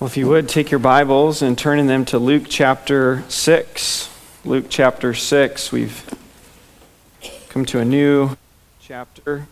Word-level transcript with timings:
Well, 0.00 0.08
if 0.08 0.16
you 0.16 0.28
would 0.28 0.48
take 0.48 0.70
your 0.70 0.80
Bibles 0.80 1.42
and 1.42 1.58
turn 1.58 1.78
in 1.78 1.86
them 1.86 2.06
to 2.06 2.18
Luke 2.18 2.44
chapter 2.48 3.22
6. 3.28 4.08
Luke 4.46 4.64
chapter 4.70 5.12
6. 5.12 5.72
We've 5.72 6.14
come 7.50 7.66
to 7.66 7.80
a 7.80 7.84
new 7.84 8.34
chapter. 8.80 9.46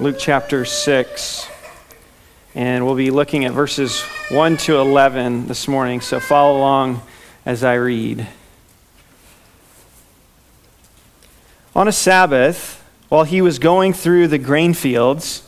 Luke 0.00 0.16
chapter 0.18 0.64
6. 0.64 1.46
And 2.54 2.86
we'll 2.86 2.94
be 2.94 3.10
looking 3.10 3.44
at 3.44 3.52
verses 3.52 4.00
1 4.30 4.56
to 4.56 4.78
11 4.78 5.46
this 5.46 5.68
morning, 5.68 6.00
so 6.00 6.18
follow 6.18 6.56
along 6.56 7.02
as 7.44 7.62
I 7.62 7.74
read. 7.74 8.26
On 11.76 11.86
a 11.86 11.92
Sabbath, 11.92 12.82
while 13.10 13.24
he 13.24 13.42
was 13.42 13.58
going 13.58 13.92
through 13.92 14.28
the 14.28 14.38
grain 14.38 14.72
fields, 14.72 15.46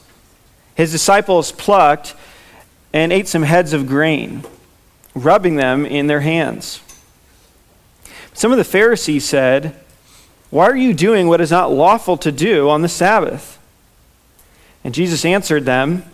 his 0.74 0.92
disciples 0.92 1.50
plucked 1.50 2.14
and 2.92 3.10
ate 3.10 3.28
some 3.28 3.44
heads 3.44 3.72
of 3.72 3.86
grain, 3.86 4.44
rubbing 5.14 5.56
them 5.56 5.86
in 5.86 6.08
their 6.08 6.20
hands. 6.20 6.82
Some 8.34 8.52
of 8.52 8.58
the 8.58 8.64
Pharisees 8.64 9.24
said, 9.24 9.74
Why 10.50 10.66
are 10.66 10.76
you 10.76 10.92
doing 10.92 11.26
what 11.26 11.40
is 11.40 11.50
not 11.50 11.72
lawful 11.72 12.18
to 12.18 12.30
do 12.30 12.68
on 12.68 12.82
the 12.82 12.88
Sabbath? 12.90 13.58
And 14.84 14.94
Jesus 14.94 15.24
answered 15.24 15.64
them, 15.64 16.04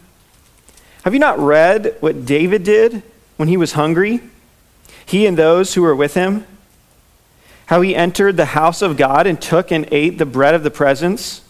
Have 1.05 1.15
you 1.15 1.21
not 1.21 1.39
read 1.39 1.97
what 2.01 2.27
David 2.27 2.65
did 2.65 3.03
when 3.37 3.49
he 3.49 3.57
was 3.57 3.73
hungry? 3.73 4.21
He 5.05 5.27
and 5.27 5.37
those 5.37 5.75
who 5.75 5.83
were 5.83 5.97
with 5.97 6.15
him? 6.15 6.47
How 7.67 7.81
he 7.81 7.95
entered 7.95 8.37
the 8.37 8.47
house 8.47 8.83
of 8.83 8.97
God 8.97 9.27
and 9.27 9.41
took 9.41 9.71
and 9.71 9.89
ate 9.91 10.19
the 10.19 10.27
bread 10.27 10.55
of 10.55 10.63
the 10.63 10.71
presence, 10.71 11.43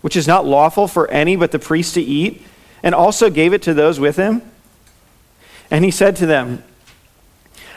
which 0.00 0.16
is 0.16 0.26
not 0.26 0.46
lawful 0.46 0.88
for 0.88 1.08
any 1.10 1.36
but 1.36 1.52
the 1.52 1.58
priest 1.58 1.94
to 1.94 2.00
eat, 2.00 2.42
and 2.82 2.94
also 2.94 3.30
gave 3.30 3.52
it 3.52 3.62
to 3.62 3.74
those 3.74 4.00
with 4.00 4.16
him? 4.16 4.42
And 5.70 5.84
he 5.84 5.90
said 5.90 6.16
to 6.16 6.26
them, 6.26 6.62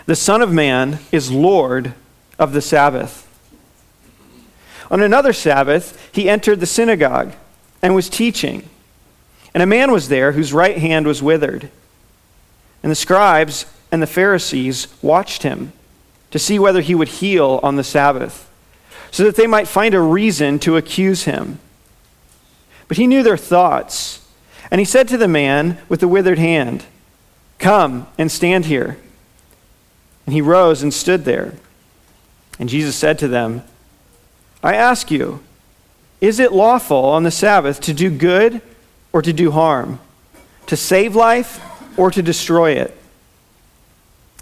The 0.06 0.16
Son 0.16 0.42
of 0.42 0.52
Man 0.52 1.00
is 1.12 1.32
Lord 1.32 1.94
of 2.38 2.54
the 2.54 2.62
Sabbath. 2.62 3.24
On 4.90 5.02
another 5.02 5.34
Sabbath, 5.34 6.10
he 6.12 6.30
entered 6.30 6.60
the 6.60 6.66
synagogue 6.66 7.34
and 7.82 7.94
was 7.94 8.10
teaching. 8.10 8.70
And 9.58 9.64
a 9.64 9.66
man 9.66 9.92
was 9.92 10.08
there 10.08 10.34
whose 10.34 10.54
right 10.54 10.78
hand 10.78 11.08
was 11.08 11.24
withered. 11.24 11.72
And 12.84 12.92
the 12.92 12.96
scribes 12.96 13.66
and 13.92 14.04
the 14.04 14.06
Pharisees 14.06 14.88
watched 15.02 15.42
him 15.42 15.74
to 16.30 16.38
see 16.38 16.60
whether 16.60 16.80
he 16.80 16.94
would 16.94 17.08
heal 17.08 17.60
on 17.64 17.76
the 17.76 17.84
Sabbath, 17.84 18.48
so 19.10 19.24
that 19.24 19.36
they 19.36 19.48
might 19.48 19.68
find 19.68 19.96
a 19.96 20.00
reason 20.00 20.60
to 20.60 20.78
accuse 20.78 21.24
him. 21.24 21.58
But 22.88 22.98
he 22.98 23.08
knew 23.08 23.24
their 23.24 23.36
thoughts. 23.36 24.24
And 24.70 24.78
he 24.78 24.86
said 24.86 25.08
to 25.08 25.18
the 25.18 25.28
man 25.28 25.80
with 25.90 26.02
the 26.02 26.08
withered 26.08 26.38
hand, 26.38 26.86
Come 27.58 28.06
and 28.16 28.32
stand 28.32 28.66
here. 28.66 29.00
And 30.28 30.36
he 30.36 30.42
rose 30.42 30.84
and 30.84 30.94
stood 30.94 31.26
there. 31.26 31.56
And 32.60 32.70
Jesus 32.70 32.96
said 32.96 33.18
to 33.18 33.28
them, 33.28 33.64
I 34.62 34.76
ask 34.76 35.10
you, 35.10 35.44
is 36.22 36.40
it 36.40 36.52
lawful 36.52 37.06
on 37.06 37.24
the 37.24 37.32
Sabbath 37.32 37.82
to 37.82 37.94
do 37.96 38.12
good 38.12 38.62
or 39.18 39.22
to 39.24 39.34
do 39.34 39.50
harm, 39.50 40.00
to 40.68 40.78
save 40.78 41.16
life 41.16 41.60
or 41.98 42.12
to 42.12 42.22
destroy 42.22 42.74
it. 42.74 42.96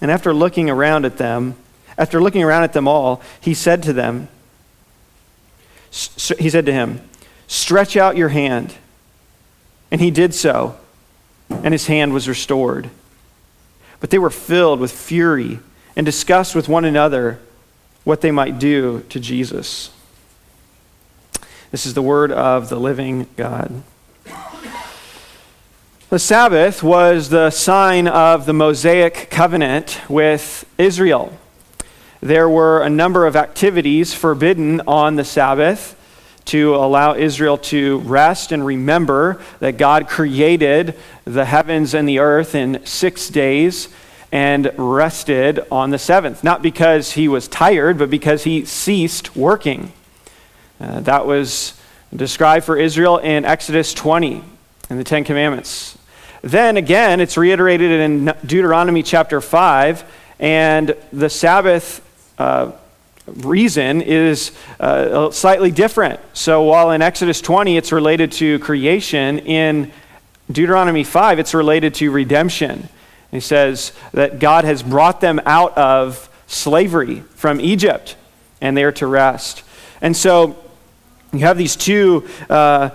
And 0.02 0.12
after 0.12 0.34
looking 0.34 0.70
around 0.70 1.06
at 1.06 1.16
them, 1.16 1.56
after 1.98 2.22
looking 2.22 2.44
around 2.44 2.64
at 2.64 2.74
them 2.74 2.86
all, 2.86 3.22
he 3.40 3.54
said 3.54 3.84
to 3.84 3.94
them, 3.94 4.28
he 5.92 6.50
said 6.50 6.66
to 6.66 6.74
him, 6.74 7.00
Stretch 7.48 7.96
out 7.96 8.18
your 8.18 8.28
hand. 8.28 8.76
And 9.92 10.02
he 10.02 10.12
did 10.12 10.34
so, 10.34 10.78
and 11.50 11.74
his 11.74 11.88
hand 11.88 12.12
was 12.12 12.28
restored. 12.28 12.90
But 14.02 14.10
they 14.10 14.20
were 14.20 14.30
filled 14.30 14.82
with 14.82 14.92
fury 14.92 15.60
and 15.96 16.06
discussed 16.06 16.54
with 16.54 16.68
one 16.68 16.84
another 16.84 17.40
what 18.04 18.20
they 18.20 18.32
might 18.32 18.60
do 18.60 19.06
to 19.08 19.22
Jesus. 19.22 19.90
This 21.72 21.86
is 21.86 21.94
the 21.94 22.02
word 22.02 22.34
of 22.34 22.68
the 22.68 22.78
living 22.78 23.28
God. 23.38 23.82
The 26.16 26.20
Sabbath 26.20 26.82
was 26.82 27.28
the 27.28 27.50
sign 27.50 28.08
of 28.08 28.46
the 28.46 28.54
Mosaic 28.54 29.30
covenant 29.30 30.00
with 30.08 30.64
Israel. 30.78 31.38
There 32.22 32.48
were 32.48 32.82
a 32.82 32.90
number 32.90 33.26
of 33.26 33.36
activities 33.36 34.14
forbidden 34.14 34.80
on 34.88 35.18
the 35.18 35.26
Sabbath 35.26 35.94
to 36.46 36.74
allow 36.74 37.16
Israel 37.16 37.58
to 37.58 37.98
rest 37.98 38.54
and 38.54 38.66
remember 38.66 39.42
that 39.60 39.76
God 39.76 40.08
created 40.08 40.98
the 41.26 41.44
heavens 41.44 41.94
and 41.94 42.08
the 42.08 42.20
earth 42.20 42.56
in 42.56 42.86
six 42.86 43.28
days 43.28 43.90
and 44.32 44.72
rested 44.78 45.68
on 45.70 45.90
the 45.90 46.00
seventh. 46.00 46.46
Not 46.46 46.62
because 46.62 47.12
he 47.12 47.28
was 47.28 47.50
tired, 47.50 47.98
but 47.98 48.10
because 48.10 48.46
he 48.46 48.64
ceased 48.64 49.36
working. 49.36 49.92
Uh, 50.80 51.02
that 51.02 51.26
was 51.26 51.78
described 52.16 52.66
for 52.66 52.78
Israel 52.78 53.18
in 53.18 53.44
Exodus 53.44 53.94
20 53.94 54.42
in 54.90 54.98
the 54.98 55.04
Ten 55.04 55.26
Commandments. 55.26 55.95
Then 56.46 56.78
again, 56.78 57.22
it's 57.22 57.38
reiterated 57.38 57.90
in 58.02 58.26
Deuteronomy 58.46 59.02
chapter 59.02 59.42
5, 59.42 60.04
and 60.40 60.96
the 61.12 61.28
Sabbath 61.28 62.06
uh, 62.38 62.72
reason 63.26 64.04
is 64.04 64.52
uh, 64.80 65.32
slightly 65.32 65.72
different. 65.72 66.20
So 66.34 66.62
while 66.62 66.92
in 66.92 67.02
Exodus 67.02 67.42
20 67.42 67.78
it's 67.78 67.92
related 67.92 68.32
to 68.34 68.60
creation, 68.60 69.40
in 69.40 69.92
Deuteronomy 70.52 71.04
5 71.04 71.40
it's 71.40 71.56
related 71.56 71.96
to 71.96 72.12
redemption. 72.12 72.90
He 73.32 73.40
says 73.40 73.92
that 74.12 74.38
God 74.38 74.66
has 74.66 74.84
brought 74.84 75.22
them 75.22 75.42
out 75.48 75.76
of 75.76 76.30
slavery 76.46 77.22
from 77.34 77.60
Egypt, 77.60 78.18
and 78.62 78.78
they 78.78 78.84
are 78.84 78.92
to 78.92 79.08
rest. 79.08 79.64
And 80.00 80.16
so 80.16 80.56
you 81.34 81.40
have 81.40 81.58
these 81.58 81.76
two. 81.76 82.30
Uh, 82.48 82.92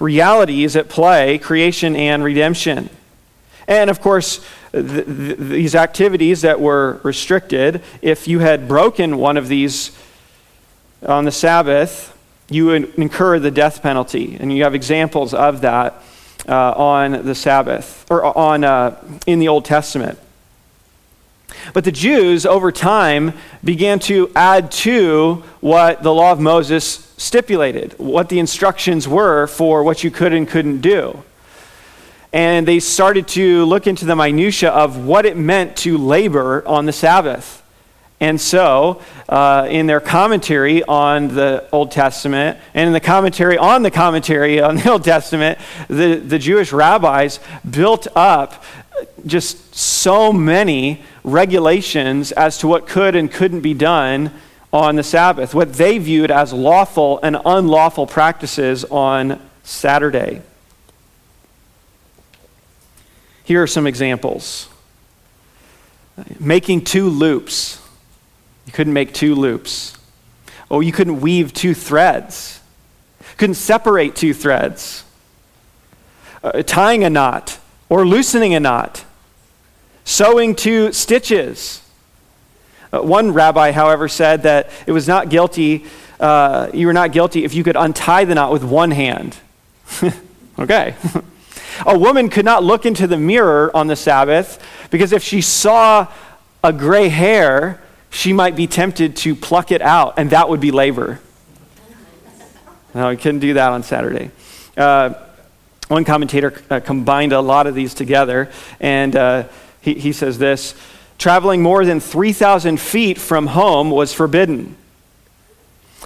realities 0.00 0.76
at 0.76 0.88
play 0.88 1.38
creation 1.38 1.96
and 1.96 2.24
redemption. 2.24 2.90
And 3.66 3.90
of 3.90 4.00
course, 4.00 4.44
th- 4.72 4.86
th- 5.06 5.38
these 5.38 5.74
activities 5.74 6.42
that 6.42 6.60
were 6.60 7.00
restricted, 7.02 7.82
if 8.00 8.26
you 8.26 8.38
had 8.38 8.66
broken 8.66 9.18
one 9.18 9.36
of 9.36 9.48
these 9.48 9.96
on 11.06 11.24
the 11.24 11.32
Sabbath, 11.32 12.16
you 12.50 12.66
would 12.66 12.94
incur 12.94 13.38
the 13.38 13.50
death 13.50 13.82
penalty. 13.82 14.36
And 14.40 14.52
you 14.52 14.64
have 14.64 14.74
examples 14.74 15.34
of 15.34 15.60
that 15.60 16.02
uh, 16.48 16.72
on 16.72 17.24
the 17.26 17.34
Sabbath, 17.34 18.06
or 18.10 18.36
on, 18.36 18.64
uh, 18.64 19.02
in 19.26 19.38
the 19.38 19.48
Old 19.48 19.64
Testament. 19.64 20.18
But 21.74 21.84
the 21.84 21.92
Jews, 21.92 22.46
over 22.46 22.72
time, 22.72 23.34
began 23.62 23.98
to 24.00 24.30
add 24.34 24.70
to 24.72 25.42
what 25.60 26.02
the 26.02 26.14
law 26.14 26.32
of 26.32 26.40
Moses 26.40 27.07
stipulated, 27.18 27.98
what 27.98 28.30
the 28.30 28.38
instructions 28.38 29.06
were 29.06 29.46
for 29.46 29.82
what 29.82 30.02
you 30.02 30.10
could 30.10 30.32
and 30.32 30.48
couldn't 30.48 30.80
do. 30.80 31.22
And 32.32 32.66
they 32.66 32.80
started 32.80 33.28
to 33.28 33.64
look 33.64 33.86
into 33.86 34.06
the 34.06 34.16
minutiae 34.16 34.70
of 34.70 35.04
what 35.04 35.26
it 35.26 35.36
meant 35.36 35.76
to 35.78 35.98
labor 35.98 36.66
on 36.66 36.86
the 36.86 36.92
Sabbath. 36.92 37.62
And 38.20 38.40
so, 38.40 39.00
uh, 39.28 39.68
in 39.70 39.86
their 39.86 40.00
commentary 40.00 40.82
on 40.82 41.28
the 41.28 41.68
Old 41.70 41.90
Testament, 41.92 42.58
and 42.74 42.86
in 42.88 42.92
the 42.92 43.00
commentary 43.00 43.56
on 43.56 43.82
the 43.82 43.90
commentary 43.90 44.60
on 44.60 44.76
the 44.76 44.90
Old 44.92 45.04
Testament, 45.04 45.58
the, 45.88 46.16
the 46.16 46.38
Jewish 46.38 46.72
rabbis 46.72 47.38
built 47.68 48.08
up 48.16 48.64
just 49.26 49.74
so 49.74 50.32
many 50.32 51.02
regulations 51.22 52.32
as 52.32 52.58
to 52.58 52.68
what 52.68 52.86
could 52.86 53.14
and 53.14 53.30
couldn't 53.30 53.60
be 53.60 53.74
done 53.74 54.32
on 54.72 54.96
the 54.96 55.02
Sabbath, 55.02 55.54
what 55.54 55.74
they 55.74 55.98
viewed 55.98 56.30
as 56.30 56.52
lawful 56.52 57.18
and 57.22 57.38
unlawful 57.44 58.06
practices 58.06 58.84
on 58.84 59.40
Saturday. 59.62 60.42
Here 63.44 63.62
are 63.62 63.66
some 63.66 63.86
examples 63.86 64.68
making 66.38 66.84
two 66.84 67.08
loops. 67.08 67.80
You 68.66 68.72
couldn't 68.72 68.92
make 68.92 69.14
two 69.14 69.34
loops. 69.34 69.96
Oh, 70.70 70.80
you 70.80 70.92
couldn't 70.92 71.20
weave 71.20 71.54
two 71.54 71.74
threads. 71.74 72.60
Couldn't 73.36 73.54
separate 73.54 74.16
two 74.16 74.34
threads. 74.34 75.04
Uh, 76.42 76.62
tying 76.62 77.04
a 77.04 77.10
knot 77.10 77.58
or 77.88 78.06
loosening 78.06 78.52
a 78.52 78.60
knot. 78.60 79.04
Sewing 80.04 80.54
two 80.54 80.92
stitches 80.92 81.87
uh, 82.92 83.00
one 83.00 83.32
rabbi, 83.32 83.72
however, 83.72 84.08
said 84.08 84.42
that 84.44 84.70
it 84.86 84.92
was 84.92 85.06
not 85.06 85.28
guilty 85.28 85.84
uh, 86.20 86.68
you 86.74 86.86
were 86.86 86.92
not 86.92 87.12
guilty 87.12 87.44
if 87.44 87.54
you 87.54 87.62
could 87.62 87.76
untie 87.76 88.24
the 88.24 88.34
knot 88.34 88.52
with 88.52 88.64
one 88.64 88.90
hand. 88.90 89.36
okay. 90.58 90.96
a 91.86 91.98
woman 91.98 92.28
could 92.28 92.44
not 92.44 92.64
look 92.64 92.84
into 92.84 93.06
the 93.06 93.16
mirror 93.16 93.74
on 93.74 93.86
the 93.86 93.96
Sabbath 93.96 94.62
because 94.90 95.12
if 95.12 95.22
she 95.22 95.40
saw 95.40 96.08
a 96.64 96.72
gray 96.72 97.08
hair, 97.08 97.80
she 98.10 98.32
might 98.32 98.56
be 98.56 98.66
tempted 98.66 99.16
to 99.16 99.36
pluck 99.36 99.70
it 99.70 99.82
out, 99.82 100.14
and 100.16 100.30
that 100.30 100.48
would 100.48 100.60
be 100.60 100.70
labor. 100.70 101.20
No, 102.94 103.10
you 103.10 103.18
couldn't 103.18 103.40
do 103.40 103.54
that 103.54 103.70
on 103.70 103.82
Saturday. 103.82 104.30
Uh, 104.76 105.14
one 105.88 106.04
commentator 106.04 106.60
uh, 106.70 106.80
combined 106.80 107.32
a 107.32 107.40
lot 107.40 107.66
of 107.66 107.74
these 107.74 107.94
together, 107.94 108.50
and 108.80 109.14
uh, 109.14 109.44
he, 109.80 109.94
he 109.94 110.12
says 110.12 110.38
this 110.38 110.74
traveling 111.18 111.62
more 111.62 111.84
than 111.84 112.00
3,000 112.00 112.80
feet 112.80 113.18
from 113.18 113.48
home 113.48 113.90
was 113.90 114.12
forbidden. 114.12 114.76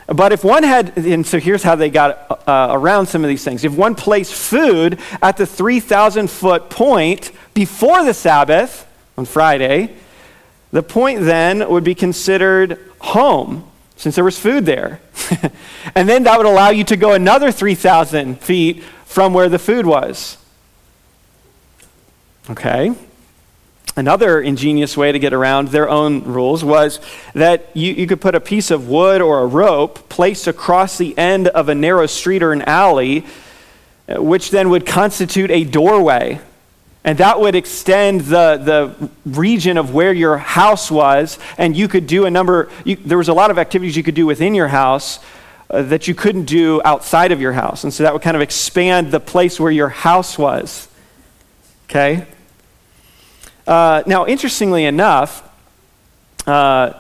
But 0.06 0.32
if 0.32 0.43
one 0.43 0.62
had, 0.62 0.97
and 0.97 1.26
so 1.26 1.38
here's 1.38 1.62
how 1.62 1.76
they 1.76 1.91
got 1.91 2.49
uh, 2.49 2.69
around 2.70 3.06
some 3.06 3.23
of 3.23 3.29
these 3.29 3.44
things. 3.44 3.62
If 3.62 3.73
one 3.73 3.94
placed 3.94 4.35
food 4.35 4.99
at 5.20 5.37
the 5.37 5.47
3,000 5.47 6.29
foot 6.29 6.70
point 6.70 7.31
before 7.55 8.05
the 8.05 8.14
Sabbath 8.14 8.87
on 9.17 9.26
Friday, 9.26 9.94
the 10.73 10.82
point 10.82 11.20
then 11.20 11.69
would 11.69 11.85
be 11.85 11.94
considered 11.94 12.79
home 12.99 13.70
since 13.97 14.17
there 14.17 14.25
was 14.25 14.38
food 14.38 14.67
there. 14.67 15.00
and 15.94 16.09
then 16.09 16.25
that 16.25 16.37
would 16.37 16.47
allow 16.47 16.70
you 16.70 16.82
to 16.85 16.97
go 16.97 17.12
another 17.12 17.53
3,000 17.53 18.41
feet 18.41 18.82
from 19.05 19.35
where 19.35 19.49
the 19.49 19.59
food 19.59 19.87
was. 19.87 20.38
Okay? 22.50 22.93
Another 23.94 24.41
ingenious 24.41 24.97
way 24.97 25.12
to 25.12 25.19
get 25.19 25.35
around 25.35 25.69
their 25.69 25.89
own 25.89 26.25
rules 26.25 26.65
was 26.65 26.99
that 27.35 27.69
you, 27.75 27.93
you 27.93 28.06
could 28.06 28.23
put 28.23 28.35
a 28.35 28.41
piece 28.41 28.71
of 28.71 28.89
wood 28.89 29.21
or 29.21 29.41
a 29.41 29.47
rope 29.47 30.09
placed 30.09 30.47
across 30.47 30.97
the 30.97 31.17
end 31.19 31.49
of 31.49 31.69
a 31.69 31.75
narrow 31.75 32.06
street 32.06 32.43
or 32.43 32.53
an 32.53 32.62
alley, 32.62 33.27
uh, 34.09 34.23
which 34.23 34.50
then 34.50 34.71
would 34.71 34.87
constitute 34.87 35.50
a 35.50 35.65
doorway. 35.65 36.41
And 37.05 37.19
that 37.19 37.39
would 37.41 37.55
extend 37.55 38.23
the, 38.23 38.56
the 38.56 39.11
region 39.27 39.77
of 39.77 39.93
where 39.93 40.12
your 40.12 40.38
house 40.38 40.91
was, 40.91 41.38
and 41.59 41.77
you 41.77 41.87
could 41.87 42.06
do 42.06 42.25
a 42.25 42.31
number, 42.31 42.71
you, 42.85 42.97
there 42.97 43.19
was 43.19 43.29
a 43.29 43.35
lot 43.35 43.50
of 43.50 43.59
activities 43.59 43.95
you 43.95 44.03
could 44.03 44.15
do 44.15 44.25
within 44.25 44.55
your 44.55 44.69
house 44.69 45.19
uh, 45.69 45.83
that 45.83 46.09
you 46.09 46.15
couldn't 46.15 46.45
do 46.45 46.81
outside 46.85 47.31
of 47.31 47.43
your 47.43 47.53
house. 47.53 47.85
And 47.85 47.93
so 47.93 48.05
that 48.05 48.15
would 48.15 48.23
kind 48.23 48.37
of 48.37 48.41
expand 48.41 49.11
the 49.11 49.21
place 49.21 49.61
where 49.61 49.73
your 49.73 49.91
house 49.91 50.38
was. 50.38 50.88
Okay? 51.91 52.27
Uh, 53.67 54.03
now, 54.06 54.26
interestingly 54.26 54.85
enough, 54.85 55.49
uh, 56.47 56.94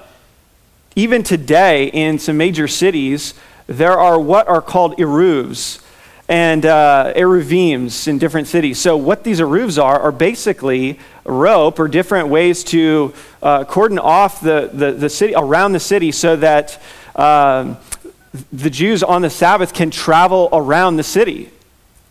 even 0.94 1.22
today 1.22 1.86
in 1.86 2.18
some 2.18 2.36
major 2.36 2.68
cities, 2.68 3.34
there 3.66 3.98
are 3.98 4.18
what 4.18 4.46
are 4.48 4.62
called 4.62 4.96
eruvs 4.98 5.82
and 6.28 6.64
uh, 6.64 7.12
eruvims 7.16 8.06
in 8.06 8.18
different 8.18 8.46
cities. 8.46 8.80
So, 8.80 8.96
what 8.96 9.24
these 9.24 9.40
eruvs 9.40 9.82
are 9.82 10.00
are 10.00 10.12
basically 10.12 10.98
rope 11.24 11.80
or 11.80 11.88
different 11.88 12.28
ways 12.28 12.62
to 12.64 13.12
uh, 13.42 13.64
cordon 13.64 13.98
off 13.98 14.40
the, 14.40 14.70
the, 14.72 14.92
the, 14.92 15.10
city 15.10 15.34
around 15.34 15.72
the 15.72 15.80
city 15.80 16.12
so 16.12 16.36
that 16.36 16.80
um, 17.16 17.76
the 18.52 18.70
Jews 18.70 19.02
on 19.02 19.22
the 19.22 19.30
Sabbath 19.30 19.74
can 19.74 19.90
travel 19.90 20.48
around 20.52 20.96
the 20.96 21.02
city. 21.02 21.50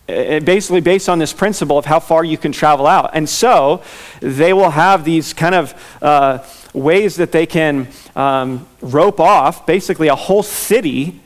Uh, 0.10 0.40
basically 0.40 0.82
based 0.82 1.08
on 1.08 1.20
this 1.20 1.32
principle 1.32 1.78
of 1.78 1.86
how 1.86 2.00
far 2.00 2.26
you 2.26 2.38
can 2.38 2.52
travel 2.52 2.88
out. 2.88 3.12
And 3.14 3.30
so 3.30 3.84
they 4.20 4.52
will 4.52 4.72
have 4.72 5.06
these 5.06 5.32
kind 5.32 5.56
of 5.56 5.74
uh, 6.02 6.40
ways 6.74 7.16
that 7.18 7.32
they 7.32 7.46
can 7.46 7.88
um, 8.16 8.68
rope 8.82 9.20
off 9.20 9.66
basically 9.66 10.08
a 10.08 10.16
whole 10.16 10.44
city. 10.44 11.22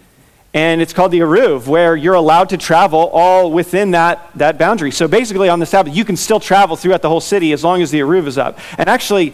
And 0.53 0.81
it's 0.81 0.93
called 0.93 1.11
the 1.11 1.19
Aruv, 1.19 1.67
where 1.67 1.95
you're 1.95 2.13
allowed 2.13 2.49
to 2.49 2.57
travel 2.57 3.09
all 3.13 3.51
within 3.51 3.91
that, 3.91 4.29
that 4.35 4.57
boundary. 4.57 4.91
So 4.91 5.07
basically, 5.07 5.49
on 5.49 5.59
the 5.59 5.65
Sabbath, 5.65 5.95
you 5.95 6.05
can 6.05 6.15
still 6.15 6.39
travel 6.39 6.75
throughout 6.75 7.01
the 7.01 7.09
whole 7.09 7.21
city 7.21 7.53
as 7.53 7.63
long 7.63 7.81
as 7.81 7.91
the 7.91 8.01
Aruv 8.01 8.27
is 8.27 8.37
up. 8.37 8.59
And 8.77 8.87
actually, 8.87 9.33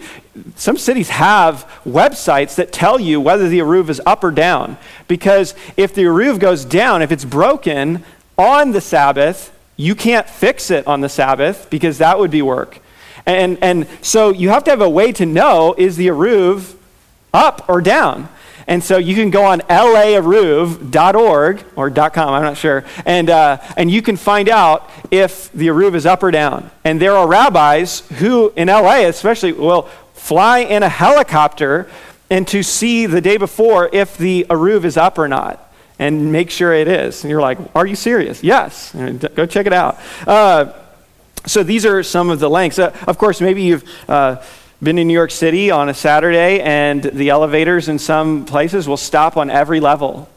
some 0.56 0.76
cities 0.78 1.10
have 1.10 1.68
websites 1.84 2.54
that 2.56 2.72
tell 2.72 2.98
you 2.98 3.20
whether 3.20 3.48
the 3.48 3.58
Aruv 3.58 3.88
is 3.88 4.00
up 4.06 4.24
or 4.24 4.30
down. 4.30 4.78
Because 5.08 5.54
if 5.76 5.94
the 5.94 6.04
Aruv 6.04 6.38
goes 6.38 6.64
down, 6.64 7.02
if 7.02 7.12
it's 7.12 7.24
broken, 7.24 8.02
on 8.38 8.72
the 8.72 8.80
Sabbath, 8.80 9.56
you 9.76 9.94
can't 9.94 10.28
fix 10.28 10.70
it 10.70 10.86
on 10.86 11.00
the 11.00 11.08
Sabbath 11.08 11.68
because 11.70 11.98
that 11.98 12.18
would 12.18 12.30
be 12.30 12.42
work. 12.42 12.78
And, 13.26 13.58
and 13.62 13.86
so 14.00 14.30
you 14.30 14.50
have 14.50 14.64
to 14.64 14.70
have 14.70 14.80
a 14.80 14.88
way 14.88 15.12
to 15.12 15.26
know 15.26 15.74
is 15.76 15.96
the 15.96 16.08
Aruv 16.08 16.74
up 17.32 17.68
or 17.68 17.80
down? 17.80 18.28
And 18.66 18.82
so 18.82 18.96
you 18.96 19.14
can 19.14 19.30
go 19.30 19.44
on 19.44 19.60
laeruv.org 19.60 21.64
or 21.74 21.90
.com, 21.90 22.34
I'm 22.34 22.42
not 22.42 22.56
sure, 22.56 22.84
and, 23.04 23.28
uh, 23.28 23.58
and 23.76 23.90
you 23.90 24.02
can 24.02 24.16
find 24.16 24.48
out 24.48 24.88
if 25.10 25.50
the 25.52 25.68
Aruv 25.68 25.94
is 25.94 26.06
up 26.06 26.22
or 26.22 26.30
down. 26.30 26.70
And 26.84 27.00
there 27.00 27.16
are 27.16 27.26
rabbis 27.26 28.00
who, 28.18 28.52
in 28.56 28.68
LA 28.68 29.06
especially, 29.06 29.52
will 29.52 29.82
fly 30.14 30.60
in 30.60 30.82
a 30.82 30.88
helicopter 30.88 31.88
and 32.30 32.46
to 32.48 32.62
see 32.62 33.06
the 33.06 33.20
day 33.20 33.36
before 33.36 33.90
if 33.92 34.16
the 34.16 34.46
Aruv 34.48 34.84
is 34.84 34.96
up 34.96 35.18
or 35.18 35.28
not 35.28 35.71
and 36.02 36.32
make 36.32 36.50
sure 36.50 36.72
it 36.72 36.88
is. 36.88 37.22
And 37.22 37.30
you're 37.30 37.40
like, 37.40 37.58
are 37.76 37.86
you 37.86 37.94
serious? 37.94 38.42
Yes. 38.42 38.92
Go 38.92 39.46
check 39.46 39.66
it 39.66 39.72
out. 39.72 40.00
Uh, 40.26 40.72
so 41.46 41.62
these 41.62 41.86
are 41.86 42.02
some 42.02 42.28
of 42.28 42.40
the 42.40 42.50
lengths. 42.50 42.80
Uh, 42.80 42.96
of 43.06 43.18
course, 43.18 43.40
maybe 43.40 43.62
you've 43.62 43.84
uh, 44.08 44.42
been 44.82 44.98
in 44.98 45.06
New 45.06 45.14
York 45.14 45.30
City 45.30 45.70
on 45.70 45.88
a 45.88 45.94
Saturday, 45.94 46.60
and 46.60 47.04
the 47.04 47.30
elevators 47.30 47.88
in 47.88 48.00
some 48.00 48.44
places 48.44 48.88
will 48.88 48.96
stop 48.96 49.36
on 49.36 49.48
every 49.48 49.78
level. 49.78 50.28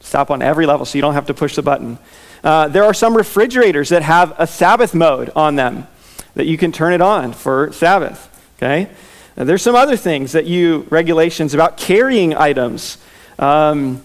Stop 0.00 0.32
on 0.32 0.42
every 0.42 0.66
level, 0.66 0.84
so 0.84 0.98
you 0.98 1.02
don't 1.02 1.14
have 1.14 1.26
to 1.26 1.34
push 1.34 1.54
the 1.54 1.62
button. 1.62 1.96
Uh, 2.42 2.66
there 2.66 2.84
are 2.84 2.94
some 2.94 3.16
refrigerators 3.16 3.90
that 3.90 4.02
have 4.02 4.34
a 4.36 4.48
Sabbath 4.48 4.94
mode 4.94 5.30
on 5.36 5.54
them 5.54 5.86
that 6.34 6.46
you 6.46 6.58
can 6.58 6.72
turn 6.72 6.92
it 6.92 7.00
on 7.00 7.32
for 7.32 7.72
Sabbath. 7.72 8.28
Okay. 8.58 8.90
Now, 9.36 9.44
there's 9.44 9.62
some 9.62 9.76
other 9.76 9.96
things 9.96 10.32
that 10.32 10.46
you 10.46 10.88
regulations 10.90 11.54
about 11.54 11.76
carrying 11.76 12.34
items. 12.34 12.98
Um, 13.38 14.02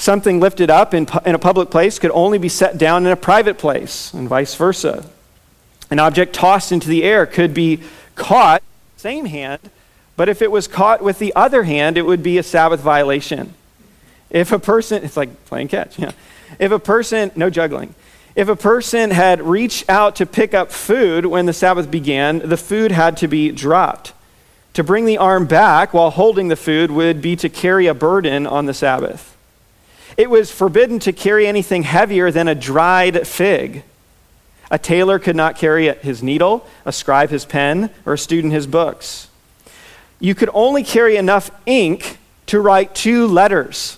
Something 0.00 0.40
lifted 0.40 0.70
up 0.70 0.94
in, 0.94 1.06
in 1.26 1.34
a 1.34 1.38
public 1.38 1.68
place 1.68 1.98
could 1.98 2.10
only 2.12 2.38
be 2.38 2.48
set 2.48 2.78
down 2.78 3.04
in 3.04 3.12
a 3.12 3.16
private 3.16 3.58
place, 3.58 4.14
and 4.14 4.26
vice 4.26 4.54
versa. 4.54 5.04
An 5.90 5.98
object 5.98 6.32
tossed 6.32 6.72
into 6.72 6.88
the 6.88 7.04
air 7.04 7.26
could 7.26 7.52
be 7.52 7.82
caught, 8.14 8.62
same 8.96 9.26
hand, 9.26 9.60
but 10.16 10.30
if 10.30 10.40
it 10.40 10.50
was 10.50 10.66
caught 10.66 11.02
with 11.02 11.18
the 11.18 11.34
other 11.36 11.64
hand, 11.64 11.98
it 11.98 12.06
would 12.06 12.22
be 12.22 12.38
a 12.38 12.42
Sabbath 12.42 12.80
violation. 12.80 13.52
If 14.30 14.52
a 14.52 14.58
person, 14.58 15.04
it's 15.04 15.18
like 15.18 15.44
playing 15.44 15.68
catch, 15.68 15.98
yeah. 15.98 16.12
If 16.58 16.72
a 16.72 16.78
person, 16.78 17.30
no 17.36 17.50
juggling. 17.50 17.94
If 18.34 18.48
a 18.48 18.56
person 18.56 19.10
had 19.10 19.42
reached 19.42 19.90
out 19.90 20.16
to 20.16 20.24
pick 20.24 20.54
up 20.54 20.72
food 20.72 21.26
when 21.26 21.44
the 21.44 21.52
Sabbath 21.52 21.90
began, 21.90 22.38
the 22.38 22.56
food 22.56 22.90
had 22.90 23.18
to 23.18 23.28
be 23.28 23.52
dropped. 23.52 24.14
To 24.72 24.82
bring 24.82 25.04
the 25.04 25.18
arm 25.18 25.44
back 25.44 25.92
while 25.92 26.08
holding 26.08 26.48
the 26.48 26.56
food 26.56 26.90
would 26.90 27.20
be 27.20 27.36
to 27.36 27.50
carry 27.50 27.86
a 27.86 27.92
burden 27.92 28.46
on 28.46 28.64
the 28.64 28.72
Sabbath. 28.72 29.36
It 30.20 30.28
was 30.28 30.50
forbidden 30.50 30.98
to 30.98 31.14
carry 31.14 31.46
anything 31.46 31.82
heavier 31.82 32.30
than 32.30 32.46
a 32.46 32.54
dried 32.54 33.26
fig. 33.26 33.84
A 34.70 34.78
tailor 34.78 35.18
could 35.18 35.34
not 35.34 35.56
carry 35.56 35.90
his 35.94 36.22
needle, 36.22 36.66
a 36.84 36.92
scribe 36.92 37.30
his 37.30 37.46
pen, 37.46 37.88
or 38.04 38.12
a 38.12 38.18
student 38.18 38.52
his 38.52 38.66
books. 38.66 39.28
You 40.18 40.34
could 40.34 40.50
only 40.52 40.84
carry 40.84 41.16
enough 41.16 41.50
ink 41.64 42.18
to 42.48 42.60
write 42.60 42.94
two 42.94 43.28
letters. 43.28 43.96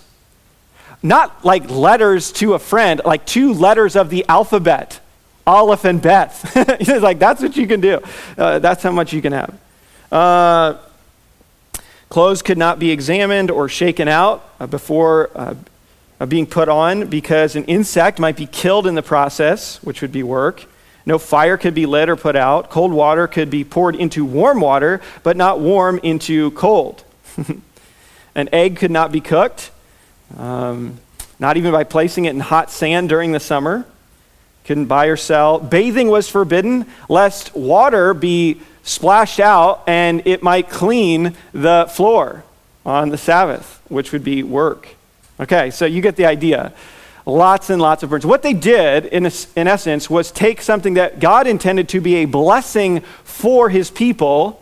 Not 1.01 1.43
like 1.43 1.69
letters 1.69 2.31
to 2.33 2.53
a 2.53 2.59
friend, 2.59 3.01
like 3.03 3.25
two 3.25 3.51
letters 3.51 3.97
of 3.97 4.09
the 4.09 4.23
alphabet, 4.29 5.01
Aleph 5.45 5.83
and 5.83 6.01
Beth. 6.01 6.55
like, 7.01 7.19
that's 7.19 7.41
what 7.41 7.57
you 7.57 7.67
can 7.67 7.81
do. 7.81 7.99
Uh, 8.37 8.59
that's 8.59 8.81
how 8.81 8.93
much 8.93 9.11
you 9.11 9.21
can 9.21 9.33
have. 9.33 9.59
Uh, 10.09 10.77
clothes 12.07 12.41
could 12.41 12.57
not 12.57 12.79
be 12.79 12.91
examined 12.91 13.51
or 13.51 13.67
shaken 13.67 14.07
out 14.07 14.49
uh, 14.61 14.67
before 14.67 15.29
uh, 15.35 15.55
being 16.27 16.45
put 16.45 16.69
on 16.69 17.07
because 17.07 17.55
an 17.55 17.65
insect 17.65 18.19
might 18.19 18.37
be 18.37 18.45
killed 18.45 18.87
in 18.87 18.95
the 18.95 19.03
process, 19.03 19.81
which 19.83 20.01
would 20.01 20.11
be 20.11 20.23
work. 20.23 20.65
No 21.05 21.17
fire 21.17 21.57
could 21.57 21.73
be 21.73 21.85
lit 21.85 22.09
or 22.09 22.15
put 22.15 22.35
out. 22.35 22.69
Cold 22.69 22.93
water 22.93 23.27
could 23.27 23.49
be 23.49 23.63
poured 23.63 23.95
into 23.95 24.23
warm 24.23 24.61
water, 24.61 25.01
but 25.21 25.35
not 25.35 25.59
warm 25.59 25.99
into 26.01 26.51
cold. 26.51 27.03
An 28.35 28.49
egg 28.53 28.77
could 28.77 28.91
not 28.91 29.11
be 29.11 29.19
cooked, 29.19 29.71
um, 30.37 30.99
not 31.39 31.57
even 31.57 31.71
by 31.71 31.83
placing 31.83 32.25
it 32.25 32.31
in 32.31 32.39
hot 32.39 32.71
sand 32.71 33.09
during 33.09 33.31
the 33.31 33.39
summer. 33.39 33.85
Couldn't 34.65 34.85
buy 34.85 35.07
or 35.07 35.17
sell. 35.17 35.59
Bathing 35.59 36.07
was 36.07 36.29
forbidden, 36.29 36.85
lest 37.09 37.53
water 37.53 38.13
be 38.13 38.61
splashed 38.83 39.39
out 39.39 39.83
and 39.87 40.21
it 40.25 40.41
might 40.41 40.69
clean 40.69 41.35
the 41.51 41.85
floor 41.89 42.43
on 42.85 43.09
the 43.09 43.17
Sabbath, 43.17 43.81
which 43.89 44.13
would 44.13 44.23
be 44.23 44.41
work. 44.41 44.95
Okay, 45.43 45.69
so 45.71 45.85
you 45.85 46.01
get 46.01 46.15
the 46.15 46.25
idea. 46.25 46.73
Lots 47.25 47.69
and 47.69 47.81
lots 47.81 48.01
of 48.03 48.09
burdens. 48.09 48.25
What 48.25 48.41
they 48.41 48.53
did, 48.53 49.05
in, 49.05 49.25
in 49.55 49.67
essence, 49.67 50.09
was 50.09 50.31
take 50.31 50.61
something 50.61 50.95
that 50.95 51.19
God 51.19 51.47
intended 51.47 51.89
to 51.89 52.01
be 52.01 52.15
a 52.15 52.25
blessing 52.25 53.01
for 53.23 53.69
his 53.69 53.91
people, 53.91 54.61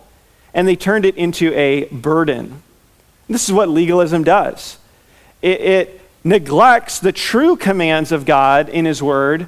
and 0.53 0.67
they 0.67 0.75
turned 0.75 1.05
it 1.05 1.15
into 1.17 1.53
a 1.53 1.85
burden. 1.85 2.61
This 3.29 3.47
is 3.47 3.53
what 3.53 3.69
legalism 3.69 4.23
does. 4.23 4.77
it, 5.41 5.61
it 5.61 6.01
neglects 6.23 6.99
the 6.99 7.11
true 7.11 7.55
commands 7.55 8.11
of 8.11 8.25
God 8.25 8.69
in 8.69 8.85
His 8.85 9.01
Word, 9.01 9.47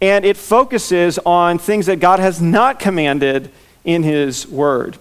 and 0.00 0.24
it 0.24 0.36
focuses 0.36 1.18
on 1.20 1.58
things 1.58 1.86
that 1.86 2.00
God 2.00 2.18
has 2.18 2.40
not 2.40 2.78
commanded 2.78 3.50
in 3.84 4.02
His 4.02 4.46
Word. 4.46 4.96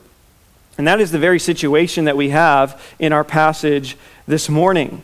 And 0.78 0.88
that 0.88 1.02
is 1.02 1.12
the 1.12 1.20
very 1.20 1.40
situation 1.40 2.06
that 2.06 2.18
we 2.18 2.30
have 2.30 2.82
in 3.00 3.14
our 3.14 3.24
passage 3.24 3.98
this 4.28 4.48
morning. 4.48 5.04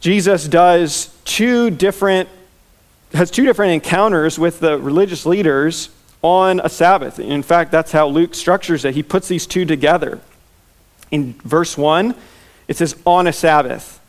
Jesus 0.00 0.48
does 0.48 1.14
two 1.24 1.70
different 1.70 2.28
has 3.12 3.30
two 3.30 3.44
different 3.44 3.72
encounters 3.72 4.38
with 4.38 4.60
the 4.60 4.78
religious 4.78 5.26
leaders 5.26 5.90
on 6.22 6.60
a 6.60 6.68
Sabbath. 6.68 7.18
In 7.18 7.42
fact, 7.42 7.72
that's 7.72 7.92
how 7.92 8.06
Luke 8.06 8.34
structures 8.34 8.84
it. 8.84 8.94
He 8.94 9.02
puts 9.02 9.28
these 9.28 9.46
two 9.46 9.64
together. 9.64 10.20
In 11.10 11.34
verse 11.44 11.76
1, 11.76 12.14
it 12.68 12.76
says 12.76 12.96
on 13.04 13.26
a 13.26 13.32
Sabbath. 13.32 14.00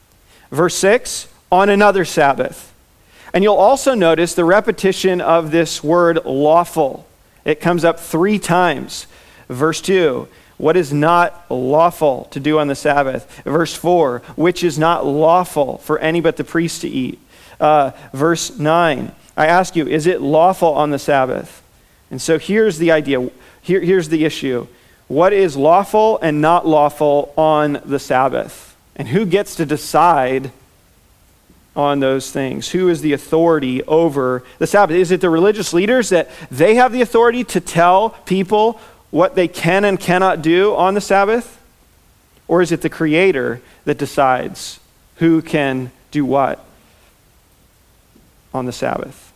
Verse 0.52 0.76
6, 0.76 1.28
on 1.52 1.70
another 1.70 2.06
Sabbath. 2.06 2.74
And 3.34 3.44
you'll 3.44 3.56
also 3.56 3.96
notice 3.96 4.36
the 4.36 4.46
repetition 4.46 5.22
of 5.22 5.52
this 5.52 5.84
word 5.84 6.24
lawful. 6.26 7.08
It 7.46 7.60
comes 7.60 7.84
up 7.84 8.00
three 8.00 8.38
times. 8.38 9.08
Verse 9.48 9.82
2, 9.82 10.28
what 10.62 10.78
is 10.78 10.94
not 10.94 11.50
lawful 11.50 12.26
to 12.26 12.40
do 12.40 12.60
on 12.60 12.68
the 12.68 12.76
Sabbath? 12.76 13.42
Verse 13.44 13.74
4, 13.74 14.20
which 14.36 14.64
is 14.64 14.78
not 14.78 15.04
lawful 15.04 15.80
for 15.80 15.98
any 15.98 16.22
but 16.22 16.38
the 16.38 16.44
priest 16.44 16.82
to 16.82 16.88
eat. 16.88 17.20
Uh, 17.60 17.92
verse 18.14 18.60
9, 18.60 19.12
I 19.36 19.48
ask 19.48 19.76
you, 19.76 19.88
is 19.88 20.06
it 20.06 20.22
lawful 20.22 20.70
on 20.70 20.92
the 20.92 21.00
Sabbath? 21.00 21.64
And 22.12 22.22
so 22.22 22.38
here's 22.38 22.78
the 22.78 22.92
idea. 22.92 23.28
Here, 23.64 23.82
here's 23.82 24.10
the 24.10 24.24
issue. 24.24 24.68
What 25.08 25.34
is 25.34 25.58
lawful 25.58 26.20
and 26.20 26.42
not 26.42 26.68
lawful 26.68 27.34
on 27.36 27.82
the 27.84 28.00
Sabbath? 28.00 28.78
And 28.96 29.08
who 29.08 29.26
gets 29.26 29.56
to 29.56 29.66
decide 29.66 30.52
on 31.76 32.02
those 32.02 32.30
things? 32.30 32.70
Who 32.70 32.88
is 32.90 33.02
the 33.02 33.14
authority 33.14 33.82
over 33.86 34.44
the 34.60 34.68
Sabbath? 34.68 34.96
Is 34.96 35.10
it 35.10 35.22
the 35.22 35.30
religious 35.32 35.74
leaders 35.74 36.10
that 36.10 36.30
they 36.52 36.76
have 36.76 36.92
the 36.92 37.02
authority 37.02 37.44
to 37.46 37.60
tell 37.60 38.12
people 38.26 38.80
what 39.12 39.36
they 39.36 39.48
can 39.48 39.86
and 39.86 40.00
cannot 40.00 40.42
do 40.42 40.76
on 40.76 40.94
the 40.94 41.02
Sabbath? 41.02 41.62
Or 42.48 42.62
is 42.62 42.72
it 42.72 42.82
the 42.82 42.90
Creator 42.90 43.62
that 43.86 43.98
decides 43.98 44.80
who 45.18 45.42
can 45.42 45.92
do 46.10 46.26
what 46.26 46.64
on 48.54 48.66
the 48.66 48.72
Sabbath? 48.72 49.32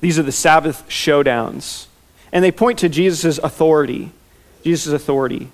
These 0.00 0.18
are 0.18 0.22
the 0.22 0.32
Sabbath 0.32 0.86
showdowns. 0.88 1.86
And 2.32 2.44
they 2.44 2.52
point 2.52 2.78
to 2.80 2.88
Jesus' 2.88 3.38
authority. 3.38 4.10
Jesus' 4.64 4.92
authority. 4.92 5.48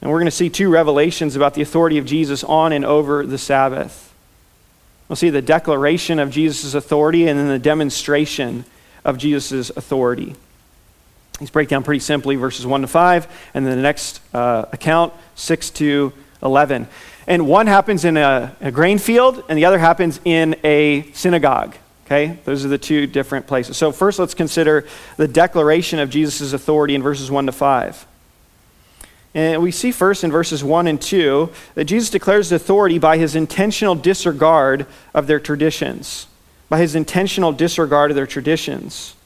And 0.00 0.10
we're 0.10 0.18
going 0.18 0.26
to 0.26 0.30
see 0.30 0.50
two 0.50 0.70
revelations 0.70 1.34
about 1.34 1.54
the 1.54 1.62
authority 1.62 1.98
of 1.98 2.04
Jesus 2.04 2.44
on 2.44 2.72
and 2.72 2.84
over 2.84 3.26
the 3.26 3.38
Sabbath. 3.38 4.12
We'll 5.08 5.16
see 5.16 5.30
the 5.30 5.42
declaration 5.42 6.18
of 6.18 6.30
Jesus' 6.30 6.74
authority 6.74 7.26
and 7.26 7.38
then 7.38 7.48
the 7.48 7.58
demonstration 7.58 8.64
of 9.04 9.18
Jesus' 9.18 9.70
authority. 9.70 10.36
These 11.40 11.50
break 11.50 11.68
down 11.68 11.82
pretty 11.82 12.00
simply 12.00 12.36
verses 12.36 12.66
1 12.66 12.82
to 12.82 12.86
5, 12.86 13.50
and 13.54 13.66
then 13.66 13.76
the 13.76 13.82
next 13.82 14.20
uh, 14.32 14.66
account, 14.72 15.12
6 15.34 15.70
to 15.70 16.12
11. 16.42 16.86
And 17.26 17.48
one 17.48 17.66
happens 17.66 18.04
in 18.04 18.16
a, 18.16 18.54
a 18.60 18.70
grain 18.70 18.98
field, 18.98 19.42
and 19.48 19.58
the 19.58 19.64
other 19.64 19.78
happens 19.78 20.20
in 20.24 20.56
a 20.62 21.10
synagogue. 21.12 21.74
Okay? 22.06 22.38
Those 22.44 22.64
are 22.64 22.68
the 22.68 22.78
two 22.78 23.06
different 23.06 23.46
places. 23.46 23.76
So, 23.76 23.90
first, 23.90 24.18
let's 24.18 24.34
consider 24.34 24.86
the 25.16 25.26
declaration 25.26 25.98
of 25.98 26.10
Jesus' 26.10 26.52
authority 26.52 26.94
in 26.94 27.02
verses 27.02 27.30
1 27.30 27.46
to 27.46 27.52
5. 27.52 28.06
And 29.34 29.62
we 29.62 29.72
see 29.72 29.90
first 29.90 30.22
in 30.22 30.30
verses 30.30 30.62
1 30.62 30.86
and 30.86 31.00
2 31.00 31.50
that 31.74 31.86
Jesus 31.86 32.10
declares 32.10 32.52
authority 32.52 32.98
by 32.98 33.18
his 33.18 33.34
intentional 33.34 33.96
disregard 33.96 34.86
of 35.12 35.26
their 35.26 35.40
traditions. 35.40 36.28
By 36.68 36.78
his 36.78 36.94
intentional 36.94 37.52
disregard 37.52 38.12
of 38.12 38.14
their 38.14 38.28
traditions. 38.28 39.16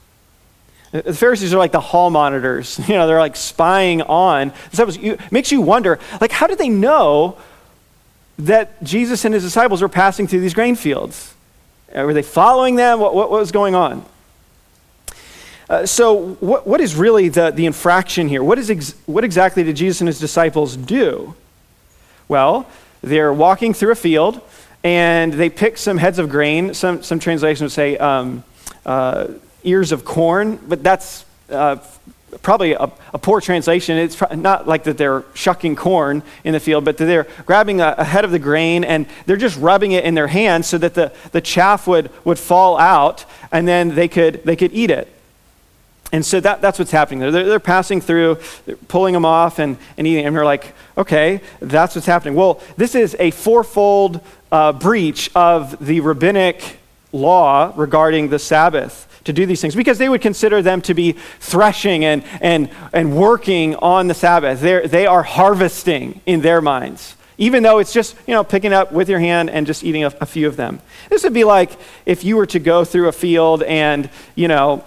The 0.90 1.12
Pharisees 1.12 1.52
are 1.52 1.58
like 1.58 1.72
the 1.72 1.80
hall 1.80 2.10
monitors. 2.10 2.80
You 2.88 2.94
know, 2.94 3.06
they're 3.06 3.18
like 3.18 3.36
spying 3.36 4.02
on. 4.02 4.52
It 4.72 5.32
makes 5.32 5.52
you 5.52 5.60
wonder, 5.60 5.98
like, 6.20 6.32
how 6.32 6.46
did 6.46 6.58
they 6.58 6.70
know 6.70 7.36
that 8.38 8.82
Jesus 8.82 9.24
and 9.24 9.34
his 9.34 9.42
disciples 9.42 9.82
were 9.82 9.88
passing 9.88 10.26
through 10.26 10.40
these 10.40 10.54
grain 10.54 10.74
fields? 10.74 11.34
Uh, 11.94 12.02
were 12.02 12.14
they 12.14 12.22
following 12.22 12.76
them? 12.76 13.00
What, 13.00 13.14
what, 13.14 13.30
what 13.30 13.40
was 13.40 13.52
going 13.52 13.74
on? 13.74 14.04
Uh, 15.68 15.84
so, 15.84 16.34
what, 16.36 16.66
what 16.66 16.80
is 16.80 16.94
really 16.94 17.28
the, 17.28 17.50
the 17.50 17.66
infraction 17.66 18.28
here? 18.28 18.42
What, 18.42 18.58
is 18.58 18.70
ex- 18.70 18.94
what 19.04 19.22
exactly 19.22 19.62
did 19.64 19.76
Jesus 19.76 20.00
and 20.00 20.08
his 20.08 20.18
disciples 20.18 20.76
do? 20.76 21.34
Well, 22.26 22.66
they're 23.02 23.32
walking 23.32 23.74
through 23.74 23.92
a 23.92 23.96
field 23.96 24.40
and 24.82 25.32
they 25.32 25.50
pick 25.50 25.76
some 25.76 25.98
heads 25.98 26.18
of 26.18 26.30
grain. 26.30 26.72
Some, 26.72 27.02
some 27.02 27.18
translations 27.18 27.62
would 27.62 27.72
say 27.72 27.98
um, 27.98 28.44
uh, 28.86 29.28
ears 29.68 29.92
of 29.92 30.04
corn, 30.04 30.58
but 30.66 30.82
that's 30.82 31.24
uh, 31.50 31.76
probably 32.42 32.72
a, 32.72 32.90
a, 33.14 33.18
poor 33.18 33.40
translation. 33.40 33.96
It's 33.96 34.20
not 34.32 34.66
like 34.66 34.84
that 34.84 34.98
they're 34.98 35.24
shucking 35.34 35.76
corn 35.76 36.22
in 36.44 36.52
the 36.52 36.60
field, 36.60 36.84
but 36.84 36.98
that 36.98 37.04
they're 37.04 37.26
grabbing 37.46 37.80
a, 37.80 37.94
a, 37.98 38.04
head 38.04 38.24
of 38.24 38.30
the 38.30 38.38
grain 38.38 38.84
and 38.84 39.06
they're 39.26 39.36
just 39.36 39.58
rubbing 39.58 39.92
it 39.92 40.04
in 40.04 40.14
their 40.14 40.26
hands 40.26 40.66
so 40.66 40.78
that 40.78 40.94
the, 40.94 41.12
the 41.32 41.40
chaff 41.40 41.86
would, 41.86 42.10
would 42.24 42.38
fall 42.38 42.78
out 42.78 43.24
and 43.50 43.66
then 43.66 43.94
they 43.94 44.08
could, 44.08 44.44
they 44.44 44.56
could 44.56 44.72
eat 44.72 44.90
it. 44.90 45.08
And 46.10 46.24
so 46.24 46.40
that, 46.40 46.62
that's 46.62 46.78
what's 46.78 46.90
happening 46.90 47.20
there. 47.20 47.30
They're, 47.30 47.44
they're 47.44 47.60
passing 47.60 48.00
through, 48.00 48.38
they're 48.64 48.76
pulling 48.76 49.12
them 49.12 49.24
off 49.24 49.58
and, 49.58 49.76
and 49.96 50.06
eating. 50.06 50.24
And 50.24 50.34
they're 50.34 50.44
like, 50.44 50.74
okay, 50.96 51.40
that's 51.60 51.94
what's 51.94 52.06
happening. 52.06 52.34
Well, 52.34 52.60
this 52.76 52.94
is 52.94 53.14
a 53.18 53.30
fourfold 53.30 54.20
uh, 54.50 54.72
breach 54.72 55.30
of 55.34 55.84
the 55.84 56.00
rabbinic 56.00 56.78
law 57.12 57.72
regarding 57.76 58.28
the 58.28 58.38
Sabbath 58.38 59.07
to 59.28 59.32
do 59.32 59.46
these 59.46 59.60
things 59.60 59.74
because 59.74 59.98
they 59.98 60.08
would 60.08 60.20
consider 60.20 60.60
them 60.60 60.82
to 60.82 60.94
be 60.94 61.12
threshing 61.40 62.04
and, 62.04 62.24
and, 62.40 62.68
and 62.92 63.16
working 63.16 63.76
on 63.76 64.08
the 64.08 64.14
Sabbath. 64.14 64.60
They're, 64.60 64.86
they 64.86 65.06
are 65.06 65.22
harvesting 65.22 66.20
in 66.26 66.40
their 66.42 66.60
minds 66.60 67.14
even 67.40 67.62
though 67.62 67.78
it's 67.78 67.92
just 67.92 68.16
you 68.26 68.34
know 68.34 68.42
picking 68.42 68.72
up 68.72 68.90
with 68.90 69.08
your 69.08 69.20
hand 69.20 69.48
and 69.48 69.64
just 69.64 69.84
eating 69.84 70.02
a, 70.02 70.12
a, 70.20 70.26
few 70.26 70.48
of 70.48 70.56
them 70.56 70.80
this 71.08 71.22
would 71.22 71.32
be 71.32 71.44
like 71.44 71.70
if 72.04 72.24
you 72.24 72.36
were 72.36 72.46
to 72.46 72.58
go 72.58 72.84
through 72.84 73.06
a 73.06 73.12
field 73.12 73.62
and 73.62 74.10
you 74.34 74.48
know 74.48 74.84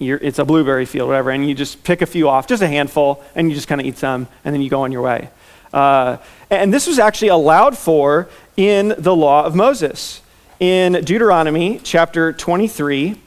it's 0.00 0.38
a 0.38 0.44
blueberry 0.44 0.86
field, 0.86 1.08
whatever, 1.08 1.30
and 1.30 1.48
you 1.48 1.54
just 1.54 1.84
pick 1.84 2.02
a 2.02 2.06
few 2.06 2.28
off, 2.28 2.46
just 2.46 2.62
a 2.62 2.68
handful, 2.68 3.22
and 3.34 3.48
you 3.48 3.54
just 3.54 3.68
kind 3.68 3.80
of 3.80 3.86
eat 3.86 3.98
some, 3.98 4.26
and 4.44 4.54
then 4.54 4.62
you 4.62 4.70
go 4.70 4.82
on 4.82 4.92
your 4.92 5.02
way. 5.02 5.30
Uh, 5.72 6.18
and 6.50 6.72
this 6.72 6.86
was 6.86 6.98
actually 6.98 7.28
allowed 7.28 7.76
for 7.76 8.28
in 8.56 8.94
the 8.98 9.14
law 9.14 9.44
of 9.44 9.54
Moses. 9.54 10.20
In 10.60 10.92
Deuteronomy 10.92 11.80
chapter 11.82 12.32
23, 12.32 13.20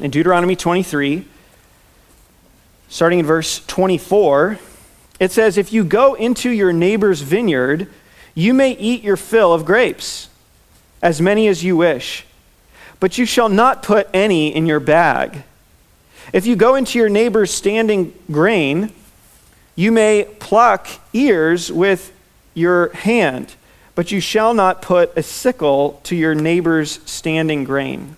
in 0.00 0.10
Deuteronomy 0.10 0.56
23, 0.56 1.26
starting 2.88 3.18
in 3.18 3.26
verse 3.26 3.64
24, 3.66 4.58
it 5.18 5.32
says, 5.32 5.56
If 5.56 5.72
you 5.72 5.84
go 5.84 6.14
into 6.14 6.50
your 6.50 6.72
neighbor's 6.72 7.22
vineyard, 7.22 7.88
you 8.34 8.52
may 8.52 8.72
eat 8.72 9.02
your 9.02 9.16
fill 9.16 9.54
of 9.54 9.64
grapes, 9.64 10.28
as 11.02 11.20
many 11.20 11.48
as 11.48 11.64
you 11.64 11.76
wish 11.76 12.26
but 13.00 13.18
you 13.18 13.26
shall 13.26 13.48
not 13.48 13.82
put 13.82 14.08
any 14.14 14.54
in 14.54 14.66
your 14.66 14.80
bag. 14.80 15.42
If 16.32 16.46
you 16.46 16.56
go 16.56 16.74
into 16.74 16.98
your 16.98 17.08
neighbor's 17.08 17.52
standing 17.52 18.12
grain, 18.30 18.92
you 19.74 19.92
may 19.92 20.24
pluck 20.38 20.88
ears 21.12 21.70
with 21.70 22.12
your 22.54 22.88
hand, 22.94 23.54
but 23.94 24.10
you 24.10 24.20
shall 24.20 24.54
not 24.54 24.82
put 24.82 25.16
a 25.16 25.22
sickle 25.22 26.00
to 26.04 26.16
your 26.16 26.34
neighbor's 26.34 27.00
standing 27.04 27.64
grain. 27.64 28.16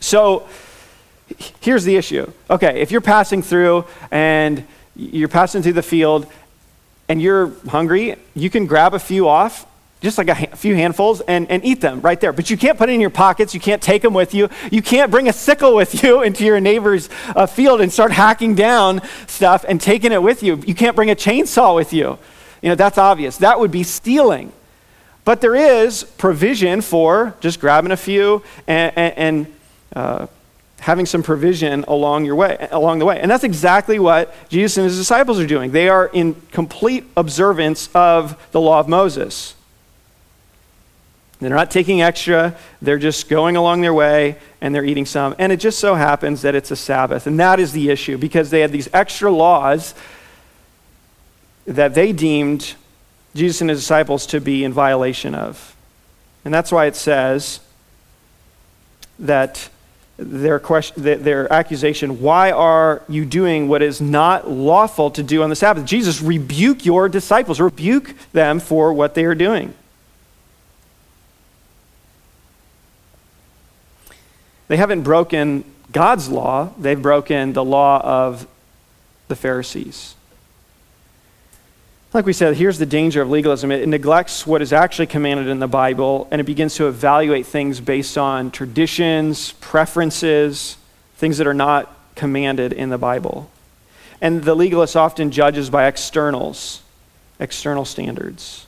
So 0.00 0.48
here's 1.60 1.84
the 1.84 1.96
issue. 1.96 2.30
Okay, 2.50 2.80
if 2.80 2.90
you're 2.90 3.00
passing 3.00 3.42
through 3.42 3.84
and 4.10 4.64
you're 4.96 5.28
passing 5.28 5.62
through 5.62 5.74
the 5.74 5.82
field 5.82 6.26
and 7.08 7.22
you're 7.22 7.52
hungry, 7.68 8.16
you 8.34 8.50
can 8.50 8.66
grab 8.66 8.94
a 8.94 8.98
few 8.98 9.28
off 9.28 9.66
just 10.00 10.16
like 10.16 10.28
a 10.28 10.34
ha- 10.34 10.54
few 10.54 10.74
handfuls, 10.74 11.20
and, 11.22 11.50
and 11.50 11.64
eat 11.64 11.80
them 11.80 12.00
right 12.00 12.20
there. 12.20 12.32
But 12.32 12.50
you 12.50 12.56
can't 12.56 12.78
put 12.78 12.88
it 12.88 12.92
in 12.92 13.00
your 13.00 13.10
pockets. 13.10 13.52
You 13.52 13.60
can't 13.60 13.82
take 13.82 14.02
them 14.02 14.14
with 14.14 14.32
you. 14.32 14.48
You 14.70 14.80
can't 14.80 15.10
bring 15.10 15.28
a 15.28 15.32
sickle 15.32 15.74
with 15.74 16.02
you 16.02 16.22
into 16.28 16.44
your 16.44 16.60
neighbor's 16.60 17.08
uh, 17.34 17.46
field 17.46 17.80
and 17.80 17.92
start 17.92 18.12
hacking 18.12 18.54
down 18.54 19.00
stuff 19.26 19.64
and 19.68 19.80
taking 19.80 20.12
it 20.12 20.22
with 20.22 20.42
you. 20.42 20.62
You 20.66 20.74
can't 20.74 20.94
bring 20.94 21.10
a 21.10 21.16
chainsaw 21.16 21.74
with 21.74 21.92
you. 21.92 22.18
You 22.62 22.70
know, 22.70 22.74
that's 22.74 22.98
obvious. 22.98 23.38
That 23.38 23.58
would 23.60 23.70
be 23.70 23.82
stealing. 23.82 24.52
But 25.24 25.40
there 25.40 25.54
is 25.54 26.04
provision 26.04 26.80
for 26.80 27.34
just 27.40 27.60
grabbing 27.60 27.92
a 27.92 27.96
few 27.96 28.42
and, 28.66 28.92
and, 28.96 29.18
and 29.18 29.54
uh, 29.94 30.26
having 30.80 31.06
some 31.06 31.22
provision 31.22 31.84
along 31.88 32.24
your 32.24 32.36
way 32.36 32.68
along 32.70 32.98
the 32.98 33.04
way 33.04 33.20
and 33.20 33.30
that's 33.30 33.44
exactly 33.44 33.98
what 33.98 34.32
jesus 34.48 34.76
and 34.76 34.84
his 34.84 34.96
disciples 34.96 35.38
are 35.38 35.46
doing 35.46 35.72
they 35.72 35.88
are 35.88 36.06
in 36.12 36.34
complete 36.52 37.04
observance 37.16 37.88
of 37.94 38.50
the 38.52 38.60
law 38.60 38.78
of 38.78 38.88
moses 38.88 39.54
they're 41.40 41.50
not 41.50 41.70
taking 41.70 42.02
extra, 42.02 42.56
they're 42.82 42.98
just 42.98 43.28
going 43.28 43.56
along 43.56 43.80
their 43.80 43.94
way 43.94 44.38
and 44.60 44.74
they're 44.74 44.84
eating 44.84 45.06
some. 45.06 45.36
And 45.38 45.52
it 45.52 45.58
just 45.58 45.78
so 45.78 45.94
happens 45.94 46.42
that 46.42 46.54
it's 46.54 46.70
a 46.70 46.76
Sabbath. 46.76 47.26
And 47.26 47.38
that 47.38 47.60
is 47.60 47.72
the 47.72 47.90
issue 47.90 48.18
because 48.18 48.50
they 48.50 48.60
had 48.60 48.72
these 48.72 48.88
extra 48.92 49.30
laws 49.30 49.94
that 51.66 51.94
they 51.94 52.12
deemed 52.12 52.74
Jesus 53.36 53.60
and 53.60 53.70
his 53.70 53.80
disciples 53.80 54.26
to 54.26 54.40
be 54.40 54.64
in 54.64 54.72
violation 54.72 55.34
of. 55.34 55.76
And 56.44 56.52
that's 56.52 56.72
why 56.72 56.86
it 56.86 56.96
says 56.96 57.60
that 59.20 59.68
their, 60.18 60.58
question, 60.58 61.02
their 61.02 61.50
accusation, 61.52 62.20
why 62.20 62.50
are 62.50 63.02
you 63.08 63.24
doing 63.24 63.68
what 63.68 63.82
is 63.82 64.00
not 64.00 64.50
lawful 64.50 65.12
to 65.12 65.22
do 65.22 65.42
on 65.42 65.48
the 65.48 65.56
Sabbath? 65.56 65.84
Jesus, 65.84 66.20
rebuke 66.20 66.84
your 66.84 67.08
disciples, 67.08 67.60
rebuke 67.60 68.14
them 68.32 68.58
for 68.58 68.92
what 68.92 69.14
they 69.14 69.24
are 69.24 69.36
doing. 69.36 69.72
They 74.66 74.76
haven't 74.76 75.02
broken 75.02 75.64
God's 75.92 76.28
law, 76.28 76.72
they've 76.78 77.00
broken 77.00 77.52
the 77.52 77.64
law 77.64 78.00
of 78.02 78.46
the 79.28 79.36
Pharisees. 79.36 80.16
Like 82.18 82.26
we 82.26 82.32
said, 82.32 82.56
here's 82.56 82.80
the 82.80 82.84
danger 82.84 83.22
of 83.22 83.30
legalism 83.30 83.70
it 83.70 83.88
neglects 83.88 84.44
what 84.44 84.60
is 84.60 84.72
actually 84.72 85.06
commanded 85.06 85.46
in 85.46 85.60
the 85.60 85.68
Bible, 85.68 86.26
and 86.32 86.40
it 86.40 86.44
begins 86.48 86.74
to 86.74 86.88
evaluate 86.88 87.46
things 87.46 87.78
based 87.78 88.18
on 88.18 88.50
traditions, 88.50 89.52
preferences, 89.60 90.78
things 91.14 91.38
that 91.38 91.46
are 91.46 91.54
not 91.54 91.96
commanded 92.16 92.72
in 92.72 92.88
the 92.88 92.98
Bible. 92.98 93.48
And 94.20 94.42
the 94.42 94.56
legalist 94.56 94.96
often 94.96 95.30
judges 95.30 95.70
by 95.70 95.86
externals, 95.86 96.82
external 97.38 97.84
standards. 97.84 98.66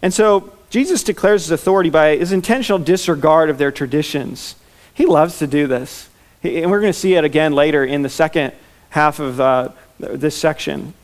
And 0.00 0.14
so 0.14 0.54
Jesus 0.70 1.02
declares 1.02 1.42
his 1.42 1.50
authority 1.50 1.90
by 1.90 2.16
his 2.16 2.32
intentional 2.32 2.78
disregard 2.78 3.50
of 3.50 3.58
their 3.58 3.70
traditions. 3.70 4.54
He 4.94 5.04
loves 5.04 5.38
to 5.40 5.46
do 5.46 5.66
this. 5.66 6.08
And 6.42 6.70
we're 6.70 6.80
going 6.80 6.94
to 6.94 6.98
see 6.98 7.16
it 7.16 7.24
again 7.24 7.52
later 7.52 7.84
in 7.84 8.00
the 8.00 8.08
second 8.08 8.54
half 8.88 9.18
of 9.18 9.42
uh, 9.42 9.72
this 9.98 10.34
section 10.34 10.94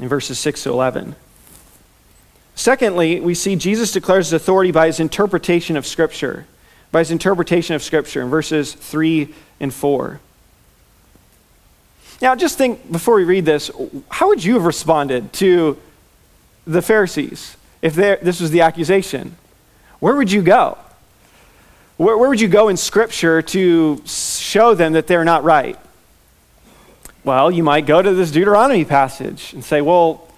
in 0.00 0.08
verses 0.08 0.38
6 0.38 0.64
to 0.64 0.70
11. 0.70 1.14
Secondly, 2.54 3.20
we 3.20 3.34
see 3.34 3.56
Jesus 3.56 3.92
declares 3.92 4.26
his 4.26 4.32
authority 4.32 4.70
by 4.70 4.86
his 4.86 5.00
interpretation 5.00 5.76
of 5.76 5.86
Scripture, 5.86 6.46
by 6.92 7.00
his 7.00 7.10
interpretation 7.10 7.74
of 7.74 7.82
Scripture 7.82 8.22
in 8.22 8.28
verses 8.28 8.72
3 8.72 9.34
and 9.60 9.74
4. 9.74 10.20
Now, 12.22 12.34
just 12.34 12.56
think 12.56 12.90
before 12.90 13.16
we 13.16 13.24
read 13.24 13.44
this, 13.44 13.70
how 14.08 14.28
would 14.28 14.44
you 14.44 14.54
have 14.54 14.64
responded 14.64 15.32
to 15.34 15.78
the 16.66 16.80
Pharisees 16.80 17.56
if 17.82 17.94
this 17.94 18.40
was 18.40 18.50
the 18.50 18.60
accusation? 18.60 19.36
Where 19.98 20.14
would 20.16 20.30
you 20.30 20.42
go? 20.42 20.78
Where, 21.96 22.16
where 22.16 22.28
would 22.28 22.40
you 22.40 22.48
go 22.48 22.68
in 22.68 22.76
Scripture 22.76 23.42
to 23.42 24.02
show 24.06 24.74
them 24.74 24.92
that 24.92 25.06
they're 25.06 25.24
not 25.24 25.44
right? 25.44 25.78
Well, 27.24 27.50
you 27.50 27.62
might 27.62 27.86
go 27.86 28.02
to 28.02 28.12
this 28.12 28.30
Deuteronomy 28.30 28.84
passage 28.84 29.54
and 29.54 29.64
say, 29.64 29.80
well, 29.80 30.28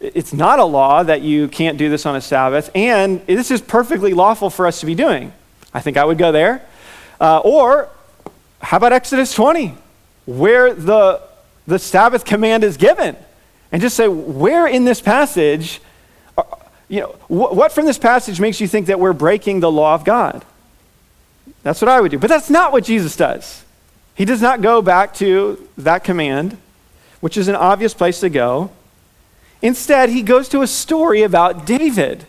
it's 0.00 0.32
not 0.32 0.58
a 0.58 0.64
law 0.64 1.02
that 1.02 1.20
you 1.20 1.46
can't 1.46 1.76
do 1.76 1.90
this 1.90 2.06
on 2.06 2.16
a 2.16 2.22
Sabbath, 2.22 2.70
and 2.74 3.24
this 3.26 3.50
is 3.50 3.60
perfectly 3.60 4.14
lawful 4.14 4.48
for 4.48 4.66
us 4.66 4.80
to 4.80 4.86
be 4.86 4.94
doing. 4.94 5.32
I 5.74 5.80
think 5.80 5.98
I 5.98 6.04
would 6.04 6.16
go 6.16 6.32
there. 6.32 6.66
Uh, 7.20 7.38
or, 7.40 7.90
how 8.62 8.78
about 8.78 8.94
Exodus 8.94 9.34
20, 9.34 9.74
where 10.24 10.72
the, 10.72 11.20
the 11.66 11.78
Sabbath 11.78 12.24
command 12.24 12.64
is 12.64 12.78
given? 12.78 13.14
And 13.70 13.82
just 13.82 13.94
say, 13.94 14.08
where 14.08 14.66
in 14.66 14.86
this 14.86 15.02
passage, 15.02 15.82
uh, 16.38 16.44
you 16.88 17.00
know, 17.00 17.08
wh- 17.28 17.54
what 17.54 17.72
from 17.72 17.84
this 17.84 17.98
passage 17.98 18.40
makes 18.40 18.58
you 18.58 18.66
think 18.66 18.86
that 18.86 18.98
we're 18.98 19.12
breaking 19.12 19.60
the 19.60 19.70
law 19.70 19.94
of 19.94 20.04
God? 20.04 20.44
That's 21.62 21.82
what 21.82 21.90
I 21.90 22.00
would 22.00 22.10
do. 22.10 22.18
But 22.18 22.28
that's 22.28 22.48
not 22.48 22.72
what 22.72 22.84
Jesus 22.84 23.16
does. 23.16 23.62
He 24.14 24.24
does 24.24 24.42
not 24.42 24.60
go 24.60 24.82
back 24.82 25.14
to 25.14 25.68
that 25.78 26.04
command, 26.04 26.58
which 27.20 27.36
is 27.36 27.48
an 27.48 27.54
obvious 27.54 27.94
place 27.94 28.20
to 28.20 28.28
go. 28.28 28.70
Instead, 29.62 30.10
he 30.10 30.22
goes 30.22 30.48
to 30.50 30.62
a 30.62 30.66
story 30.66 31.22
about 31.22 31.66
David. 31.66 32.26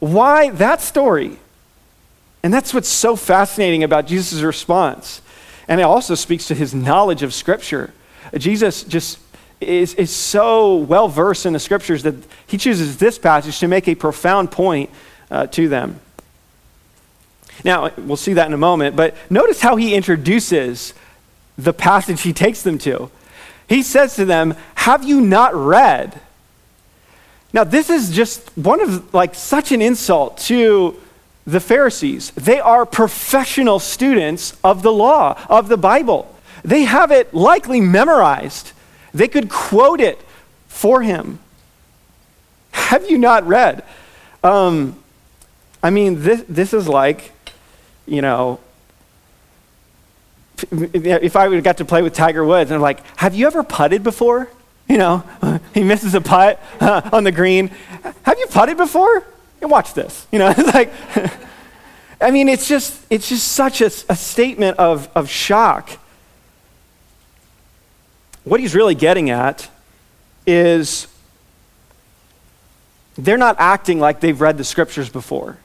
Why 0.00 0.50
that 0.50 0.80
story? 0.80 1.38
And 2.42 2.52
that's 2.52 2.72
what's 2.72 2.88
so 2.88 3.16
fascinating 3.16 3.82
about 3.82 4.06
Jesus' 4.06 4.42
response. 4.42 5.22
And 5.66 5.80
it 5.80 5.84
also 5.84 6.14
speaks 6.14 6.46
to 6.48 6.54
his 6.54 6.74
knowledge 6.74 7.22
of 7.22 7.34
Scripture. 7.34 7.92
Jesus 8.36 8.84
just 8.84 9.18
is, 9.60 9.94
is 9.94 10.14
so 10.14 10.76
well 10.76 11.08
versed 11.08 11.46
in 11.46 11.52
the 11.52 11.58
Scriptures 11.58 12.02
that 12.04 12.14
he 12.46 12.58
chooses 12.58 12.98
this 12.98 13.18
passage 13.18 13.58
to 13.60 13.68
make 13.68 13.88
a 13.88 13.94
profound 13.94 14.50
point 14.50 14.90
uh, 15.30 15.46
to 15.48 15.68
them. 15.68 16.00
Now, 17.64 17.90
we'll 17.96 18.16
see 18.16 18.34
that 18.34 18.46
in 18.46 18.52
a 18.52 18.58
moment, 18.58 18.96
but 18.96 19.16
notice 19.30 19.60
how 19.60 19.76
he 19.76 19.94
introduces 19.94 20.94
the 21.56 21.72
passage 21.72 22.22
he 22.22 22.32
takes 22.32 22.62
them 22.62 22.78
to. 22.78 23.10
He 23.68 23.82
says 23.82 24.16
to 24.16 24.24
them, 24.24 24.54
Have 24.76 25.04
you 25.04 25.20
not 25.20 25.54
read? 25.54 26.20
Now, 27.52 27.64
this 27.64 27.90
is 27.90 28.10
just 28.10 28.56
one 28.56 28.80
of 28.80 29.12
like 29.12 29.34
such 29.34 29.72
an 29.72 29.82
insult 29.82 30.38
to 30.38 30.96
the 31.46 31.60
Pharisees. 31.60 32.30
They 32.32 32.60
are 32.60 32.84
professional 32.84 33.78
students 33.78 34.56
of 34.62 34.82
the 34.82 34.92
law, 34.92 35.38
of 35.48 35.68
the 35.68 35.78
Bible. 35.78 36.34
They 36.62 36.82
have 36.82 37.10
it 37.10 37.32
likely 37.32 37.80
memorized. 37.80 38.72
They 39.14 39.28
could 39.28 39.48
quote 39.48 40.00
it 40.00 40.20
for 40.68 41.02
him. 41.02 41.38
Have 42.72 43.10
you 43.10 43.18
not 43.18 43.46
read? 43.46 43.82
Um, 44.44 45.02
I 45.82 45.90
mean, 45.90 46.22
this, 46.22 46.44
this 46.48 46.74
is 46.74 46.86
like 46.86 47.32
you 48.08 48.22
know, 48.22 48.60
if 50.70 51.36
I 51.36 51.46
would 51.46 51.54
have 51.54 51.64
got 51.64 51.76
to 51.78 51.84
play 51.84 52.02
with 52.02 52.14
Tiger 52.14 52.44
Woods, 52.44 52.70
and 52.70 52.76
I'm 52.76 52.82
like, 52.82 53.04
have 53.16 53.34
you 53.34 53.46
ever 53.46 53.62
putted 53.62 54.02
before? 54.02 54.48
You 54.88 54.98
know, 54.98 55.60
he 55.74 55.84
misses 55.84 56.14
a 56.14 56.20
putt 56.20 56.60
uh, 56.80 57.10
on 57.12 57.24
the 57.24 57.32
green. 57.32 57.68
Have 58.22 58.38
you 58.38 58.46
putted 58.46 58.76
before? 58.76 59.24
And 59.60 59.70
watch 59.70 59.94
this. 59.94 60.26
You 60.32 60.38
know, 60.38 60.52
it's 60.56 60.74
like, 60.74 60.92
I 62.20 62.30
mean, 62.30 62.48
it's 62.48 62.68
just, 62.68 63.00
it's 63.10 63.28
just 63.28 63.48
such 63.48 63.80
a, 63.80 63.86
a 63.86 64.16
statement 64.16 64.78
of, 64.78 65.08
of 65.14 65.28
shock. 65.28 65.90
What 68.44 68.60
he's 68.60 68.74
really 68.74 68.94
getting 68.94 69.30
at 69.30 69.70
is 70.46 71.06
they're 73.16 73.38
not 73.38 73.56
acting 73.58 74.00
like 74.00 74.20
they've 74.20 74.40
read 74.40 74.58
the 74.58 74.64
scriptures 74.64 75.08
before. 75.08 75.58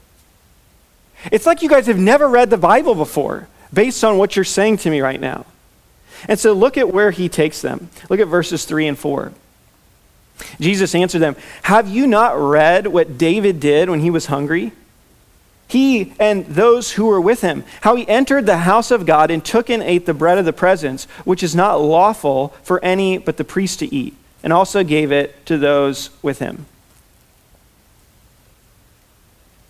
It's 1.32 1.46
like 1.46 1.62
you 1.62 1.70
guys 1.70 1.88
have 1.88 2.00
never 2.00 2.28
read 2.28 2.50
the 2.50 2.58
Bible 2.58 2.96
before, 2.96 3.48
based 3.72 4.04
on 4.04 4.18
what 4.18 4.36
you're 4.36 4.46
saying 4.46 4.78
to 4.78 4.90
me 4.90 5.02
right 5.02 5.20
now. 5.20 5.46
And 6.28 6.40
so 6.40 6.54
look 6.54 6.78
at 6.78 6.92
where 6.92 7.12
he 7.12 7.30
takes 7.30 7.62
them. 7.62 7.90
Look 8.10 8.20
at 8.20 8.28
verses 8.28 8.66
3 8.66 8.88
and 8.88 8.98
4. 8.98 9.34
Jesus 10.60 10.96
answered 10.96 11.20
them 11.20 11.36
Have 11.64 11.90
you 11.90 12.08
not 12.08 12.38
read 12.38 12.88
what 12.88 13.18
David 13.18 13.60
did 13.60 13.90
when 13.90 14.00
he 14.00 14.10
was 14.10 14.28
hungry? 14.28 14.72
He 15.68 16.14
and 16.20 16.46
those 16.46 16.92
who 16.92 17.06
were 17.06 17.22
with 17.22 17.42
him, 17.42 17.64
how 17.82 17.96
he 17.96 18.08
entered 18.08 18.46
the 18.46 18.58
house 18.58 18.92
of 18.92 19.06
God 19.06 19.32
and 19.32 19.44
took 19.44 19.70
and 19.70 19.82
ate 19.82 20.06
the 20.06 20.14
bread 20.14 20.38
of 20.38 20.46
the 20.46 20.54
presence, 20.54 21.06
which 21.24 21.42
is 21.42 21.56
not 21.56 21.82
lawful 21.82 22.50
for 22.64 22.84
any 22.84 23.18
but 23.18 23.38
the 23.38 23.44
priest 23.44 23.80
to 23.80 23.94
eat, 23.94 24.16
and 24.44 24.54
also 24.54 24.84
gave 24.84 25.12
it 25.12 25.46
to 25.48 25.58
those 25.58 26.10
with 26.22 26.40
him. 26.40 26.66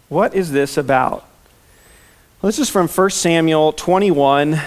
What 0.09 0.33
is 0.33 0.51
this 0.51 0.77
about? 0.77 1.25
This 2.43 2.59
is 2.59 2.69
from 2.69 2.89
1 2.89 3.09
Samuel 3.11 3.71
21 3.71 4.59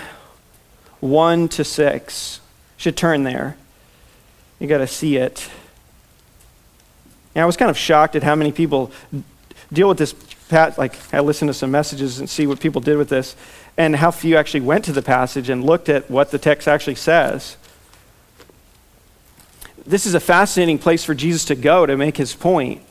1 1.01 1.49
to 1.49 1.63
6. 1.63 2.41
Should 2.79 2.97
turn 2.97 3.23
there. 3.23 3.59
You 4.59 4.67
got 4.67 4.79
to 4.79 4.87
see 4.87 5.19
it. 5.19 5.51
Yeah, 7.35 7.43
I 7.43 7.47
was 7.47 7.59
kind 7.59 7.71
of 7.71 7.77
shocked 7.77 8.17
at 8.17 8.23
how 8.23 8.35
many 8.35 8.51
people 8.51 8.91
deal 9.71 9.89
with 9.89 9.99
this. 9.99 10.15
Like, 10.51 10.97
I 11.13 11.21
listened 11.21 11.51
to 11.51 11.55
some 11.55 11.71
messages 11.71 12.19
and 12.19 12.31
see 12.31 12.47
what 12.47 12.61
people 12.61 12.81
did 12.81 12.97
with 12.97 13.11
this, 13.11 13.37
and 13.77 13.97
how 13.97 14.11
few 14.11 14.39
actually 14.39 14.61
went 14.61 14.87
to 14.87 14.93
the 14.93 15.03
passage 15.03 15.51
and 15.51 15.63
looked 15.63 15.91
at 15.91 16.11
what 16.11 16.31
the 16.31 16.39
text 16.39 16.67
actually 16.67 16.95
says. 16.95 17.59
This 19.87 20.07
is 20.07 20.15
a 20.15 20.21
fascinating 20.21 20.79
place 20.79 21.05
for 21.05 21.15
Jesus 21.15 21.45
to 21.45 21.55
go 21.55 21.85
to 21.85 21.95
make 21.99 22.17
his 22.17 22.35
point. 22.35 22.86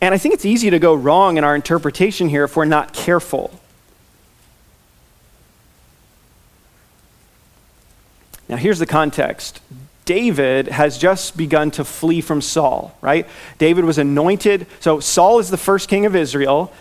And 0.00 0.14
I 0.14 0.18
think 0.18 0.34
it's 0.34 0.46
easy 0.46 0.70
to 0.70 0.78
go 0.78 0.94
wrong 0.94 1.36
in 1.36 1.44
our 1.44 1.54
interpretation 1.54 2.28
here 2.28 2.44
if 2.44 2.56
we're 2.56 2.64
not 2.64 2.92
careful. 2.92 3.60
Now, 8.48 8.56
here's 8.56 8.78
the 8.78 8.86
context 8.86 9.60
David 10.04 10.68
has 10.68 10.98
just 10.98 11.36
begun 11.36 11.70
to 11.72 11.84
flee 11.84 12.20
from 12.20 12.40
Saul, 12.40 12.96
right? 13.00 13.28
David 13.58 13.84
was 13.84 13.98
anointed. 13.98 14.66
So, 14.80 15.00
Saul 15.00 15.38
is 15.38 15.50
the 15.50 15.56
first 15.56 15.88
king 15.88 16.06
of 16.06 16.16
Israel. 16.16 16.72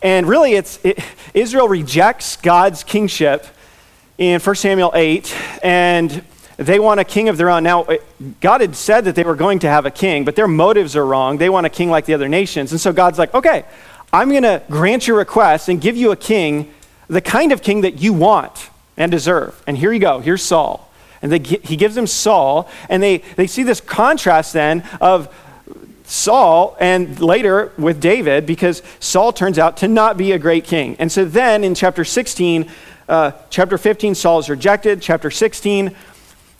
And 0.00 0.28
really, 0.28 0.52
it's, 0.52 0.78
it, 0.84 1.00
Israel 1.34 1.68
rejects 1.68 2.36
God's 2.36 2.84
kingship 2.84 3.46
in 4.16 4.40
1 4.40 4.54
Samuel 4.54 4.92
8. 4.94 5.34
And 5.64 6.24
they 6.58 6.80
want 6.80 6.98
a 6.98 7.04
king 7.04 7.28
of 7.28 7.36
their 7.36 7.50
own. 7.50 7.62
Now, 7.62 7.86
God 8.40 8.60
had 8.60 8.74
said 8.74 9.04
that 9.04 9.14
they 9.14 9.22
were 9.22 9.36
going 9.36 9.60
to 9.60 9.68
have 9.68 9.86
a 9.86 9.92
king, 9.92 10.24
but 10.24 10.34
their 10.34 10.48
motives 10.48 10.96
are 10.96 11.06
wrong. 11.06 11.38
They 11.38 11.48
want 11.48 11.66
a 11.66 11.70
king 11.70 11.88
like 11.88 12.04
the 12.04 12.14
other 12.14 12.28
nations. 12.28 12.72
And 12.72 12.80
so 12.80 12.92
God's 12.92 13.16
like, 13.16 13.32
okay, 13.32 13.64
I'm 14.12 14.28
going 14.30 14.42
to 14.42 14.60
grant 14.68 15.06
your 15.06 15.16
request 15.16 15.68
and 15.68 15.80
give 15.80 15.96
you 15.96 16.10
a 16.10 16.16
king, 16.16 16.72
the 17.06 17.20
kind 17.20 17.52
of 17.52 17.62
king 17.62 17.82
that 17.82 18.02
you 18.02 18.12
want 18.12 18.70
and 18.96 19.12
deserve. 19.12 19.62
And 19.68 19.78
here 19.78 19.92
you 19.92 20.00
go. 20.00 20.18
Here's 20.18 20.42
Saul. 20.42 20.90
And 21.22 21.30
they, 21.30 21.38
he 21.38 21.76
gives 21.76 21.94
them 21.94 22.08
Saul, 22.08 22.68
and 22.88 23.02
they, 23.02 23.18
they 23.36 23.46
see 23.46 23.62
this 23.62 23.80
contrast 23.80 24.52
then 24.52 24.82
of 25.00 25.32
Saul 26.04 26.76
and 26.80 27.20
later 27.20 27.72
with 27.78 28.00
David 28.00 28.46
because 28.46 28.82
Saul 28.98 29.32
turns 29.32 29.60
out 29.60 29.76
to 29.78 29.88
not 29.88 30.16
be 30.16 30.32
a 30.32 30.38
great 30.38 30.64
king. 30.64 30.96
And 30.98 31.12
so 31.12 31.24
then 31.24 31.62
in 31.62 31.76
chapter 31.76 32.04
16, 32.04 32.68
uh, 33.08 33.32
chapter 33.50 33.78
15, 33.78 34.14
Saul 34.16 34.38
is 34.40 34.48
rejected. 34.48 35.02
Chapter 35.02 35.30
16, 35.30 35.94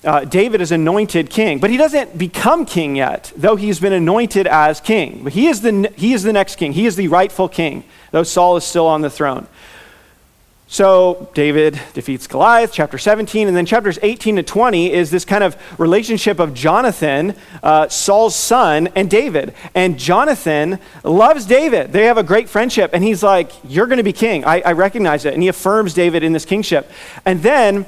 uh, 0.04 0.24
David 0.24 0.60
is 0.60 0.70
anointed 0.70 1.28
king, 1.28 1.58
but 1.58 1.70
he 1.70 1.76
doesn't 1.76 2.16
become 2.16 2.64
king 2.64 2.96
yet, 2.96 3.32
though 3.36 3.56
he's 3.56 3.80
been 3.80 3.92
anointed 3.92 4.46
as 4.46 4.80
king. 4.80 5.22
But 5.24 5.32
he 5.32 5.48
is 5.48 5.60
the, 5.60 5.92
he 5.96 6.12
is 6.12 6.22
the 6.22 6.32
next 6.32 6.56
king, 6.56 6.72
he 6.72 6.86
is 6.86 6.96
the 6.96 7.08
rightful 7.08 7.48
king, 7.48 7.84
though 8.12 8.22
Saul 8.22 8.56
is 8.56 8.64
still 8.64 8.86
on 8.86 9.00
the 9.00 9.10
throne. 9.10 9.46
So 10.70 11.30
David 11.32 11.80
defeats 11.94 12.26
Goliath, 12.26 12.72
chapter 12.74 12.98
17, 12.98 13.48
and 13.48 13.56
then 13.56 13.64
chapters 13.64 13.98
18 14.02 14.36
to 14.36 14.42
20 14.42 14.92
is 14.92 15.10
this 15.10 15.24
kind 15.24 15.42
of 15.42 15.56
relationship 15.80 16.38
of 16.38 16.52
Jonathan, 16.52 17.34
uh, 17.62 17.88
Saul's 17.88 18.36
son, 18.36 18.88
and 18.88 19.08
David. 19.08 19.54
And 19.74 19.98
Jonathan 19.98 20.78
loves 21.02 21.46
David. 21.46 21.92
They 21.92 22.04
have 22.04 22.18
a 22.18 22.22
great 22.22 22.50
friendship, 22.50 22.90
and 22.92 23.02
he's 23.02 23.22
like, 23.22 23.50
You're 23.64 23.86
going 23.86 23.96
to 23.96 24.02
be 24.02 24.12
king. 24.12 24.44
I, 24.44 24.60
I 24.60 24.72
recognize 24.72 25.24
it. 25.24 25.32
And 25.32 25.42
he 25.42 25.48
affirms 25.48 25.94
David 25.94 26.22
in 26.22 26.34
this 26.34 26.44
kingship. 26.44 26.90
And 27.24 27.42
then 27.42 27.86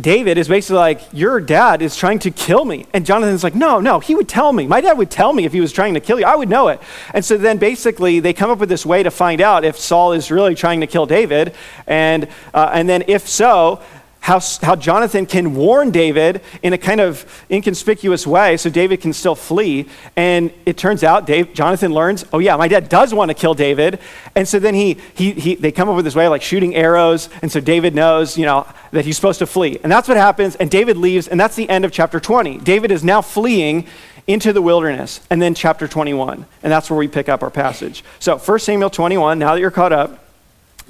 David 0.00 0.38
is 0.38 0.48
basically 0.48 0.78
like, 0.78 1.00
Your 1.12 1.40
dad 1.40 1.80
is 1.80 1.96
trying 1.96 2.18
to 2.20 2.30
kill 2.30 2.64
me. 2.64 2.86
And 2.92 3.06
Jonathan's 3.06 3.44
like, 3.44 3.54
No, 3.54 3.80
no, 3.80 4.00
he 4.00 4.14
would 4.14 4.28
tell 4.28 4.52
me. 4.52 4.66
My 4.66 4.80
dad 4.80 4.98
would 4.98 5.10
tell 5.10 5.32
me 5.32 5.44
if 5.44 5.52
he 5.52 5.60
was 5.60 5.72
trying 5.72 5.94
to 5.94 6.00
kill 6.00 6.18
you. 6.18 6.26
I 6.26 6.34
would 6.34 6.48
know 6.48 6.68
it. 6.68 6.80
And 7.12 7.24
so 7.24 7.36
then 7.36 7.58
basically 7.58 8.20
they 8.20 8.32
come 8.32 8.50
up 8.50 8.58
with 8.58 8.68
this 8.68 8.84
way 8.84 9.02
to 9.02 9.10
find 9.10 9.40
out 9.40 9.64
if 9.64 9.78
Saul 9.78 10.12
is 10.12 10.30
really 10.30 10.54
trying 10.54 10.80
to 10.80 10.86
kill 10.86 11.06
David. 11.06 11.54
And, 11.86 12.28
uh, 12.52 12.70
and 12.72 12.88
then 12.88 13.04
if 13.06 13.28
so, 13.28 13.80
how, 14.24 14.40
how 14.62 14.74
Jonathan 14.74 15.26
can 15.26 15.54
warn 15.54 15.90
David 15.90 16.40
in 16.62 16.72
a 16.72 16.78
kind 16.78 17.02
of 17.02 17.44
inconspicuous 17.50 18.26
way 18.26 18.56
so 18.56 18.70
David 18.70 19.02
can 19.02 19.12
still 19.12 19.34
flee. 19.34 19.86
And 20.16 20.50
it 20.64 20.78
turns 20.78 21.04
out 21.04 21.26
Dave, 21.26 21.52
Jonathan 21.52 21.92
learns, 21.92 22.24
oh, 22.32 22.38
yeah, 22.38 22.56
my 22.56 22.66
dad 22.66 22.88
does 22.88 23.12
want 23.12 23.28
to 23.28 23.34
kill 23.34 23.52
David. 23.52 23.98
And 24.34 24.48
so 24.48 24.58
then 24.58 24.74
he, 24.74 24.96
he, 25.14 25.32
he, 25.32 25.54
they 25.56 25.70
come 25.70 25.90
up 25.90 25.96
with 25.96 26.06
this 26.06 26.14
way 26.14 26.24
of 26.24 26.30
like 26.30 26.40
shooting 26.40 26.74
arrows. 26.74 27.28
And 27.42 27.52
so 27.52 27.60
David 27.60 27.94
knows, 27.94 28.38
you 28.38 28.46
know, 28.46 28.66
that 28.92 29.04
he's 29.04 29.16
supposed 29.16 29.40
to 29.40 29.46
flee. 29.46 29.78
And 29.82 29.92
that's 29.92 30.08
what 30.08 30.16
happens. 30.16 30.56
And 30.56 30.70
David 30.70 30.96
leaves. 30.96 31.28
And 31.28 31.38
that's 31.38 31.54
the 31.54 31.68
end 31.68 31.84
of 31.84 31.92
chapter 31.92 32.18
20. 32.18 32.60
David 32.60 32.92
is 32.92 33.04
now 33.04 33.20
fleeing 33.20 33.86
into 34.26 34.54
the 34.54 34.62
wilderness. 34.62 35.20
And 35.28 35.42
then 35.42 35.54
chapter 35.54 35.86
21. 35.86 36.46
And 36.62 36.72
that's 36.72 36.88
where 36.88 36.98
we 36.98 37.08
pick 37.08 37.28
up 37.28 37.42
our 37.42 37.50
passage. 37.50 38.02
So 38.20 38.38
1 38.38 38.58
Samuel 38.60 38.88
21, 38.88 39.38
now 39.38 39.52
that 39.52 39.60
you're 39.60 39.70
caught 39.70 39.92
up, 39.92 40.24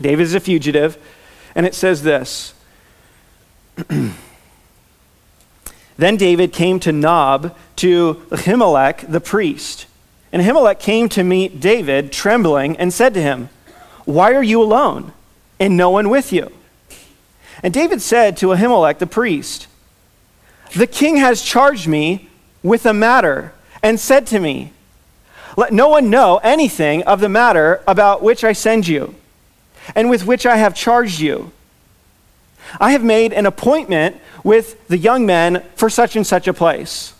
David 0.00 0.22
is 0.22 0.36
a 0.36 0.40
fugitive. 0.40 0.96
And 1.56 1.66
it 1.66 1.74
says 1.74 2.04
this. 2.04 2.53
then 5.96 6.16
David 6.16 6.52
came 6.52 6.78
to 6.80 6.92
Nob 6.92 7.56
to 7.76 8.22
Ahimelech 8.30 9.10
the 9.10 9.20
priest. 9.20 9.86
And 10.32 10.42
Ahimelech 10.42 10.80
came 10.80 11.08
to 11.10 11.22
meet 11.22 11.60
David, 11.60 12.12
trembling, 12.12 12.76
and 12.76 12.92
said 12.92 13.14
to 13.14 13.22
him, 13.22 13.50
Why 14.04 14.34
are 14.34 14.42
you 14.42 14.60
alone, 14.62 15.12
and 15.60 15.76
no 15.76 15.90
one 15.90 16.08
with 16.08 16.32
you? 16.32 16.50
And 17.62 17.72
David 17.72 18.02
said 18.02 18.36
to 18.38 18.48
Ahimelech 18.48 18.98
the 18.98 19.06
priest, 19.06 19.68
The 20.74 20.86
king 20.86 21.16
has 21.16 21.42
charged 21.42 21.86
me 21.86 22.28
with 22.62 22.84
a 22.86 22.92
matter, 22.92 23.52
and 23.82 24.00
said 24.00 24.26
to 24.28 24.40
me, 24.40 24.72
Let 25.56 25.72
no 25.72 25.88
one 25.88 26.10
know 26.10 26.40
anything 26.42 27.02
of 27.04 27.20
the 27.20 27.28
matter 27.28 27.80
about 27.86 28.22
which 28.22 28.42
I 28.42 28.52
send 28.52 28.88
you, 28.88 29.14
and 29.94 30.10
with 30.10 30.26
which 30.26 30.46
I 30.46 30.56
have 30.56 30.74
charged 30.74 31.20
you 31.20 31.52
I 32.80 32.92
have 32.92 33.04
made 33.04 33.32
an 33.32 33.46
appointment 33.46 34.20
with 34.42 34.86
the 34.88 34.98
young 34.98 35.26
men 35.26 35.64
for 35.76 35.88
such 35.88 36.16
and 36.16 36.26
such 36.26 36.46
a 36.48 36.52
place. 36.52 37.14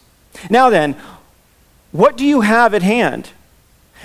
Now 0.50 0.70
then, 0.70 0.96
what 1.92 2.16
do 2.16 2.24
you 2.24 2.40
have 2.40 2.74
at 2.74 2.82
hand? 2.82 3.30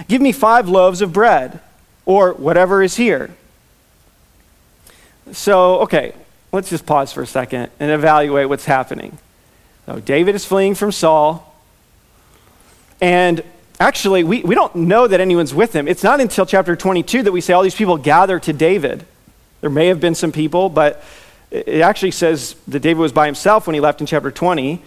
Give 0.08 0.22
me 0.22 0.32
five 0.32 0.70
loaves 0.70 1.02
of 1.02 1.12
bread, 1.12 1.60
or 2.06 2.34
whatever 2.34 2.82
is 2.82 2.96
here. 2.96 3.32
So, 5.32 5.82
okay, 5.82 6.14
let's 6.52 6.70
just 6.70 6.86
pause 6.86 7.12
for 7.14 7.22
a 7.22 7.28
second 7.28 7.70
and 7.80 7.92
evaluate 7.92 8.50
what's 8.50 8.66
happening. 8.66 9.18
So, 9.86 10.00
David 10.00 10.36
is 10.36 10.46
fleeing 10.46 10.76
from 10.76 10.92
Saul, 10.92 11.56
and 13.02 13.44
actually, 13.80 14.24
we, 14.24 14.42
we 14.44 14.56
don't 14.56 14.76
know 14.76 15.08
that 15.08 15.20
anyone's 15.20 15.54
with 15.54 15.74
him. 15.74 15.88
It's 15.88 16.04
not 16.04 16.20
until 16.20 16.46
chapter 16.46 16.76
22 16.76 17.24
that 17.24 17.32
we 17.32 17.42
say 17.42 17.54
all 17.54 17.64
these 17.64 17.76
people 17.76 17.98
gather 17.98 18.40
to 18.40 18.54
David. 18.54 19.06
There 19.62 19.70
may 19.70 19.88
have 19.88 20.00
been 20.00 20.16
some 20.16 20.32
people, 20.32 20.70
but 20.70 21.04
it 21.52 21.82
actually 21.82 22.12
says 22.12 22.56
that 22.68 22.82
David 22.82 23.00
was 23.00 23.12
by 23.12 23.26
himself 23.26 23.68
when 23.68 23.74
he 23.74 23.80
left 23.80 24.02
in 24.02 24.08
chapter 24.08 24.32
20. 24.32 24.82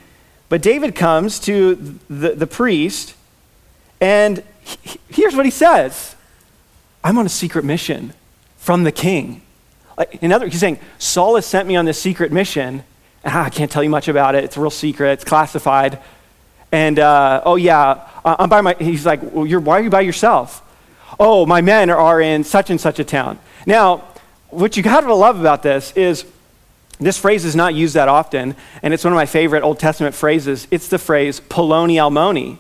But 0.48 0.62
David 0.62 0.94
comes 0.94 1.38
to 1.40 1.98
the, 2.09 2.31
the 2.31 2.46
priest, 2.46 3.14
and 4.01 4.42
he, 4.61 5.01
here's 5.09 5.35
what 5.35 5.44
he 5.44 5.51
says 5.51 6.14
I'm 7.03 7.18
on 7.18 7.27
a 7.27 7.31
secret 7.31 7.64
mission 7.64 8.12
from 8.59 8.85
the 8.85 8.92
king. 8.92 9.42
Like, 9.96 10.22
In 10.22 10.33
other 10.33 10.44
words, 10.44 10.55
he's 10.55 10.61
saying, 10.61 10.79
Saul 10.98 11.35
has 11.37 11.46
sent 11.46 11.66
me 11.66 11.77
on 11.77 11.85
this 11.85 12.01
secret 12.01 12.33
mission. 12.33 12.85
Ah, 13.25 13.44
I 13.44 13.51
can't 13.51 13.70
tell 13.70 13.83
you 13.83 13.90
much 13.90 14.09
about 14.09 14.35
it. 14.35 14.44
It's 14.44 14.57
a 14.57 14.61
real 14.61 14.70
secret, 14.70 15.12
it's 15.12 15.25
classified. 15.25 15.98
And 16.70 16.98
uh, 16.98 17.42
oh, 17.44 17.57
yeah, 17.57 18.09
I'm 18.25 18.48
by 18.48 18.61
my, 18.61 18.75
he's 18.79 19.05
like, 19.05 19.20
well, 19.22 19.46
you're, 19.46 19.61
why 19.61 19.79
are 19.79 19.83
you 19.83 19.90
by 19.90 20.01
yourself? 20.01 20.62
Oh, 21.20 21.44
my 21.44 21.61
men 21.61 21.90
are 21.90 22.20
in 22.20 22.44
such 22.44 22.70
and 22.70 22.81
such 22.81 22.98
a 22.98 23.05
town. 23.05 23.38
Now, 23.66 24.05
what 24.48 24.77
you 24.77 24.83
got 24.83 25.03
to 25.03 25.14
love 25.14 25.38
about 25.38 25.62
this 25.62 25.92
is 25.92 26.25
this 27.07 27.19
phrase 27.19 27.45
is 27.45 27.57
not 27.57 27.75
used 27.75 27.95
that 27.95 28.09
often, 28.09 28.57
and 28.83 28.95
it's 28.95 29.05
one 29.05 29.12
of 29.12 29.17
my 29.17 29.27
favorite 29.27 29.62
Old 29.62 29.79
Testament 29.79 30.15
phrases. 30.15 30.67
It's 30.71 30.88
the 30.88 30.99
phrase 30.99 31.41
poloni 31.41 31.95
almoni. 31.95 32.59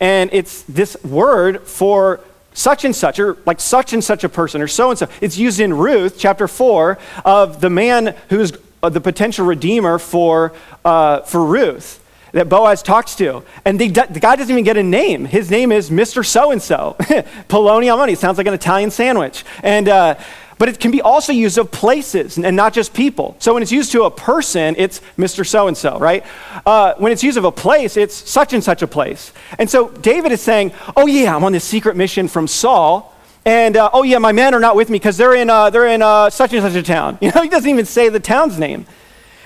And 0.00 0.30
it's 0.32 0.62
this 0.62 0.96
word 1.04 1.62
for 1.62 2.20
such 2.52 2.84
and 2.84 2.94
such, 2.94 3.18
or 3.18 3.36
like 3.46 3.60
such 3.60 3.92
and 3.92 4.02
such 4.02 4.24
a 4.24 4.28
person, 4.28 4.62
or 4.62 4.68
so 4.68 4.90
and 4.90 4.98
so. 4.98 5.08
It's 5.20 5.36
used 5.36 5.60
in 5.60 5.74
Ruth, 5.74 6.16
chapter 6.18 6.48
4, 6.48 6.98
of 7.24 7.60
the 7.60 7.70
man 7.70 8.14
who's 8.28 8.52
uh, 8.82 8.88
the 8.88 9.00
potential 9.00 9.46
redeemer 9.46 9.98
for, 9.98 10.52
uh, 10.84 11.20
for 11.20 11.44
Ruth 11.44 12.00
that 12.32 12.48
Boaz 12.48 12.82
talks 12.82 13.14
to. 13.16 13.44
And 13.64 13.78
the, 13.78 13.88
the, 13.88 14.20
guy 14.20 14.34
doesn't 14.36 14.50
even 14.50 14.64
get 14.64 14.76
a 14.76 14.82
name. 14.82 15.24
His 15.24 15.50
name 15.50 15.70
is 15.70 15.88
Mr. 15.88 16.26
So 16.26 16.50
and 16.50 16.60
so. 16.60 16.96
Poloni 16.98 17.86
Almoni. 17.86 18.16
Sounds 18.16 18.38
like 18.38 18.48
an 18.48 18.54
Italian 18.54 18.90
sandwich. 18.90 19.44
And, 19.62 19.88
uh, 19.88 20.16
but 20.64 20.72
it 20.72 20.80
can 20.80 20.90
be 20.90 21.02
also 21.02 21.30
used 21.30 21.58
of 21.58 21.70
places 21.70 22.38
and 22.38 22.56
not 22.56 22.72
just 22.72 22.94
people. 22.94 23.36
So 23.38 23.52
when 23.52 23.62
it's 23.62 23.70
used 23.70 23.92
to 23.92 24.04
a 24.04 24.10
person, 24.10 24.74
it's 24.78 25.02
Mr. 25.18 25.46
So 25.46 25.68
and 25.68 25.76
so, 25.76 25.98
right? 25.98 26.24
Uh, 26.64 26.94
when 26.96 27.12
it's 27.12 27.22
used 27.22 27.36
of 27.36 27.44
a 27.44 27.52
place, 27.52 27.98
it's 27.98 28.14
such 28.14 28.54
and 28.54 28.64
such 28.64 28.80
a 28.80 28.86
place. 28.86 29.34
And 29.58 29.68
so 29.68 29.88
David 29.90 30.32
is 30.32 30.40
saying, 30.40 30.72
oh, 30.96 31.06
yeah, 31.06 31.36
I'm 31.36 31.44
on 31.44 31.52
this 31.52 31.64
secret 31.64 31.96
mission 31.96 32.28
from 32.28 32.48
Saul. 32.48 33.14
And 33.44 33.76
uh, 33.76 33.90
oh, 33.92 34.04
yeah, 34.04 34.16
my 34.16 34.32
men 34.32 34.54
are 34.54 34.58
not 34.58 34.74
with 34.74 34.88
me 34.88 34.96
because 34.96 35.18
they're 35.18 35.34
in, 35.34 35.50
uh, 35.50 35.68
they're 35.68 35.86
in 35.86 36.00
uh, 36.00 36.30
such 36.30 36.54
and 36.54 36.62
such 36.62 36.76
a 36.76 36.82
town. 36.82 37.18
You 37.20 37.30
know, 37.30 37.42
he 37.42 37.50
doesn't 37.50 37.68
even 37.68 37.84
say 37.84 38.08
the 38.08 38.18
town's 38.18 38.58
name. 38.58 38.86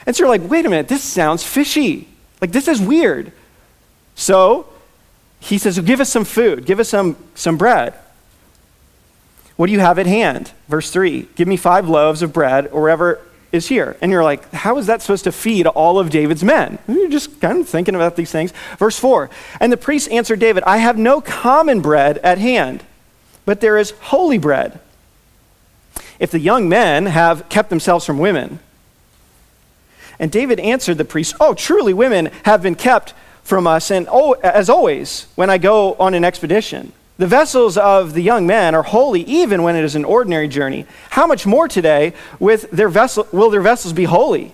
And 0.07 0.15
so 0.15 0.23
you're 0.23 0.29
like, 0.29 0.49
wait 0.49 0.67
a 0.67 0.71
minute, 0.71 0.87
this 0.87 1.03
sounds 1.03 1.43
fishy. 1.43 2.07
Like, 2.41 2.53
this 2.53 2.69
is 2.69 2.81
weird. 2.81 3.33
So 4.15 4.69
he 5.41 5.59
says, 5.59 5.81
give 5.81 6.01
us 6.01 6.11
some 6.11 6.25
food, 6.25 6.65
give 6.65 6.79
us 6.79 6.89
some, 6.89 7.17
some 7.35 7.59
bread. 7.59 7.95
What 9.59 9.67
do 9.67 9.73
you 9.73 9.81
have 9.81 9.99
at 9.99 10.07
hand? 10.07 10.53
Verse 10.69 10.89
3 10.89 11.29
Give 11.35 11.49
me 11.49 11.57
five 11.57 11.89
loaves 11.89 12.23
of 12.23 12.33
bread, 12.33 12.69
or 12.69 12.81
whatever 12.81 13.21
is 13.51 13.67
here. 13.67 13.97
And 14.01 14.13
you're 14.13 14.23
like, 14.23 14.49
how 14.53 14.79
is 14.79 14.87
that 14.87 15.03
supposed 15.03 15.25
to 15.25 15.33
feed 15.33 15.67
all 15.67 15.99
of 15.99 16.11
David's 16.11 16.45
men? 16.45 16.79
And 16.87 16.97
you're 16.97 17.11
just 17.11 17.41
kind 17.41 17.59
of 17.61 17.69
thinking 17.69 17.97
about 17.97 18.15
these 18.15 18.31
things. 18.31 18.53
Verse 18.79 18.97
4 19.01 19.29
And 19.59 19.73
the 19.73 19.77
priest 19.77 20.09
answered 20.13 20.39
David, 20.39 20.63
I 20.63 20.77
have 20.77 20.97
no 20.97 21.21
common 21.21 21.81
bread 21.81 22.19
at 22.19 22.39
hand, 22.39 22.85
but 23.47 23.61
there 23.61 23.77
is 23.77 23.91
holy 24.01 24.39
bread. 24.39 24.79
If 26.21 26.31
the 26.31 26.39
young 26.39 26.69
men 26.69 27.07
have 27.07 27.49
kept 27.49 27.69
themselves 27.69 28.07
from 28.07 28.19
women. 28.19 28.61
And 30.21 30.31
David 30.31 30.61
answered 30.61 30.99
the 30.99 31.05
priest, 31.05 31.35
Oh, 31.41 31.55
truly, 31.55 31.93
women 31.93 32.31
have 32.45 32.63
been 32.63 32.77
kept 32.77 33.13
from 33.43 33.67
us, 33.67 33.91
and 33.91 34.07
oh, 34.09 34.35
as 34.35 34.71
always, 34.71 35.27
when 35.35 35.51
I 35.51 35.59
go 35.59 35.95
on 35.95 36.15
an 36.15 36.25
expedition. 36.25 36.93
The 37.19 37.27
vessels 37.27 37.77
of 37.77 38.15
the 38.15 38.23
young 38.23 38.47
men 38.47 38.77
are 38.77 38.85
holy 38.85 39.23
even 39.23 39.65
when 39.65 39.75
it 39.75 39.85
is 39.85 39.97
an 39.97 40.05
ordinary 40.05 40.47
journey. 40.47 40.87
How 41.11 41.27
much 41.27 41.47
more 41.47 41.67
today 41.67 42.15
with 42.39 42.71
their 42.71 42.89
vessel, 42.89 43.27
will 43.33 43.51
their 43.51 43.61
vessels 43.61 43.93
be 43.93 44.05
holy? 44.05 44.53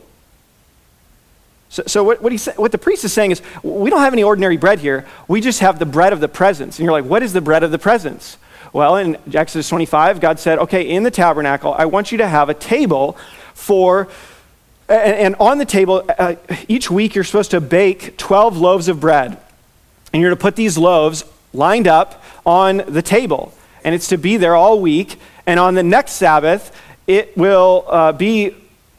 So, 1.68 1.82
so 1.86 2.04
what, 2.04 2.22
what, 2.22 2.32
he, 2.32 2.38
what 2.52 2.72
the 2.72 2.78
priest 2.78 3.04
is 3.04 3.12
saying 3.12 3.32
is, 3.32 3.42
we 3.62 3.90
don't 3.90 4.00
have 4.00 4.14
any 4.14 4.22
ordinary 4.22 4.56
bread 4.56 4.78
here. 4.78 5.06
We 5.28 5.42
just 5.42 5.60
have 5.60 5.78
the 5.78 5.86
bread 5.86 6.14
of 6.14 6.20
the 6.20 6.28
presence. 6.28 6.78
And 6.78 6.84
you're 6.84 6.92
like, 6.92 7.04
what 7.04 7.22
is 7.22 7.34
the 7.34 7.42
bread 7.42 7.64
of 7.64 7.70
the 7.70 7.78
presence? 7.78 8.38
Well, 8.72 8.96
in 8.96 9.18
Exodus 9.32 9.68
25, 9.68 10.20
God 10.20 10.38
said, 10.40 10.58
okay, 10.60 10.88
in 10.88 11.02
the 11.02 11.10
tabernacle, 11.10 11.74
I 11.74 11.84
want 11.84 12.12
you 12.12 12.18
to 12.18 12.26
have 12.26 12.48
a 12.48 12.54
table 12.54 13.18
for, 13.52 14.08
and, 14.88 15.36
on 15.36 15.58
the 15.58 15.66
table, 15.66 16.02
uh, 16.18 16.36
each 16.66 16.90
week 16.90 17.14
you're 17.14 17.24
supposed 17.24 17.50
to 17.50 17.60
bake 17.60 18.16
12 18.16 18.56
loaves 18.56 18.88
of 18.88 19.00
bread. 19.00 19.38
And 20.12 20.22
you're 20.22 20.30
to 20.30 20.36
put 20.36 20.56
these 20.56 20.78
loaves 20.78 21.24
lined 21.54 21.88
up 21.88 22.22
on 22.44 22.78
the 22.88 23.02
table. 23.02 23.54
And 23.84 23.94
it's 23.94 24.08
to 24.08 24.18
be 24.18 24.36
there 24.36 24.56
all 24.56 24.80
week. 24.80 25.18
And 25.46 25.60
on 25.60 25.74
the 25.74 25.82
next 25.82 26.12
Sabbath, 26.12 26.74
it 27.06 27.36
will 27.36 27.84
uh, 27.88 28.12
be 28.12 28.54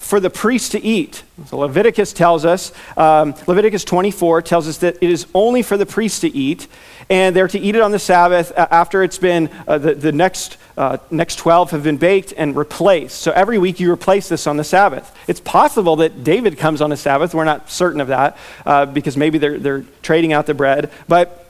for 0.05 0.19
the 0.19 0.29
priest 0.29 0.73
to 0.73 0.83
eat. 0.83 1.23
So 1.47 1.57
Leviticus 1.57 2.13
tells 2.13 2.45
us, 2.45 2.71
um, 2.95 3.33
Leviticus 3.47 3.83
24 3.83 4.43
tells 4.43 4.67
us 4.67 4.77
that 4.77 4.97
it 5.01 5.09
is 5.09 5.25
only 5.33 5.63
for 5.63 5.77
the 5.77 5.85
priest 5.87 6.21
to 6.21 6.27
eat, 6.27 6.67
and 7.09 7.35
they're 7.35 7.47
to 7.47 7.59
eat 7.59 7.75
it 7.75 7.81
on 7.81 7.89
the 7.89 7.97
Sabbath 7.97 8.51
after 8.55 9.01
it's 9.01 9.17
been, 9.17 9.49
uh, 9.67 9.79
the, 9.79 9.95
the 9.95 10.11
next, 10.11 10.57
uh, 10.77 10.97
next 11.09 11.37
12 11.37 11.71
have 11.71 11.83
been 11.83 11.97
baked 11.97 12.33
and 12.37 12.55
replaced. 12.55 13.19
So 13.19 13.31
every 13.31 13.57
week 13.57 13.79
you 13.79 13.91
replace 13.91 14.29
this 14.29 14.45
on 14.45 14.57
the 14.57 14.63
Sabbath. 14.63 15.11
It's 15.27 15.39
possible 15.39 15.95
that 15.97 16.23
David 16.23 16.59
comes 16.59 16.81
on 16.81 16.91
the 16.91 16.97
Sabbath. 16.97 17.33
We're 17.33 17.43
not 17.43 17.71
certain 17.71 17.99
of 17.99 18.09
that 18.09 18.37
uh, 18.63 18.85
because 18.85 19.17
maybe 19.17 19.39
they're, 19.39 19.57
they're 19.57 19.85
trading 20.03 20.33
out 20.33 20.45
the 20.45 20.53
bread. 20.53 20.91
But 21.07 21.44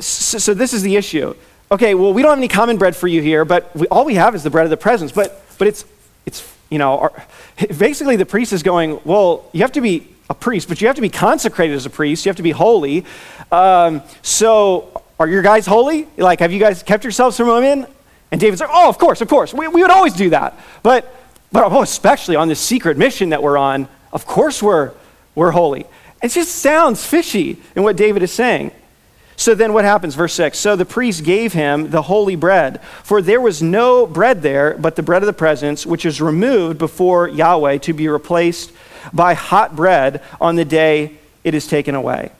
so, 0.00 0.38
so, 0.38 0.54
this 0.54 0.72
is 0.72 0.82
the 0.82 0.96
issue. 0.96 1.34
Okay, 1.70 1.94
well, 1.94 2.12
we 2.12 2.22
don't 2.22 2.30
have 2.30 2.38
any 2.38 2.48
common 2.48 2.76
bread 2.76 2.94
for 2.94 3.08
you 3.08 3.20
here, 3.22 3.44
but 3.44 3.74
we, 3.74 3.86
all 3.88 4.04
we 4.04 4.14
have 4.14 4.34
is 4.34 4.42
the 4.42 4.50
bread 4.50 4.64
of 4.64 4.70
the 4.70 4.76
presence. 4.76 5.12
But, 5.12 5.42
but 5.58 5.68
it's, 5.68 5.84
it's 6.24 6.56
you 6.70 6.78
know, 6.78 6.98
our, 6.98 7.26
basically 7.78 8.16
the 8.16 8.26
priest 8.26 8.52
is 8.52 8.62
going, 8.62 9.00
well, 9.04 9.48
you 9.52 9.62
have 9.62 9.72
to 9.72 9.80
be 9.80 10.08
a 10.30 10.34
priest, 10.34 10.68
but 10.68 10.80
you 10.80 10.86
have 10.86 10.96
to 10.96 11.02
be 11.02 11.08
consecrated 11.08 11.74
as 11.74 11.86
a 11.86 11.90
priest. 11.90 12.24
You 12.24 12.30
have 12.30 12.36
to 12.36 12.42
be 12.42 12.50
holy. 12.50 13.04
Um, 13.50 14.02
so, 14.22 15.02
are 15.18 15.28
your 15.28 15.42
guys 15.42 15.66
holy? 15.66 16.08
Like, 16.16 16.40
have 16.40 16.52
you 16.52 16.60
guys 16.60 16.82
kept 16.82 17.04
yourselves 17.04 17.36
from 17.36 17.48
women? 17.48 17.86
And 18.30 18.40
David's 18.40 18.60
like, 18.60 18.70
oh, 18.72 18.88
of 18.88 18.98
course, 18.98 19.20
of 19.20 19.28
course. 19.28 19.54
We, 19.54 19.68
we 19.68 19.82
would 19.82 19.90
always 19.90 20.14
do 20.14 20.30
that. 20.30 20.58
But, 20.82 21.12
but 21.52 21.64
oh, 21.64 21.82
especially 21.82 22.36
on 22.36 22.48
this 22.48 22.60
secret 22.60 22.98
mission 22.98 23.30
that 23.30 23.42
we're 23.42 23.56
on, 23.56 23.88
of 24.12 24.26
course 24.26 24.62
we're, 24.62 24.92
we're 25.34 25.52
holy. 25.52 25.86
It 26.22 26.28
just 26.28 26.56
sounds 26.56 27.04
fishy 27.04 27.58
in 27.74 27.82
what 27.82 27.96
David 27.96 28.22
is 28.22 28.32
saying. 28.32 28.72
So 29.36 29.54
then 29.54 29.74
what 29.74 29.84
happens? 29.84 30.14
Verse 30.14 30.32
6 30.34 30.58
So 30.58 30.76
the 30.76 30.84
priest 30.84 31.22
gave 31.22 31.52
him 31.52 31.90
the 31.90 32.02
holy 32.02 32.36
bread, 32.36 32.82
for 33.02 33.20
there 33.20 33.40
was 33.40 33.62
no 33.62 34.06
bread 34.06 34.42
there 34.42 34.76
but 34.78 34.96
the 34.96 35.02
bread 35.02 35.22
of 35.22 35.26
the 35.26 35.32
presence, 35.32 35.84
which 35.84 36.06
is 36.06 36.20
removed 36.20 36.78
before 36.78 37.28
Yahweh 37.28 37.78
to 37.78 37.92
be 37.92 38.08
replaced 38.08 38.72
by 39.12 39.34
hot 39.34 39.76
bread 39.76 40.22
on 40.40 40.56
the 40.56 40.64
day 40.64 41.18
it 41.44 41.54
is 41.54 41.66
taken 41.66 41.94
away. 41.94 42.32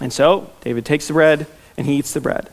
And 0.00 0.12
so 0.12 0.50
David 0.62 0.84
takes 0.84 1.06
the 1.06 1.12
bread 1.12 1.46
and 1.76 1.86
he 1.86 1.96
eats 1.96 2.12
the 2.12 2.20
bread. 2.20 2.50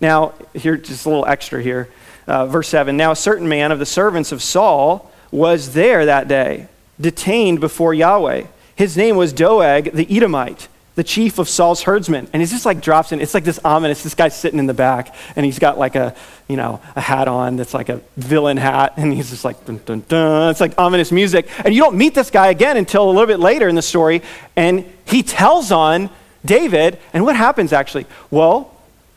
Now, 0.00 0.34
here, 0.52 0.76
just 0.76 1.06
a 1.06 1.08
little 1.08 1.26
extra 1.26 1.62
here. 1.62 1.88
Uh, 2.26 2.46
verse 2.46 2.68
7 2.68 2.96
Now 2.96 3.12
a 3.12 3.16
certain 3.16 3.48
man 3.48 3.72
of 3.72 3.78
the 3.78 3.86
servants 3.86 4.30
of 4.32 4.42
Saul 4.42 5.10
was 5.30 5.72
there 5.72 6.06
that 6.06 6.28
day, 6.28 6.68
detained 7.00 7.60
before 7.60 7.94
Yahweh. 7.94 8.44
His 8.76 8.96
name 8.96 9.16
was 9.16 9.32
Doeg 9.32 9.92
the 9.92 10.06
Edomite 10.14 10.68
the 10.94 11.04
chief 11.04 11.38
of 11.38 11.48
Saul's 11.48 11.82
herdsmen. 11.82 12.28
And 12.32 12.40
he 12.40 12.46
just 12.46 12.64
like 12.64 12.80
drops 12.80 13.12
in. 13.12 13.20
It's 13.20 13.34
like 13.34 13.44
this 13.44 13.58
ominous, 13.64 14.02
this 14.02 14.14
guy's 14.14 14.36
sitting 14.36 14.58
in 14.58 14.66
the 14.66 14.74
back 14.74 15.14
and 15.34 15.44
he's 15.44 15.58
got 15.58 15.78
like 15.78 15.96
a, 15.96 16.14
you 16.48 16.56
know, 16.56 16.80
a 16.94 17.00
hat 17.00 17.26
on 17.26 17.56
that's 17.56 17.74
like 17.74 17.88
a 17.88 18.00
villain 18.16 18.56
hat. 18.56 18.94
And 18.96 19.12
he's 19.12 19.30
just 19.30 19.44
like, 19.44 19.64
dun, 19.64 19.80
dun, 19.84 20.04
dun. 20.08 20.50
It's 20.50 20.60
like 20.60 20.78
ominous 20.78 21.10
music. 21.10 21.48
And 21.64 21.74
you 21.74 21.80
don't 21.80 21.96
meet 21.96 22.14
this 22.14 22.30
guy 22.30 22.48
again 22.48 22.76
until 22.76 23.04
a 23.04 23.10
little 23.10 23.26
bit 23.26 23.40
later 23.40 23.68
in 23.68 23.74
the 23.74 23.82
story. 23.82 24.22
And 24.54 24.84
he 25.04 25.22
tells 25.22 25.72
on 25.72 26.10
David. 26.44 26.98
And 27.12 27.24
what 27.24 27.36
happens 27.36 27.72
actually? 27.72 28.06
Well, 28.30 28.70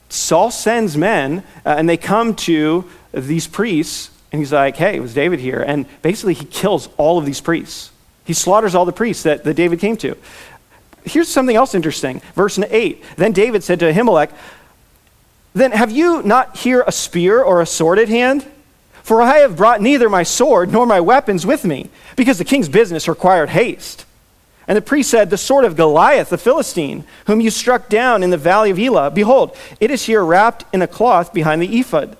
Saul 0.09 0.49
sends 0.49 0.97
men 0.97 1.43
uh, 1.65 1.75
and 1.77 1.87
they 1.87 1.97
come 1.97 2.33
to 2.35 2.89
these 3.11 3.45
priests. 3.45 4.09
And 4.31 4.41
he's 4.41 4.51
like, 4.51 4.75
hey, 4.75 4.95
it 4.95 4.99
was 4.99 5.13
David 5.13 5.39
here. 5.39 5.63
And 5.65 5.85
basically, 6.01 6.33
he 6.33 6.43
kills 6.45 6.89
all 6.97 7.17
of 7.17 7.25
these 7.25 7.39
priests. 7.39 7.91
He 8.25 8.33
slaughters 8.33 8.75
all 8.75 8.83
the 8.83 8.91
priests 8.91 9.23
that, 9.23 9.45
that 9.45 9.53
David 9.53 9.79
came 9.79 9.95
to 9.97 10.17
here's 11.07 11.27
something 11.27 11.55
else 11.55 11.75
interesting. 11.75 12.21
Verse 12.35 12.59
8 12.59 13.03
Then 13.17 13.31
David 13.31 13.63
said 13.63 13.79
to 13.79 13.91
Ahimelech, 13.91 14.31
Then 15.53 15.71
have 15.71 15.91
you 15.91 16.21
not 16.23 16.57
here 16.57 16.83
a 16.85 16.91
spear 16.91 17.41
or 17.41 17.61
a 17.61 17.65
sword 17.65 17.99
at 17.99 18.09
hand? 18.09 18.45
For 19.03 19.21
I 19.21 19.37
have 19.37 19.55
brought 19.55 19.81
neither 19.81 20.09
my 20.09 20.23
sword 20.23 20.69
nor 20.71 20.85
my 20.85 20.99
weapons 20.99 21.45
with 21.45 21.63
me, 21.63 21.89
because 22.17 22.37
the 22.37 22.43
king's 22.43 22.67
business 22.67 23.07
required 23.07 23.49
haste. 23.49 24.05
And 24.67 24.75
the 24.75 24.81
priest 24.81 25.09
said, 25.09 25.29
The 25.29 25.37
sword 25.37 25.63
of 25.63 25.77
Goliath, 25.77 26.29
the 26.29 26.37
Philistine, 26.37 27.05
whom 27.25 27.39
you 27.39 27.49
struck 27.49 27.87
down 27.87 28.21
in 28.21 28.31
the 28.31 28.37
valley 28.37 28.69
of 28.69 28.77
Elah, 28.77 29.11
behold, 29.11 29.55
it 29.79 29.91
is 29.91 30.03
here 30.03 30.23
wrapped 30.25 30.65
in 30.73 30.81
a 30.81 30.87
cloth 30.87 31.33
behind 31.33 31.61
the 31.61 31.79
ephod. 31.79 32.17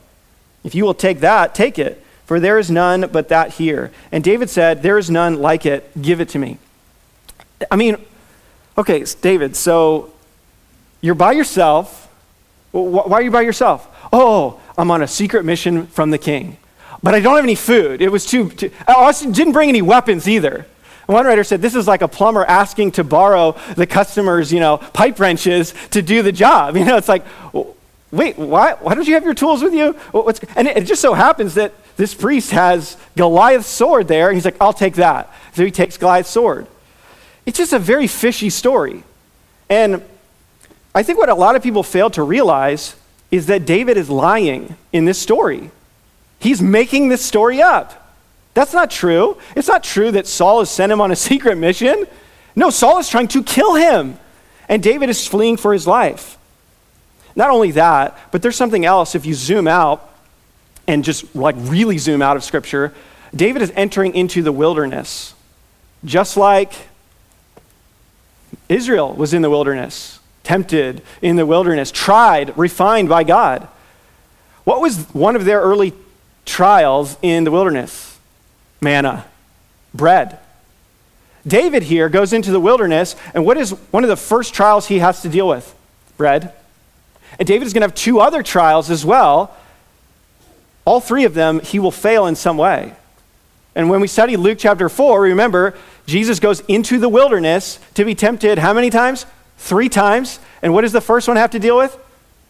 If 0.64 0.76
you 0.76 0.86
will 0.86 0.94
take 0.94 1.20
that, 1.20 1.54
take 1.54 1.78
it, 1.78 2.02
for 2.26 2.40
there 2.40 2.58
is 2.58 2.72
none 2.72 3.10
but 3.12 3.30
that 3.30 3.56
here. 3.56 3.92
And 4.12 4.24
David 4.24 4.50
said, 4.50 4.82
There 4.82 4.98
is 4.98 5.10
none 5.10 5.42
like 5.42 5.66
it, 5.66 5.90
give 6.02 6.22
it 6.22 6.30
to 6.30 6.40
me. 6.40 6.58
I 7.70 7.76
mean, 7.76 7.98
Okay, 8.78 9.04
David, 9.22 9.56
so 9.56 10.14
you're 11.02 11.16
by 11.16 11.32
yourself. 11.32 12.06
Why 12.72 13.18
are 13.18 13.22
you 13.22 13.32
by 13.32 13.42
yourself? 13.42 13.88
Oh, 14.14 14.60
I'm 14.78 14.92
on 14.92 15.02
a 15.02 15.08
secret 15.08 15.46
mission 15.46 15.88
from 15.88 16.12
the 16.12 16.18
king. 16.20 16.58
But 17.02 17.16
I 17.16 17.20
don't 17.20 17.36
have 17.36 17.44
any 17.44 17.56
food. 17.56 18.02
It 18.02 18.12
was 18.12 18.26
too, 18.26 18.50
too 18.50 18.72
oh, 18.88 18.94
I 18.94 19.06
also 19.06 19.32
didn't 19.32 19.54
bring 19.54 19.70
any 19.70 19.82
weapons 19.82 20.28
either. 20.28 20.66
One 21.08 21.26
writer 21.26 21.44
said 21.44 21.62
this 21.62 21.74
is 21.74 21.88
like 21.88 22.02
a 22.02 22.08
plumber 22.08 22.44
asking 22.46 22.92
to 22.94 23.04
borrow 23.04 23.56
the 23.76 23.88
customer's, 23.88 24.52
you 24.52 24.60
know, 24.60 24.78
pipe 24.78 25.20
wrenches 25.20 25.74
to 25.92 26.02
do 26.02 26.22
the 26.22 26.32
job. 26.32 26.76
You 26.78 26.86
know, 26.86 26.98
it's 26.98 27.08
like, 27.08 27.26
wait, 28.12 28.38
why, 28.38 28.74
why 28.74 28.94
don't 28.94 29.08
you 29.08 29.16
have 29.16 29.24
your 29.24 29.34
tools 29.34 29.64
with 29.64 29.74
you? 29.74 29.94
What's, 30.12 30.40
and 30.56 30.68
it, 30.68 30.78
it 30.78 30.84
just 30.86 31.02
so 31.02 31.14
happens 31.14 31.56
that 31.56 31.74
this 31.96 32.14
priest 32.14 32.52
has 32.52 32.98
Goliath's 33.16 33.68
sword 33.68 34.08
there, 34.08 34.28
and 34.28 34.36
he's 34.36 34.46
like, 34.46 34.58
I'll 34.62 34.74
take 34.74 34.96
that. 34.96 35.34
So 35.54 35.66
he 35.66 35.72
takes 35.72 35.98
Goliath's 35.98 36.30
sword. 36.30 36.68
It's 37.48 37.58
just 37.58 37.72
a 37.72 37.80
very 37.80 38.08
fishy 38.08 38.50
story. 38.50 39.04
And 39.70 40.04
I 40.94 41.02
think 41.02 41.18
what 41.18 41.30
a 41.30 41.34
lot 41.34 41.56
of 41.56 41.64
people 41.64 41.82
fail 41.82 42.10
to 42.12 42.22
realize 42.22 42.96
is 43.32 43.46
that 43.48 43.66
David 43.66 43.96
is 43.96 44.10
lying 44.10 44.76
in 44.92 45.06
this 45.06 45.18
story. 45.18 45.72
He's 46.40 46.62
making 46.62 47.08
this 47.08 47.24
story 47.24 47.62
up. 47.62 48.14
That's 48.54 48.74
not 48.74 48.92
true. 48.92 49.38
It's 49.56 49.70
not 49.70 49.84
true 49.84 50.12
that 50.12 50.28
Saul 50.28 50.60
has 50.60 50.70
sent 50.70 50.92
him 50.92 51.00
on 51.00 51.12
a 51.12 51.16
secret 51.30 51.58
mission. 51.58 52.06
No, 52.54 52.70
Saul 52.70 53.00
is 53.00 53.08
trying 53.08 53.30
to 53.30 53.42
kill 53.44 53.76
him, 53.76 54.20
and 54.68 54.84
David 54.84 55.10
is 55.10 55.26
fleeing 55.26 55.56
for 55.56 55.72
his 55.72 55.88
life. 55.88 56.38
Not 57.34 57.50
only 57.50 57.72
that, 57.72 58.18
but 58.32 58.42
there's 58.42 58.56
something 58.58 58.84
else 58.84 59.16
if 59.16 59.26
you 59.26 59.34
zoom 59.36 59.68
out 59.68 60.14
and 60.86 61.04
just 61.04 61.34
like 61.34 61.56
really 61.60 61.98
zoom 61.98 62.22
out 62.22 62.36
of 62.36 62.44
Scripture. 62.44 62.94
David 63.34 63.62
is 63.62 63.72
entering 63.76 64.16
into 64.16 64.42
the 64.42 64.52
wilderness, 64.52 65.34
just 66.04 66.36
like 66.36 66.74
Israel 68.70 69.14
was 69.14 69.34
in 69.34 69.42
the 69.42 69.50
wilderness, 69.50 70.20
tempted 70.44 71.02
in 71.22 71.36
the 71.36 71.46
wilderness, 71.46 71.92
tried, 71.92 72.58
refined 72.58 73.10
by 73.10 73.24
God. 73.24 73.68
What 74.64 74.82
was 74.82 75.06
one 75.14 75.36
of 75.36 75.46
their 75.46 75.62
early 75.62 75.94
trials 76.46 77.18
in 77.22 77.44
the 77.44 77.52
wilderness? 77.52 78.20
Manna, 78.82 79.26
bread. 79.94 80.40
David 81.46 81.84
here 81.84 82.10
goes 82.10 82.34
into 82.34 82.52
the 82.52 82.60
wilderness, 82.60 83.16
and 83.34 83.46
what 83.46 83.58
is 83.58 83.72
one 83.92 84.04
of 84.04 84.10
the 84.10 84.18
first 84.18 84.54
trials 84.54 84.88
he 84.88 85.00
has 85.00 85.22
to 85.22 85.30
deal 85.30 85.48
with? 85.48 85.74
Bread. 86.18 86.54
And 87.40 87.48
David 87.48 87.66
is 87.66 87.74
going 87.74 87.82
to 87.82 87.88
have 87.88 87.96
two 87.96 88.20
other 88.20 88.44
trials 88.44 88.90
as 88.90 89.06
well. 89.06 89.56
All 90.84 91.00
three 91.00 91.24
of 91.24 91.34
them, 91.34 91.60
he 91.62 91.80
will 91.80 91.92
fail 91.92 92.26
in 92.28 92.36
some 92.36 92.58
way. 92.58 92.94
And 93.76 93.90
when 93.90 94.02
we 94.02 94.08
study 94.08 94.36
Luke 94.38 94.58
chapter 94.60 94.90
4, 94.90 95.22
remember, 95.22 95.76
Jesus 96.08 96.40
goes 96.40 96.62
into 96.62 96.98
the 96.98 97.10
wilderness 97.10 97.80
to 97.94 98.06
be 98.06 98.16
tempted 98.16 98.58
how 98.58 98.74
many 98.74 98.90
times? 98.90 99.26
Three 99.58 99.90
times. 99.90 100.40
And 100.62 100.74
what 100.74 100.82
does 100.82 100.94
the 100.94 101.02
first 101.02 101.28
one 101.28 101.38
have 101.38 101.52
to 101.52 101.60
deal 101.60 101.78
with? 101.78 101.96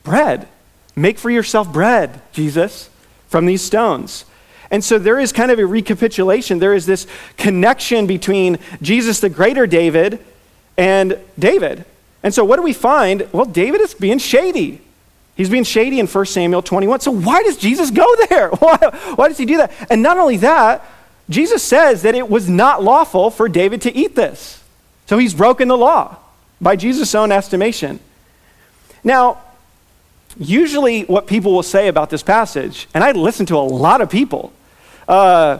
Bread. 0.04 0.48
Make 0.96 1.17
for 1.17 1.30
yourself 1.30 1.72
bread, 1.72 2.22
Jesus, 2.32 2.89
from 3.28 3.46
these 3.46 3.62
stones. 3.62 4.26
And 4.70 4.84
so 4.84 5.00
there 5.00 5.20
is 5.20 5.32
kind 5.32 5.52
of 5.52 5.60
a 5.60 5.65
recapitulation. 5.65 6.60
There 6.60 6.74
is 6.74 6.86
this 6.86 7.08
connection 7.38 8.06
between 8.06 8.60
Jesus, 8.82 9.20
the 9.20 9.30
greater 9.30 9.65
David, 9.65 10.24
and 10.78 11.17
David. 11.39 11.86
And 12.24 12.34
so 12.34 12.43
what 12.43 12.58
do 12.58 12.62
we 12.62 12.74
find? 12.74 13.28
Well, 13.32 13.46
David 13.46 13.82
is 13.82 13.93
being 13.93 14.20
shady. 14.20 14.82
He's 15.36 15.50
being 15.50 15.63
shady 15.63 16.00
in 16.00 16.08
1 16.08 16.26
Samuel 16.26 16.62
21. 16.62 17.00
So 17.00 17.12
why 17.12 17.43
does 17.43 17.58
Jesus 17.58 17.91
go 17.91 18.08
there? 18.28 18.50
Why, 18.60 18.78
why 19.15 19.28
does 19.28 19.38
he 19.38 19.46
do 19.46 19.58
that? 19.58 19.72
And 19.89 20.02
not 20.02 20.17
only 20.17 20.38
that, 20.38 20.84
Jesus 21.30 21.62
says 21.62 22.04
that 22.04 22.16
it 22.16 22.30
was 22.30 22.50
not 22.50 22.84
lawful 22.84 23.30
for 23.30 23.50
David 23.50 23.82
to 23.84 23.96
eat 23.96 24.16
this. 24.16 24.63
So 25.08 25.18
he's 25.18 25.34
broken 25.34 25.68
the 25.68 25.78
law 25.78 26.18
by 26.62 26.76
Jesus' 26.76 27.13
own 27.16 27.32
estimation. 27.32 28.00
Now, 29.04 29.42
usually 30.38 31.04
what 31.04 31.28
people 31.28 31.54
will 31.54 31.63
say 31.63 31.88
about 31.88 32.10
this 32.10 32.24
passage, 32.24 32.88
and 32.94 33.04
I 33.04 33.12
listen 33.12 33.46
to 33.48 33.56
a 33.56 33.60
lot 33.60 34.02
of 34.02 34.10
people, 34.10 34.54
uh, 35.08 35.60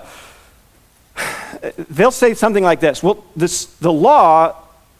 they'll 1.89 2.12
say 2.12 2.34
something 2.34 2.63
like 2.63 2.80
this 2.80 3.01
Well, 3.01 3.23
this, 3.36 3.65
the 3.65 3.91
law 3.91 4.56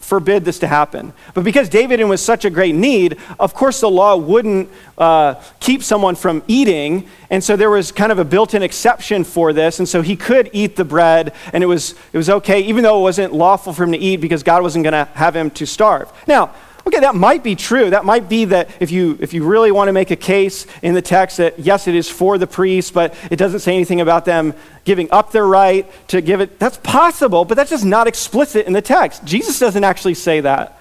forbid 0.08 0.46
this 0.46 0.60
to 0.60 0.68
happen. 0.68 1.12
But 1.34 1.44
because 1.44 1.68
David 1.68 2.02
was 2.06 2.22
such 2.22 2.46
a 2.46 2.50
great 2.50 2.74
need, 2.74 3.18
of 3.42 3.54
course 3.54 3.82
the 3.82 3.90
law 3.90 4.16
wouldn't 4.16 4.70
uh, 4.98 5.36
keep 5.60 5.84
someone 5.84 6.16
from 6.16 6.44
eating. 6.48 7.10
And 7.30 7.44
so 7.44 7.58
there 7.58 7.70
was 7.70 7.92
kind 7.92 8.10
of 8.10 8.18
a 8.18 8.24
built 8.24 8.54
in 8.54 8.64
exception 8.64 9.26
for 9.26 9.52
this. 9.52 9.80
And 9.80 9.88
so 9.88 10.02
he 10.02 10.16
could 10.16 10.50
eat 10.54 10.78
the 10.78 10.86
bread, 10.86 11.34
and 11.52 11.62
it 11.62 11.68
was, 11.68 11.94
it 12.14 12.18
was 12.18 12.30
okay, 12.30 12.62
even 12.62 12.84
though 12.84 12.98
it 13.00 13.02
wasn't 13.02 13.34
lawful 13.34 13.74
for 13.74 13.84
him 13.84 13.92
to 13.92 13.98
eat 13.98 14.22
because 14.22 14.44
God 14.44 14.64
wasn't 14.64 14.84
going 14.84 14.94
to 14.94 15.12
have 15.14 15.36
him 15.36 15.52
to 15.52 15.66
starve. 15.66 16.10
Now, 16.26 16.56
Okay, 16.88 17.00
that 17.02 17.16
might 17.16 17.44
be 17.44 17.54
true. 17.54 17.90
That 17.90 18.06
might 18.06 18.30
be 18.30 18.46
that 18.46 18.70
if 18.80 18.92
you, 18.92 19.18
if 19.20 19.34
you 19.34 19.44
really 19.44 19.74
want 19.74 19.90
to 19.90 19.92
make 19.92 20.10
a 20.10 20.16
case 20.16 20.66
in 20.82 20.94
the 20.94 21.02
text 21.02 21.36
that, 21.36 21.60
yes, 21.60 21.86
it 21.86 21.96
is 21.96 22.10
for 22.10 22.38
the 22.38 22.48
priests, 22.48 22.92
but 22.92 23.14
it 23.30 23.36
doesn't 23.36 23.60
say 23.60 23.76
anything 23.76 24.00
about 24.00 24.24
them 24.24 24.54
giving 24.86 25.12
up 25.12 25.34
their 25.34 25.46
right 25.46 25.86
to 26.08 26.22
give 26.22 26.40
it. 26.40 26.60
That's 26.60 26.78
possible, 26.78 27.44
but 27.44 27.56
that's 27.56 27.72
just 27.72 27.84
not 27.84 28.08
explicit 28.08 28.68
in 28.68 28.72
the 28.72 28.82
text. 28.82 29.26
Jesus 29.26 29.60
doesn't 29.60 29.84
actually 29.84 30.14
say 30.14 30.40
that. 30.40 30.80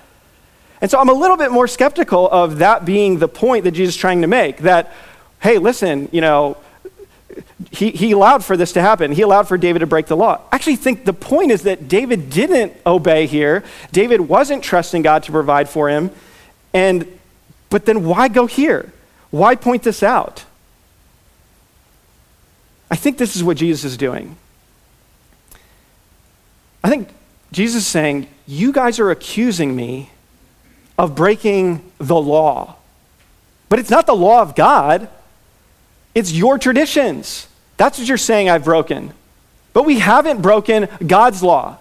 And 0.80 0.88
so 0.88 1.00
I'm 1.00 1.08
a 1.08 1.12
little 1.12 1.36
bit 1.36 1.50
more 1.50 1.66
skeptical 1.66 2.30
of 2.30 2.58
that 2.58 2.84
being 2.84 3.18
the 3.18 3.26
point 3.26 3.64
that 3.64 3.72
Jesus 3.72 3.96
is 3.96 4.00
trying 4.00 4.20
to 4.20 4.28
make 4.28 4.58
that, 4.58 4.92
hey, 5.40 5.58
listen, 5.58 6.08
you 6.12 6.20
know, 6.20 6.56
he, 7.70 7.90
he 7.90 8.12
allowed 8.12 8.44
for 8.44 8.56
this 8.56 8.72
to 8.72 8.80
happen. 8.80 9.12
He 9.12 9.22
allowed 9.22 9.48
for 9.48 9.58
David 9.58 9.80
to 9.80 9.86
break 9.86 10.06
the 10.06 10.16
law. 10.16 10.40
I 10.50 10.56
actually 10.56 10.76
think 10.76 11.04
the 11.04 11.12
point 11.12 11.50
is 11.50 11.62
that 11.62 11.88
David 11.88 12.30
didn't 12.30 12.72
obey 12.86 13.26
here. 13.26 13.64
David 13.92 14.20
wasn't 14.22 14.62
trusting 14.62 15.02
God 15.02 15.22
to 15.24 15.32
provide 15.32 15.68
for 15.68 15.88
him. 15.88 16.10
And, 16.72 17.18
but 17.70 17.86
then 17.86 18.04
why 18.04 18.28
go 18.28 18.46
here? 18.46 18.92
Why 19.30 19.54
point 19.54 19.82
this 19.82 20.02
out? 20.02 20.44
I 22.90 22.96
think 22.96 23.18
this 23.18 23.36
is 23.36 23.42
what 23.42 23.56
Jesus 23.56 23.84
is 23.84 23.96
doing. 23.96 24.36
I 26.84 26.88
think 26.88 27.08
Jesus 27.52 27.82
is 27.82 27.88
saying, 27.88 28.28
You 28.46 28.72
guys 28.72 29.00
are 29.00 29.10
accusing 29.10 29.74
me 29.74 30.10
of 30.96 31.14
breaking 31.14 31.90
the 31.98 32.16
law. 32.16 32.76
But 33.68 33.78
it's 33.78 33.90
not 33.90 34.06
the 34.06 34.14
law 34.14 34.40
of 34.42 34.54
God. 34.54 35.08
It's 36.16 36.32
your 36.32 36.56
traditions. 36.56 37.46
That's 37.76 37.98
what 37.98 38.08
you're 38.08 38.16
saying 38.16 38.48
I've 38.48 38.64
broken. 38.64 39.12
But 39.74 39.82
we 39.82 39.98
haven't 39.98 40.40
broken 40.40 40.88
God's 41.06 41.42
law. 41.42 41.76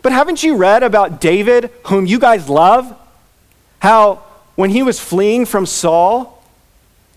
But 0.00 0.12
haven't 0.12 0.42
you 0.42 0.56
read 0.56 0.82
about 0.82 1.20
David, 1.20 1.70
whom 1.84 2.06
you 2.06 2.18
guys 2.18 2.48
love? 2.48 2.96
How 3.80 4.22
when 4.54 4.70
he 4.70 4.82
was 4.82 4.98
fleeing 4.98 5.44
from 5.44 5.66
Saul, 5.66 6.42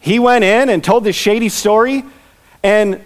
he 0.02 0.19
went 0.19 0.43
in 0.43 0.67
and 0.67 0.84
told 0.84 1.06
this 1.06 1.15
shady 1.15 1.47
story, 1.47 2.04
and 2.62 3.02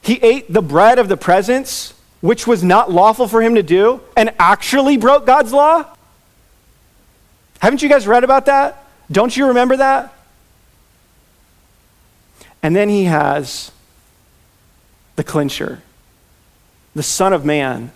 he 0.00 0.16
ate 0.16 0.52
the 0.52 0.62
bread 0.62 0.98
of 0.98 1.08
the 1.08 1.16
presence, 1.16 1.94
which 2.20 2.44
was 2.44 2.64
not 2.64 2.90
lawful 2.90 3.28
for 3.28 3.40
him 3.40 3.54
to 3.54 3.62
do, 3.62 4.00
and 4.16 4.34
actually 4.40 4.96
broke 4.96 5.26
God's 5.26 5.52
law? 5.52 5.84
Haven't 7.60 7.82
you 7.82 7.88
guys 7.88 8.08
read 8.08 8.24
about 8.24 8.46
that? 8.46 8.84
Don't 9.12 9.36
you 9.36 9.46
remember 9.46 9.76
that? 9.76 10.12
And 12.62 12.76
then 12.76 12.88
he 12.88 13.04
has 13.04 13.72
the 15.16 15.24
clincher. 15.24 15.82
The 16.94 17.02
Son 17.02 17.32
of 17.32 17.44
Man 17.44 17.90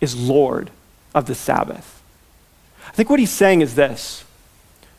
is 0.00 0.16
Lord 0.16 0.70
of 1.14 1.26
the 1.26 1.34
Sabbath. 1.34 2.02
I 2.86 2.90
think 2.90 3.08
what 3.08 3.20
he's 3.20 3.30
saying 3.30 3.60
is 3.60 3.74
this 3.74 4.24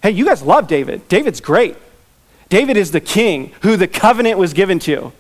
Hey, 0.01 0.11
you 0.11 0.25
guys 0.25 0.41
love 0.41 0.67
David. 0.67 1.07
David's 1.07 1.39
great. 1.39 1.77
David 2.49 2.77
is 2.77 2.91
the 2.91 3.01
king 3.01 3.51
who 3.61 3.77
the 3.77 3.87
covenant 3.87 4.37
was 4.37 4.53
given 4.53 4.79
to. 4.79 5.11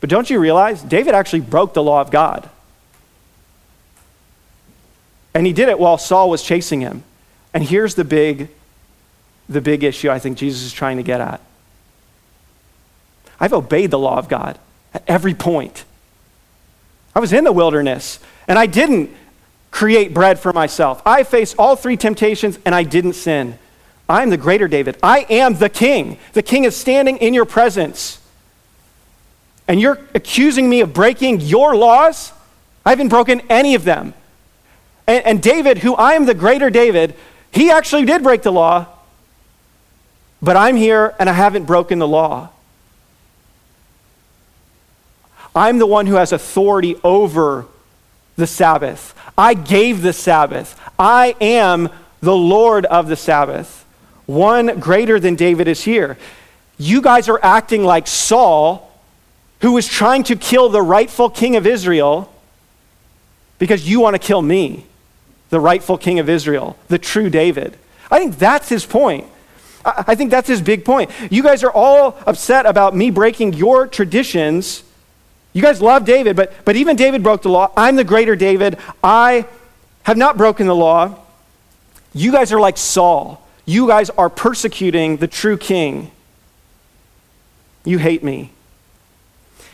But 0.00 0.10
don't 0.10 0.28
you 0.28 0.38
realize 0.38 0.82
David 0.82 1.14
actually 1.14 1.40
broke 1.40 1.72
the 1.72 1.82
law 1.82 2.00
of 2.00 2.10
God? 2.10 2.48
And 5.32 5.46
he 5.46 5.52
did 5.52 5.68
it 5.68 5.78
while 5.78 5.98
Saul 5.98 6.30
was 6.30 6.42
chasing 6.42 6.80
him. 6.80 7.02
And 7.54 7.62
here's 7.62 7.94
the 7.94 8.04
big 8.04 8.48
the 9.48 9.60
big 9.60 9.84
issue 9.84 10.10
I 10.10 10.18
think 10.18 10.38
Jesus 10.38 10.62
is 10.62 10.72
trying 10.72 10.96
to 10.96 11.04
get 11.04 11.20
at. 11.20 11.40
I've 13.38 13.52
obeyed 13.52 13.90
the 13.90 13.98
law 13.98 14.18
of 14.18 14.28
God 14.28 14.58
at 14.94 15.02
every 15.06 15.34
point. 15.34 15.84
I 17.14 17.20
was 17.20 17.32
in 17.32 17.44
the 17.44 17.52
wilderness 17.52 18.18
and 18.48 18.58
I 18.58 18.66
didn't 18.66 19.10
create 19.70 20.14
bread 20.14 20.38
for 20.38 20.52
myself. 20.52 21.02
I 21.04 21.22
faced 21.22 21.56
all 21.58 21.76
three 21.76 21.96
temptations 21.96 22.58
and 22.64 22.74
I 22.74 22.82
didn't 22.82 23.14
sin. 23.14 23.58
I'm 24.08 24.30
the 24.30 24.36
greater 24.36 24.68
David. 24.68 24.96
I 25.02 25.26
am 25.28 25.54
the 25.54 25.68
king. 25.68 26.18
The 26.32 26.42
king 26.42 26.64
is 26.64 26.76
standing 26.76 27.16
in 27.18 27.34
your 27.34 27.44
presence. 27.44 28.20
And 29.68 29.80
you're 29.80 29.98
accusing 30.14 30.70
me 30.70 30.80
of 30.80 30.92
breaking 30.92 31.40
your 31.40 31.74
laws? 31.74 32.32
I 32.84 32.90
haven't 32.90 33.08
broken 33.08 33.42
any 33.50 33.74
of 33.74 33.84
them. 33.84 34.14
And, 35.06 35.26
and 35.26 35.42
David, 35.42 35.78
who 35.78 35.94
I 35.94 36.12
am 36.12 36.26
the 36.26 36.34
greater 36.34 36.70
David, 36.70 37.14
he 37.50 37.70
actually 37.70 38.04
did 38.04 38.22
break 38.22 38.42
the 38.42 38.52
law, 38.52 38.86
but 40.40 40.56
I'm 40.56 40.76
here 40.76 41.14
and 41.18 41.28
I 41.28 41.32
haven't 41.32 41.64
broken 41.64 41.98
the 41.98 42.08
law. 42.08 42.50
I'm 45.56 45.78
the 45.78 45.86
one 45.86 46.06
who 46.06 46.16
has 46.16 46.32
authority 46.32 46.96
over 47.02 47.66
the 48.36 48.46
Sabbath. 48.46 49.14
I 49.38 49.54
gave 49.54 50.02
the 50.02 50.12
Sabbath. 50.12 50.78
I 50.98 51.34
am 51.40 51.88
the 52.20 52.36
Lord 52.36 52.84
of 52.84 53.08
the 53.08 53.16
Sabbath. 53.16 53.84
One 54.26 54.78
greater 54.78 55.18
than 55.18 55.34
David 55.34 55.66
is 55.66 55.82
here. 55.84 56.18
You 56.78 57.00
guys 57.00 57.28
are 57.30 57.40
acting 57.42 57.84
like 57.84 58.06
Saul, 58.06 58.92
who 59.62 59.72
was 59.72 59.86
trying 59.86 60.24
to 60.24 60.36
kill 60.36 60.68
the 60.68 60.82
rightful 60.82 61.30
king 61.30 61.56
of 61.56 61.66
Israel 61.66 62.30
because 63.58 63.88
you 63.88 64.00
want 64.00 64.14
to 64.14 64.18
kill 64.18 64.42
me, 64.42 64.84
the 65.48 65.60
rightful 65.60 65.96
king 65.96 66.18
of 66.18 66.28
Israel, 66.28 66.76
the 66.88 66.98
true 66.98 67.30
David. 67.30 67.78
I 68.10 68.18
think 68.18 68.38
that's 68.38 68.68
his 68.68 68.84
point. 68.84 69.26
I 69.86 70.14
think 70.16 70.30
that's 70.30 70.48
his 70.48 70.60
big 70.60 70.84
point. 70.84 71.10
You 71.30 71.42
guys 71.42 71.62
are 71.62 71.70
all 71.70 72.18
upset 72.26 72.66
about 72.66 72.94
me 72.94 73.10
breaking 73.10 73.54
your 73.54 73.86
traditions 73.86 74.82
you 75.56 75.62
guys 75.62 75.80
love 75.80 76.04
David, 76.04 76.36
but, 76.36 76.52
but 76.66 76.76
even 76.76 76.96
David 76.96 77.22
broke 77.22 77.40
the 77.40 77.48
law. 77.48 77.72
I'm 77.78 77.96
the 77.96 78.04
greater 78.04 78.36
David. 78.36 78.76
I 79.02 79.46
have 80.02 80.18
not 80.18 80.36
broken 80.36 80.66
the 80.66 80.74
law. 80.74 81.18
You 82.12 82.30
guys 82.30 82.52
are 82.52 82.60
like 82.60 82.76
Saul. 82.76 83.42
You 83.64 83.86
guys 83.86 84.10
are 84.10 84.28
persecuting 84.28 85.16
the 85.16 85.26
true 85.26 85.56
king. 85.56 86.10
You 87.86 87.96
hate 87.96 88.22
me. 88.22 88.50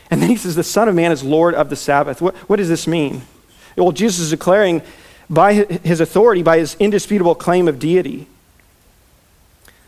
And 0.09 0.21
then 0.21 0.29
he 0.29 0.37
says, 0.37 0.55
The 0.55 0.63
Son 0.63 0.87
of 0.87 0.95
Man 0.95 1.11
is 1.11 1.21
Lord 1.21 1.53
of 1.53 1.69
the 1.69 1.75
Sabbath. 1.75 2.21
What, 2.21 2.33
what 2.47 2.55
does 2.55 2.69
this 2.69 2.87
mean? 2.87 3.23
Well, 3.75 3.91
Jesus 3.91 4.21
is 4.21 4.29
declaring 4.29 4.83
by 5.29 5.53
his 5.53 5.99
authority, 5.99 6.43
by 6.43 6.59
his 6.59 6.77
indisputable 6.79 7.35
claim 7.35 7.67
of 7.67 7.77
deity. 7.77 8.27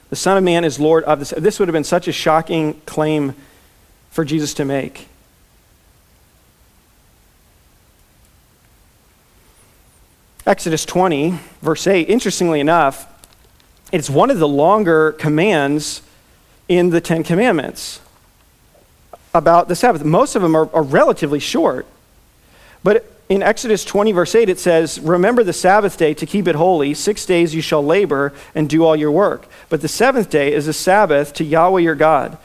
The 0.10 0.18
Son 0.18 0.38
of 0.38 0.44
Man 0.44 0.66
is 0.66 0.78
Lord 0.78 1.06
of 1.06 1.20
the 1.20 1.26
Sabbath. 1.26 1.44
This 1.46 1.58
would 1.58 1.70
have 1.70 1.74
been 1.74 1.86
such 1.86 2.10
a 2.10 2.12
shocking 2.12 2.82
claim 2.86 3.34
for 4.12 4.26
Jesus 4.26 4.54
to 4.56 4.66
make. 4.66 5.08
Exodus 10.46 10.86
20, 10.86 11.40
verse 11.64 11.88
8, 11.88 12.08
interestingly 12.08 12.60
enough, 12.60 13.12
it's 13.92 14.12
one 14.12 14.30
of 14.30 14.38
the 14.38 14.48
longer 14.48 15.14
commands 15.14 16.04
in 16.68 16.92
the 16.92 17.02
Ten 17.02 17.24
Commandments 17.24 18.00
about 19.34 19.68
the 19.68 19.76
Sabbath. 19.76 20.04
Most 20.04 20.36
of 20.36 20.44
them 20.44 20.56
are, 20.56 20.70
are 20.74 20.84
relatively 20.84 21.40
short. 21.40 21.88
But 22.84 23.12
in 23.28 23.42
Exodus 23.42 23.84
20, 23.84 24.12
verse 24.12 24.36
8, 24.36 24.48
it 24.50 24.60
says, 24.60 25.00
Remember 25.00 25.44
the 25.44 25.52
Sabbath 25.52 25.98
day 25.98 26.14
to 26.14 26.28
keep 26.28 26.48
it 26.48 26.54
holy. 26.54 26.94
Six 26.94 27.26
days 27.26 27.56
you 27.56 27.62
shall 27.62 27.84
labor 27.84 28.32
and 28.54 28.70
do 28.70 28.84
all 28.86 28.96
your 28.96 29.12
work. 29.12 29.48
But 29.70 29.82
the 29.82 29.88
seventh 29.88 30.30
day 30.30 30.54
is 30.54 30.68
a 30.68 30.74
Sabbath 30.74 31.34
to 31.34 31.44
Yahweh 31.44 31.82
your 31.82 31.96
God. 31.96 32.38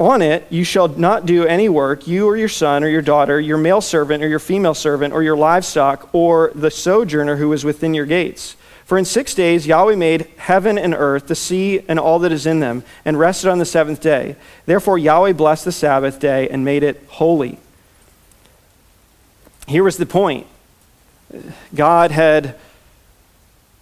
On 0.00 0.22
it 0.22 0.46
you 0.48 0.64
shall 0.64 0.88
not 0.88 1.26
do 1.26 1.44
any 1.44 1.68
work, 1.68 2.08
you 2.08 2.26
or 2.26 2.34
your 2.34 2.48
son 2.48 2.82
or 2.82 2.88
your 2.88 3.02
daughter, 3.02 3.38
your 3.38 3.58
male 3.58 3.82
servant 3.82 4.24
or 4.24 4.28
your 4.28 4.38
female 4.38 4.72
servant, 4.72 5.12
or 5.12 5.22
your 5.22 5.36
livestock, 5.36 6.08
or 6.14 6.50
the 6.54 6.70
sojourner 6.70 7.36
who 7.36 7.52
is 7.52 7.66
within 7.66 7.92
your 7.92 8.06
gates. 8.06 8.56
For 8.86 8.96
in 8.96 9.04
six 9.04 9.34
days 9.34 9.66
Yahweh 9.66 9.96
made 9.96 10.22
heaven 10.38 10.78
and 10.78 10.94
earth, 10.94 11.26
the 11.26 11.34
sea 11.34 11.84
and 11.86 12.00
all 12.00 12.18
that 12.20 12.32
is 12.32 12.46
in 12.46 12.60
them, 12.60 12.82
and 13.04 13.18
rested 13.18 13.50
on 13.50 13.58
the 13.58 13.66
seventh 13.66 14.00
day. 14.00 14.36
Therefore 14.64 14.96
Yahweh 14.96 15.34
blessed 15.34 15.66
the 15.66 15.72
Sabbath 15.72 16.18
day 16.18 16.48
and 16.48 16.64
made 16.64 16.82
it 16.82 17.04
holy. 17.06 17.58
Here 19.68 19.84
was 19.84 19.98
the 19.98 20.06
point 20.06 20.46
God 21.74 22.10
had 22.10 22.56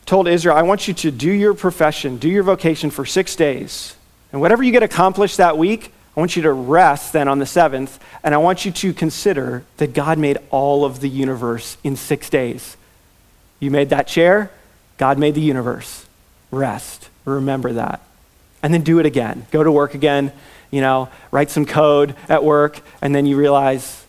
told 0.04 0.26
Israel, 0.26 0.56
I 0.56 0.62
want 0.62 0.88
you 0.88 0.94
to 0.94 1.12
do 1.12 1.30
your 1.30 1.54
profession, 1.54 2.16
do 2.16 2.28
your 2.28 2.42
vocation 2.42 2.90
for 2.90 3.06
six 3.06 3.36
days. 3.36 3.94
And 4.32 4.40
whatever 4.40 4.64
you 4.64 4.72
get 4.72 4.82
accomplished 4.82 5.36
that 5.36 5.56
week, 5.56 5.92
I 6.18 6.20
want 6.20 6.34
you 6.34 6.42
to 6.42 6.52
rest 6.52 7.12
then 7.12 7.28
on 7.28 7.38
the 7.38 7.46
seventh, 7.46 8.02
and 8.24 8.34
I 8.34 8.38
want 8.38 8.64
you 8.64 8.72
to 8.72 8.92
consider 8.92 9.62
that 9.76 9.92
God 9.92 10.18
made 10.18 10.38
all 10.50 10.84
of 10.84 10.98
the 10.98 11.08
universe 11.08 11.76
in 11.84 11.94
six 11.94 12.28
days. 12.28 12.76
You 13.60 13.70
made 13.70 13.90
that 13.90 14.08
chair, 14.08 14.50
God 14.96 15.16
made 15.16 15.36
the 15.36 15.40
universe. 15.40 16.06
Rest. 16.50 17.08
Remember 17.24 17.72
that. 17.74 18.00
And 18.64 18.74
then 18.74 18.82
do 18.82 18.98
it 18.98 19.06
again. 19.06 19.46
Go 19.52 19.62
to 19.62 19.70
work 19.70 19.94
again, 19.94 20.32
you 20.72 20.80
know, 20.80 21.08
write 21.30 21.50
some 21.50 21.64
code 21.64 22.16
at 22.28 22.42
work, 22.42 22.80
and 23.00 23.14
then 23.14 23.24
you 23.24 23.36
realize 23.36 24.04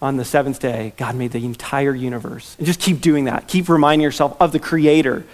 on 0.00 0.16
the 0.16 0.24
seventh 0.24 0.60
day, 0.60 0.92
God 0.96 1.16
made 1.16 1.32
the 1.32 1.44
entire 1.44 1.96
universe. 1.96 2.54
And 2.58 2.66
just 2.66 2.78
keep 2.78 3.00
doing 3.00 3.24
that. 3.24 3.48
Keep 3.48 3.68
reminding 3.68 4.04
yourself 4.04 4.36
of 4.40 4.52
the 4.52 4.60
Creator 4.60 5.26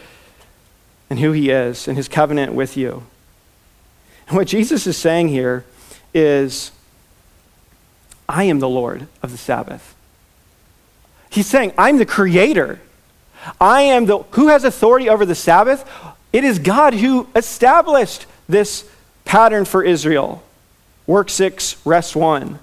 and 1.10 1.18
who 1.18 1.32
He 1.32 1.50
is 1.50 1.86
and 1.86 1.94
His 1.98 2.08
covenant 2.08 2.54
with 2.54 2.78
you. 2.78 3.02
And 4.28 4.38
what 4.38 4.46
Jesus 4.46 4.86
is 4.86 4.96
saying 4.96 5.28
here 5.28 5.66
is, 6.14 6.70
I 8.28 8.44
am 8.44 8.58
the 8.58 8.68
Lord 8.68 9.06
of 9.22 9.32
the 9.32 9.38
Sabbath. 9.38 9.94
He's 11.30 11.46
saying, 11.46 11.72
I'm 11.78 11.98
the 11.98 12.06
creator. 12.06 12.80
I 13.60 13.82
am 13.82 14.06
the 14.06 14.18
who 14.32 14.48
has 14.48 14.64
authority 14.64 15.08
over 15.08 15.24
the 15.24 15.34
Sabbath? 15.34 15.88
It 16.32 16.44
is 16.44 16.58
God 16.58 16.94
who 16.94 17.28
established 17.34 18.26
this 18.48 18.88
pattern 19.24 19.64
for 19.64 19.82
Israel. 19.82 20.42
Work 21.06 21.30
6, 21.30 21.76
rest 21.84 22.14
1. 22.14 22.58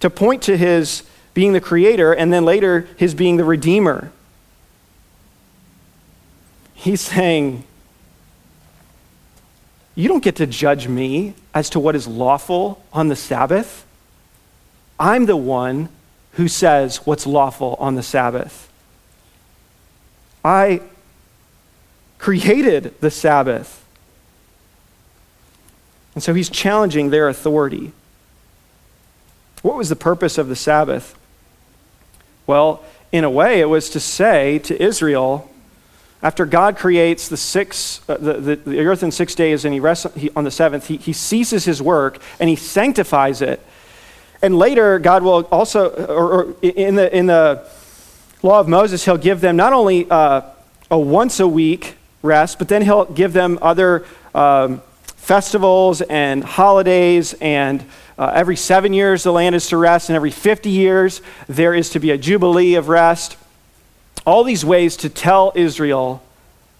To 0.00 0.10
point 0.10 0.42
to 0.42 0.56
his 0.56 1.02
being 1.34 1.52
the 1.52 1.60
creator 1.60 2.12
and 2.12 2.32
then 2.32 2.44
later 2.44 2.88
his 2.96 3.14
being 3.14 3.36
the 3.36 3.44
redeemer. 3.44 4.10
He's 6.74 7.00
saying, 7.00 7.64
You 9.94 10.08
don't 10.08 10.22
get 10.22 10.36
to 10.36 10.46
judge 10.46 10.88
me 10.88 11.34
as 11.52 11.70
to 11.70 11.80
what 11.80 11.96
is 11.96 12.06
lawful 12.06 12.82
on 12.92 13.08
the 13.08 13.16
Sabbath. 13.16 13.84
I'm 14.98 15.26
the 15.26 15.36
one 15.36 15.88
who 16.32 16.48
says 16.48 17.06
what's 17.06 17.26
lawful 17.26 17.76
on 17.80 17.96
the 17.96 18.02
Sabbath. 18.02 18.70
I 20.44 20.80
created 22.18 22.94
the 23.00 23.10
Sabbath. 23.10 23.84
And 26.14 26.22
so 26.22 26.34
he's 26.34 26.50
challenging 26.50 27.10
their 27.10 27.28
authority. 27.28 27.92
What 29.62 29.76
was 29.76 29.88
the 29.88 29.96
purpose 29.96 30.38
of 30.38 30.48
the 30.48 30.56
Sabbath? 30.56 31.18
Well, 32.46 32.84
in 33.12 33.24
a 33.24 33.30
way, 33.30 33.60
it 33.60 33.66
was 33.66 33.90
to 33.90 34.00
say 34.00 34.58
to 34.60 34.82
Israel, 34.82 35.49
after 36.22 36.44
God 36.44 36.76
creates 36.76 37.28
the, 37.28 37.36
six, 37.36 38.02
uh, 38.08 38.16
the, 38.16 38.34
the, 38.34 38.56
the, 38.56 38.80
earth 38.80 39.02
in 39.02 39.10
six 39.10 39.34
days 39.34 39.64
and 39.64 39.72
he 39.72 39.80
rests 39.80 40.06
he, 40.14 40.30
on 40.36 40.44
the 40.44 40.50
seventh, 40.50 40.86
he, 40.86 40.96
he 40.96 41.12
ceases 41.12 41.64
his 41.64 41.80
work 41.80 42.20
and 42.38 42.50
he 42.50 42.56
sanctifies 42.56 43.40
it. 43.40 43.60
And 44.42 44.58
later, 44.58 44.98
God 44.98 45.22
will 45.22 45.44
also, 45.46 45.88
or, 45.88 46.32
or 46.32 46.56
in, 46.62 46.94
the, 46.94 47.14
in 47.16 47.26
the 47.26 47.66
law 48.42 48.60
of 48.60 48.68
Moses, 48.68 49.04
he'll 49.04 49.16
give 49.16 49.40
them 49.40 49.56
not 49.56 49.72
only 49.72 50.10
uh, 50.10 50.42
a 50.90 50.98
once 50.98 51.40
a 51.40 51.48
week 51.48 51.96
rest, 52.22 52.58
but 52.58 52.68
then 52.68 52.82
he'll 52.82 53.06
give 53.06 53.32
them 53.32 53.58
other 53.62 54.04
um, 54.34 54.82
festivals 55.16 56.02
and 56.02 56.44
holidays 56.44 57.34
and 57.34 57.84
uh, 58.20 58.32
every 58.34 58.56
seven 58.56 58.92
years, 58.92 59.22
the 59.22 59.32
land 59.32 59.54
is 59.54 59.68
to 59.68 59.78
rest, 59.78 60.10
and 60.10 60.16
every 60.16 60.30
50 60.30 60.68
years, 60.68 61.22
there 61.48 61.72
is 61.72 61.88
to 61.88 61.98
be 61.98 62.10
a 62.10 62.18
jubilee 62.18 62.74
of 62.74 62.90
rest. 62.90 63.38
All 64.26 64.44
these 64.44 64.64
ways 64.64 64.96
to 64.98 65.08
tell 65.08 65.52
Israel, 65.54 66.22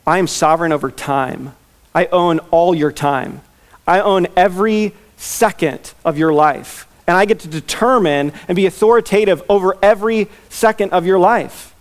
I 0.07 0.19
am 0.19 0.27
sovereign 0.27 0.73
over 0.73 0.91
time. 0.91 1.55
I 1.95 2.07
own 2.07 2.39
all 2.51 2.75
your 2.75 2.93
time. 2.93 3.41
I 3.87 4.01
own 4.01 4.29
every 4.37 4.95
second 5.17 5.93
of 6.05 6.19
your 6.19 6.33
life. 6.33 6.87
And 7.07 7.17
I 7.17 7.25
get 7.25 7.41
to 7.41 7.49
determine 7.49 8.33
and 8.47 8.57
be 8.57 8.67
authoritative 8.67 9.43
over 9.49 9.77
every 9.83 10.29
second 10.49 10.93
of 10.93 11.07
your 11.07 11.19
life. 11.19 11.75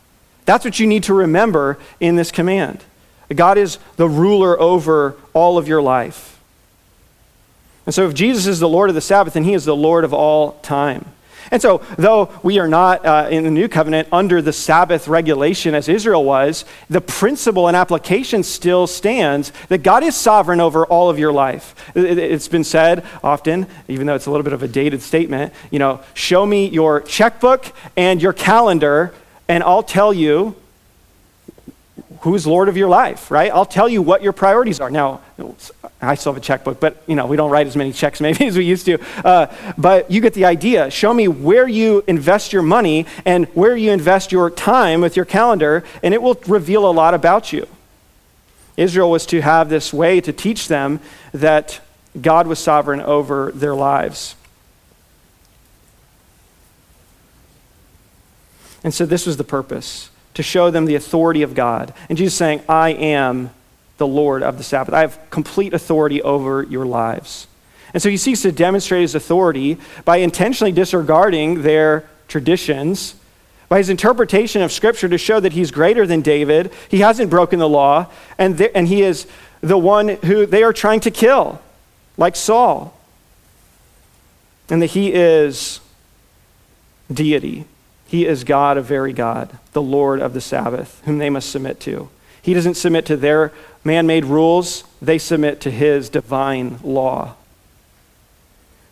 That's 0.46 0.66
what 0.66 0.80
you 0.80 0.88
need 0.88 1.04
to 1.04 1.14
remember 1.14 1.78
in 2.00 2.16
this 2.16 2.32
command. 2.32 2.84
God 3.36 3.58
is 3.60 3.78
the 3.98 4.10
ruler 4.10 4.60
over 4.60 5.16
all 5.34 5.60
of 5.60 5.68
your 5.68 5.82
life. 5.82 6.40
And 7.86 7.94
so, 7.94 8.08
if 8.08 8.14
Jesus 8.14 8.48
is 8.48 8.60
the 8.60 8.70
Lord 8.70 8.90
of 8.90 8.96
the 8.96 9.02
Sabbath, 9.02 9.34
then 9.34 9.44
he 9.44 9.54
is 9.54 9.66
the 9.66 9.76
Lord 9.76 10.04
of 10.04 10.14
all 10.14 10.54
time. 10.64 11.06
And 11.52 11.62
so, 11.62 11.82
though 11.98 12.30
we 12.44 12.60
are 12.60 12.68
not 12.68 13.06
uh, 13.06 13.28
in 13.32 13.44
the 13.44 13.52
new 13.52 13.68
covenant 13.68 14.08
under 14.12 14.42
the 14.42 14.54
Sabbath 14.54 15.08
regulation 15.08 15.74
as 15.74 15.90
Israel 15.90 16.24
was, 16.24 16.66
the 16.90 17.02
principle 17.02 17.68
and 17.68 17.76
application 17.76 18.44
still 18.44 18.88
stands 18.88 19.52
that 19.70 19.80
God 19.80 20.04
is 20.04 20.16
sovereign 20.16 20.62
over 20.62 20.86
all 20.86 21.10
of 21.10 21.18
your 21.18 21.32
life. 21.32 21.76
It's 21.96 22.48
been 22.48 22.64
said 22.64 23.04
often, 23.24 23.68
even 23.88 24.06
though 24.08 24.16
it's 24.16 24.28
a 24.28 24.32
little 24.32 24.44
bit 24.44 24.54
of 24.54 24.64
a 24.64 24.68
dated 24.68 25.02
statement, 25.02 25.54
you 25.72 25.80
know, 25.80 26.02
show 26.14 26.46
me 26.46 26.68
your 26.68 27.02
checkbook 27.02 27.74
and 27.98 28.22
your 28.22 28.34
calendar, 28.34 29.14
and 29.48 29.64
I'll 29.64 29.84
tell 29.84 30.14
you 30.14 30.56
who's 32.22 32.46
Lord 32.46 32.70
of 32.70 32.78
your 32.78 32.90
life, 32.90 33.32
right? 33.32 33.52
I'll 33.52 33.66
tell 33.66 33.88
you 33.88 34.02
what 34.02 34.22
your 34.22 34.34
priorities 34.34 34.80
are. 34.80 34.90
Now, 34.90 35.22
I 36.02 36.16
still 36.16 36.34
have 36.34 36.42
a 36.42 36.46
checkbook, 36.46 36.80
but 36.80 37.02
you 37.08 37.16
know 37.16 37.26
we 37.26 37.38
don't 37.38 37.52
write 37.52 37.68
as 37.68 37.76
many 37.76 37.92
checks 37.94 38.22
maybe 38.28 38.48
as 38.48 38.58
we 38.58 38.66
used 38.66 38.86
to. 38.86 38.98
Uh, 39.26 39.48
but 39.78 40.10
you 40.12 40.22
get 40.22 40.34
the 40.34 40.46
idea. 40.46 40.90
Show 40.90 41.14
me 41.14 41.28
where 41.28 41.68
you 41.68 42.04
invest 42.08 42.54
your 42.54 42.62
money 42.62 43.06
and 43.26 43.46
where 43.48 43.76
you 43.76 43.92
invest 43.92 44.32
your 44.32 44.50
time 44.50 45.02
with 45.02 45.16
your 45.16 45.26
calendar, 45.26 45.84
and 46.04 46.14
it 46.14 46.22
will 46.22 46.40
reveal 46.48 46.90
a 46.90 46.92
lot 46.92 47.14
about 47.14 47.54
you. 47.54 47.68
Israel 48.78 49.12
was 49.12 49.26
to 49.28 49.42
have 49.42 49.70
this 49.70 49.94
way 49.94 50.22
to 50.22 50.32
teach 50.32 50.68
them 50.68 51.02
that 51.34 51.82
God 52.20 52.48
was 52.48 52.60
sovereign 52.60 53.02
over 53.02 53.52
their 53.52 53.76
lives. 53.76 54.36
And 58.84 58.94
so 58.94 59.06
this 59.06 59.26
was 59.26 59.38
the 59.38 59.44
purpose 59.44 60.09
to 60.40 60.44
show 60.44 60.72
them 60.72 60.86
the 60.86 60.96
authority 60.96 61.42
of 61.42 61.54
God. 61.54 61.94
And 62.08 62.18
Jesus 62.18 62.34
saying, 62.34 62.62
I 62.70 62.92
am 62.92 63.50
the 63.98 64.08
Lord 64.08 64.42
of 64.42 64.58
the 64.58 64.64
Sabbath. 64.64 64.94
I 64.94 65.02
have 65.02 65.20
complete 65.30 65.74
authority 65.74 66.22
over 66.22 66.64
your 66.64 66.86
lives. 66.86 67.46
And 67.94 68.02
so 68.02 68.10
he 68.10 68.16
seeks 68.16 68.44
to 68.44 68.54
demonstrate 68.54 69.02
his 69.02 69.16
authority 69.16 69.78
by 70.06 70.18
intentionally 70.18 70.72
disregarding 70.72 71.64
their 71.64 72.10
traditions, 72.30 73.16
by 73.68 73.80
his 73.80 73.90
interpretation 73.90 74.62
of 74.62 74.72
Scripture 74.72 75.10
to 75.10 75.18
show 75.18 75.42
that 75.42 75.52
he's 75.52 75.72
greater 75.72 76.08
than 76.08 76.22
David. 76.22 76.72
He 76.88 77.00
hasn't 77.00 77.30
broken 77.30 77.60
the 77.60 77.68
law, 77.68 78.08
and, 78.38 78.62
and 78.62 78.88
he 78.88 79.02
is 79.02 79.28
the 79.60 79.78
one 79.78 80.08
who 80.08 80.46
they 80.46 80.64
are 80.64 80.72
trying 80.72 81.02
to 81.02 81.12
kill, 81.12 81.62
like 82.16 82.38
Saul. 82.38 82.98
And 84.70 84.82
that 84.82 84.92
he 84.92 85.12
is 85.12 85.82
deity. 87.12 87.66
He 88.10 88.26
is 88.26 88.44
God, 88.44 88.76
a 88.76 88.82
very 88.82 89.14
God, 89.14 89.60
the 89.74 89.84
Lord 89.84 90.20
of 90.20 90.34
the 90.34 90.42
Sabbath, 90.42 91.00
whom 91.06 91.20
they 91.20 91.30
must 91.30 91.52
submit 91.52 91.80
to. 91.82 92.10
He 92.42 92.56
doesn't 92.56 92.74
submit 92.74 93.06
to 93.06 93.16
their 93.16 93.54
man 93.84 94.08
made 94.08 94.26
rules, 94.26 94.84
they 95.00 95.20
submit 95.20 95.62
to 95.62 95.70
his 95.70 96.10
divine 96.10 96.80
law. 96.84 97.36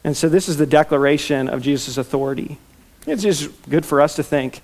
And 0.03 0.15
so, 0.15 0.29
this 0.29 0.47
is 0.47 0.57
the 0.57 0.67
declaration 0.67 1.49
of 1.49 1.63
Jesus' 1.63 1.97
authority. 1.97 2.59
It's 3.07 3.23
just 3.23 3.49
good 3.67 3.87
for 3.87 4.01
us 4.01 4.15
to 4.17 4.23
think 4.23 4.61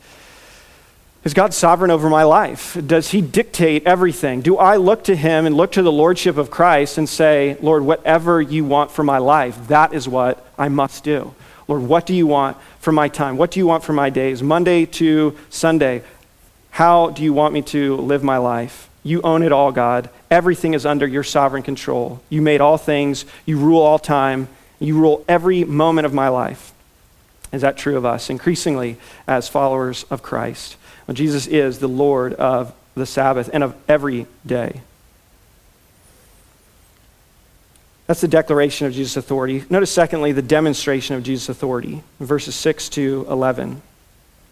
is 1.24 1.34
God 1.34 1.54
sovereign 1.54 1.89
over 1.89 2.10
my 2.10 2.24
life? 2.24 2.78
Does 2.86 3.10
he 3.10 3.22
dictate 3.22 3.88
everything? 3.88 4.41
Do 4.41 4.58
I 4.58 4.76
look 4.76 5.06
to 5.06 5.16
him 5.16 5.47
and 5.47 5.56
look 5.56 5.72
to 5.72 5.82
the 5.82 5.91
lordship 5.91 6.38
of 6.38 6.51
Christ 6.51 6.99
and 6.99 7.10
say, 7.10 7.58
Lord, 7.60 7.84
whatever 7.84 8.39
you 8.39 8.66
want 8.66 8.91
for 8.91 9.04
my 9.04 9.18
life, 9.18 9.70
that 9.70 9.93
is 9.93 10.08
what 10.08 10.45
I 10.60 10.68
must 10.68 11.04
do? 11.04 11.34
Lord, 11.68 11.84
what 11.84 12.06
do 12.06 12.14
you 12.14 12.28
want 12.28 12.58
for 12.84 12.91
my 12.91 13.07
time? 13.07 13.38
What 13.38 13.49
do 13.49 13.61
you 13.61 13.65
want 13.65 13.86
for 13.86 13.93
my 13.93 14.09
days? 14.09 14.43
Monday 14.43 14.86
to 14.86 15.38
Sunday, 15.49 16.03
how 16.69 17.11
do 17.11 17.23
you 17.23 17.31
want 17.31 17.53
me 17.53 17.61
to 17.61 17.95
live 17.95 18.23
my 18.23 18.38
life? 18.38 18.89
You 19.03 19.21
own 19.21 19.41
it 19.41 19.53
all, 19.53 19.71
God. 19.71 20.09
Everything 20.29 20.73
is 20.73 20.86
under 20.86 21.07
your 21.07 21.23
sovereign 21.23 21.63
control. 21.63 22.21
You 22.29 22.41
made 22.41 22.59
all 22.59 22.77
things, 22.77 23.23
you 23.45 23.57
rule 23.57 23.81
all 23.81 23.99
time, 23.99 24.49
you 24.79 24.97
rule 24.97 25.23
every 25.29 25.63
moment 25.63 26.05
of 26.05 26.13
my 26.13 26.27
life. 26.27 26.73
Is 27.53 27.61
that 27.61 27.77
true 27.77 27.95
of 27.95 28.05
us? 28.05 28.29
Increasingly, 28.29 28.97
as 29.27 29.47
followers 29.47 30.03
of 30.09 30.21
Christ. 30.21 30.75
Well, 31.07 31.15
Jesus 31.15 31.47
is 31.47 31.79
the 31.79 31.88
Lord 31.88 32.34
of 32.34 32.73
the 32.95 33.05
Sabbath 33.05 33.49
and 33.53 33.63
of 33.63 33.75
every 33.88 34.27
day. 34.45 34.81
That's 38.08 38.22
the 38.22 38.28
declaration 38.28 38.86
of 38.86 38.93
Jesus' 38.93 39.16
authority. 39.16 39.64
Notice, 39.70 39.91
secondly, 39.91 40.34
the 40.34 40.41
demonstration 40.41 41.16
of 41.16 41.24
Jesus' 41.24 41.49
authority, 41.49 42.04
verses 42.20 42.56
6 42.56 42.89
to 42.89 43.26
11. 43.30 43.82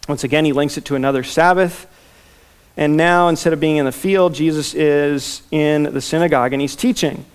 Once 0.07 0.23
again, 0.23 0.45
he 0.45 0.53
links 0.53 0.77
it 0.77 0.85
to 0.85 0.95
another 0.95 1.23
Sabbath. 1.23 1.87
And 2.77 2.95
now, 2.95 3.27
instead 3.27 3.51
of 3.51 3.59
being 3.59 3.77
in 3.77 3.85
the 3.85 3.91
field, 3.91 4.33
Jesus 4.33 4.73
is 4.73 5.41
in 5.51 5.83
the 5.83 6.01
synagogue 6.01 6.53
and 6.53 6.61
he's 6.61 6.75
teaching. 6.75 7.25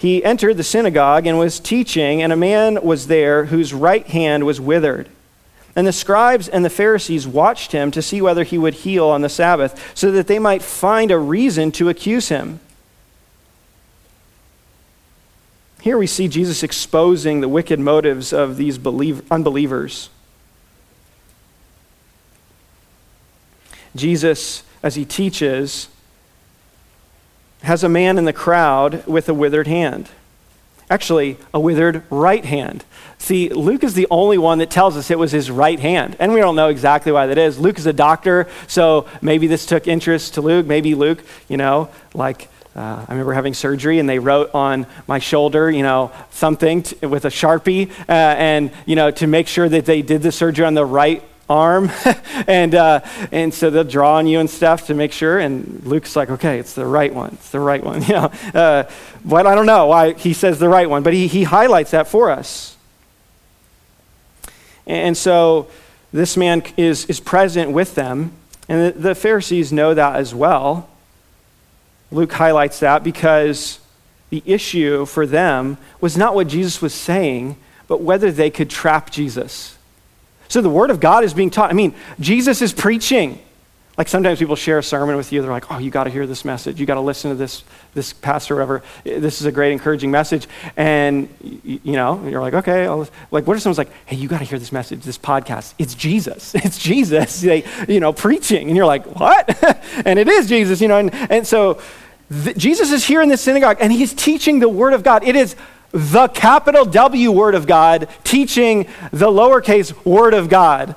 He 0.00 0.24
entered 0.24 0.56
the 0.56 0.64
synagogue 0.64 1.26
and 1.26 1.38
was 1.38 1.60
teaching, 1.60 2.22
and 2.22 2.32
a 2.32 2.36
man 2.36 2.82
was 2.82 3.06
there 3.06 3.44
whose 3.44 3.74
right 3.74 4.06
hand 4.06 4.46
was 4.46 4.60
withered. 4.60 5.08
And 5.76 5.86
the 5.86 5.92
scribes 5.92 6.48
and 6.48 6.64
the 6.64 6.70
Pharisees 6.70 7.28
watched 7.28 7.72
him 7.72 7.90
to 7.92 8.02
see 8.02 8.20
whether 8.20 8.42
he 8.42 8.58
would 8.58 8.74
heal 8.74 9.06
on 9.06 9.20
the 9.20 9.28
Sabbath, 9.28 9.92
so 9.94 10.10
that 10.10 10.26
they 10.26 10.38
might 10.38 10.62
find 10.62 11.10
a 11.10 11.18
reason 11.18 11.70
to 11.72 11.90
accuse 11.90 12.28
him. 12.28 12.60
Here 15.80 15.96
we 15.96 16.06
see 16.06 16.28
Jesus 16.28 16.62
exposing 16.62 17.40
the 17.40 17.48
wicked 17.48 17.80
motives 17.80 18.32
of 18.32 18.56
these 18.56 18.78
unbelievers. 19.30 20.10
Jesus, 23.96 24.62
as 24.82 24.94
he 24.94 25.04
teaches, 25.04 25.88
has 27.62 27.82
a 27.82 27.88
man 27.88 28.18
in 28.18 28.24
the 28.24 28.32
crowd 28.32 29.06
with 29.06 29.28
a 29.28 29.34
withered 29.34 29.66
hand. 29.66 30.10
Actually, 30.90 31.38
a 31.54 31.60
withered 31.60 32.02
right 32.10 32.44
hand. 32.44 32.84
See, 33.16 33.48
Luke 33.48 33.84
is 33.84 33.94
the 33.94 34.08
only 34.10 34.38
one 34.38 34.58
that 34.58 34.70
tells 34.70 34.96
us 34.96 35.10
it 35.10 35.18
was 35.18 35.30
his 35.30 35.50
right 35.50 35.78
hand. 35.78 36.16
And 36.18 36.34
we 36.34 36.40
don't 36.40 36.56
know 36.56 36.68
exactly 36.68 37.12
why 37.12 37.26
that 37.26 37.38
is. 37.38 37.58
Luke 37.58 37.78
is 37.78 37.86
a 37.86 37.92
doctor, 37.92 38.48
so 38.66 39.06
maybe 39.22 39.46
this 39.46 39.66
took 39.66 39.86
interest 39.86 40.34
to 40.34 40.40
Luke. 40.40 40.66
Maybe 40.66 40.94
Luke, 40.94 41.22
you 41.48 41.56
know, 41.56 41.90
like 42.12 42.49
uh, 42.76 43.04
I 43.08 43.12
remember 43.12 43.32
having 43.32 43.54
surgery, 43.54 43.98
and 43.98 44.08
they 44.08 44.18
wrote 44.18 44.54
on 44.54 44.86
my 45.06 45.18
shoulder, 45.18 45.70
you 45.70 45.82
know, 45.82 46.12
something 46.30 46.82
t- 46.84 47.06
with 47.06 47.24
a 47.24 47.28
sharpie, 47.28 47.90
uh, 48.08 48.12
and 48.12 48.70
you 48.86 48.96
know, 48.96 49.10
to 49.10 49.26
make 49.26 49.48
sure 49.48 49.68
that 49.68 49.86
they 49.86 50.02
did 50.02 50.22
the 50.22 50.30
surgery 50.30 50.64
on 50.64 50.74
the 50.74 50.84
right 50.84 51.22
arm. 51.50 51.90
and, 52.46 52.74
uh, 52.74 53.00
and 53.32 53.52
so 53.52 53.68
they'll 53.68 53.84
draw 53.84 54.16
on 54.16 54.26
you 54.26 54.38
and 54.38 54.48
stuff 54.48 54.86
to 54.86 54.94
make 54.94 55.12
sure. 55.12 55.38
And 55.38 55.84
Luke's 55.84 56.14
like, 56.14 56.30
okay, 56.30 56.58
it's 56.58 56.74
the 56.74 56.86
right 56.86 57.12
one. 57.12 57.32
It's 57.34 57.50
the 57.50 57.60
right 57.60 57.82
one. 57.82 58.02
You 58.10 58.14
know, 58.16 58.32
uh, 58.54 58.90
but 59.24 59.46
I 59.46 59.54
don't 59.54 59.66
know 59.66 59.86
why 59.86 60.14
he 60.14 60.32
says 60.32 60.58
the 60.58 60.68
right 60.68 60.88
one, 60.88 61.02
but 61.02 61.12
he, 61.12 61.28
he 61.28 61.44
highlights 61.44 61.90
that 61.90 62.08
for 62.08 62.30
us. 62.30 62.76
And 64.86 65.16
so 65.16 65.68
this 66.12 66.36
man 66.36 66.62
is, 66.76 67.04
is 67.06 67.20
present 67.20 67.70
with 67.70 67.94
them. 67.94 68.32
And 68.68 68.94
the, 68.94 68.98
the 68.98 69.14
Pharisees 69.14 69.72
know 69.72 69.94
that 69.94 70.16
as 70.16 70.34
well. 70.34 70.88
Luke 72.10 72.32
highlights 72.32 72.80
that 72.80 73.04
because 73.04 73.78
the 74.30 74.42
issue 74.46 75.06
for 75.06 75.26
them 75.26 75.78
was 76.00 76.16
not 76.16 76.34
what 76.34 76.48
Jesus 76.48 76.80
was 76.80 76.94
saying, 76.94 77.56
but 77.88 78.00
whether 78.00 78.30
they 78.30 78.50
could 78.50 78.70
trap 78.70 79.10
Jesus. 79.10 79.76
So 80.48 80.60
the 80.60 80.68
Word 80.68 80.90
of 80.90 81.00
God 81.00 81.24
is 81.24 81.34
being 81.34 81.50
taught. 81.50 81.70
I 81.70 81.74
mean, 81.74 81.94
Jesus 82.18 82.62
is 82.62 82.72
preaching. 82.72 83.40
Like 84.00 84.08
sometimes 84.08 84.38
people 84.38 84.56
share 84.56 84.78
a 84.78 84.82
sermon 84.82 85.14
with 85.18 85.30
you, 85.30 85.42
they're 85.42 85.50
like, 85.50 85.70
oh, 85.70 85.76
you 85.76 85.90
got 85.90 86.04
to 86.04 86.10
hear 86.10 86.26
this 86.26 86.42
message. 86.42 86.80
You 86.80 86.86
got 86.86 86.94
to 86.94 87.02
listen 87.02 87.32
to 87.32 87.36
this, 87.36 87.64
this 87.92 88.14
pastor 88.14 88.54
or 88.54 88.56
whatever. 88.56 88.82
This 89.04 89.42
is 89.42 89.46
a 89.46 89.52
great, 89.52 89.72
encouraging 89.72 90.10
message. 90.10 90.48
And, 90.74 91.28
you 91.42 91.92
know, 91.92 92.26
you're 92.26 92.40
like, 92.40 92.54
okay. 92.54 92.86
I'll, 92.86 93.06
like, 93.30 93.46
what 93.46 93.58
if 93.58 93.62
someone's 93.62 93.76
like, 93.76 93.92
hey, 94.06 94.16
you 94.16 94.26
got 94.26 94.38
to 94.38 94.46
hear 94.46 94.58
this 94.58 94.72
message, 94.72 95.02
this 95.02 95.18
podcast? 95.18 95.74
It's 95.78 95.94
Jesus. 95.94 96.54
It's 96.64 96.78
Jesus, 96.78 97.40
they, 97.42 97.62
you 97.88 98.00
know, 98.00 98.14
preaching. 98.14 98.68
And 98.68 98.74
you're 98.74 98.86
like, 98.86 99.04
what? 99.04 99.62
and 100.06 100.18
it 100.18 100.28
is 100.28 100.48
Jesus, 100.48 100.80
you 100.80 100.88
know. 100.88 100.96
And, 100.96 101.12
and 101.12 101.46
so 101.46 101.78
the, 102.30 102.54
Jesus 102.54 102.92
is 102.92 103.04
here 103.04 103.20
in 103.20 103.28
the 103.28 103.36
synagogue 103.36 103.76
and 103.80 103.92
he's 103.92 104.14
teaching 104.14 104.60
the 104.60 104.68
Word 104.70 104.94
of 104.94 105.02
God. 105.02 105.24
It 105.24 105.36
is 105.36 105.56
the 105.92 106.28
capital 106.28 106.86
W 106.86 107.32
Word 107.32 107.54
of 107.54 107.66
God 107.66 108.08
teaching 108.24 108.86
the 109.12 109.26
lowercase 109.26 110.06
Word 110.06 110.32
of 110.32 110.48
God. 110.48 110.96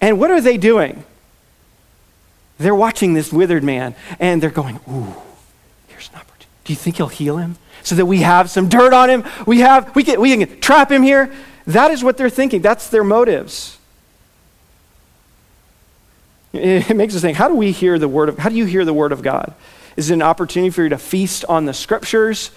And 0.00 0.18
what 0.18 0.32
are 0.32 0.40
they 0.40 0.56
doing? 0.56 1.04
They're 2.62 2.74
watching 2.74 3.14
this 3.14 3.32
withered 3.32 3.64
man 3.64 3.94
and 4.18 4.42
they're 4.42 4.50
going, 4.50 4.76
Ooh, 4.88 5.14
here's 5.88 6.08
an 6.10 6.16
opportunity. 6.16 6.46
Do 6.64 6.72
you 6.72 6.76
think 6.76 6.96
he'll 6.96 7.08
heal 7.08 7.38
him? 7.38 7.56
So 7.82 7.94
that 7.96 8.06
we 8.06 8.18
have 8.18 8.48
some 8.48 8.68
dirt 8.68 8.92
on 8.92 9.10
him? 9.10 9.24
We 9.46 9.60
have, 9.60 9.94
we 9.94 10.04
can, 10.04 10.20
we 10.20 10.36
can 10.36 10.60
trap 10.60 10.90
him 10.90 11.02
here? 11.02 11.32
That 11.66 11.90
is 11.90 12.02
what 12.02 12.16
they're 12.16 12.30
thinking. 12.30 12.62
That's 12.62 12.88
their 12.88 13.04
motives. 13.04 13.78
It 16.52 16.96
makes 16.96 17.14
us 17.16 17.22
think, 17.22 17.36
how 17.36 17.48
do 17.48 17.54
we 17.54 17.72
hear 17.72 17.98
the 17.98 18.08
word 18.08 18.28
of 18.28 18.38
how 18.38 18.50
do 18.50 18.56
you 18.56 18.66
hear 18.66 18.84
the 18.84 18.92
word 18.92 19.12
of 19.12 19.22
God? 19.22 19.54
Is 19.96 20.10
it 20.10 20.14
an 20.14 20.22
opportunity 20.22 20.70
for 20.70 20.82
you 20.82 20.90
to 20.90 20.98
feast 20.98 21.44
on 21.46 21.64
the 21.64 21.74
scriptures? 21.74 22.50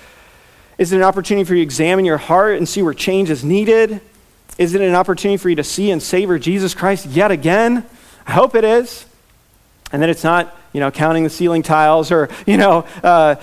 Is 0.78 0.92
it 0.92 0.98
an 0.98 1.04
opportunity 1.04 1.46
for 1.46 1.56
you 1.56 1.62
to 1.62 1.64
examine 1.64 2.04
your 2.04 2.18
heart 2.18 2.58
and 2.58 2.68
see 2.68 2.82
where 2.82 2.94
change 2.94 3.30
is 3.30 3.44
needed? 3.44 4.02
Is 4.58 4.76
it 4.76 4.82
an 4.82 4.96
opportunity 4.96 5.38
for 5.38 5.50
you 5.50 5.56
to 5.56 5.64
see 5.64 5.92
and 5.92 6.04
savor 6.04 6.38
Jesus 6.38 6.74
Christ 6.74 7.06
yet 7.08 7.32
again? 7.32 7.86
I 8.28 8.34
hope 8.34 8.56
it 8.56 8.64
is. 8.64 9.06
And 9.92 10.02
then 10.02 10.10
it's 10.10 10.24
not, 10.24 10.56
you 10.74 10.80
know, 10.80 10.92
counting 10.92 11.24
the 11.24 11.30
ceiling 11.30 11.64
tiles 11.64 12.12
or, 12.12 12.30
you 12.46 12.58
know, 12.58 12.86
uh, 13.04 13.36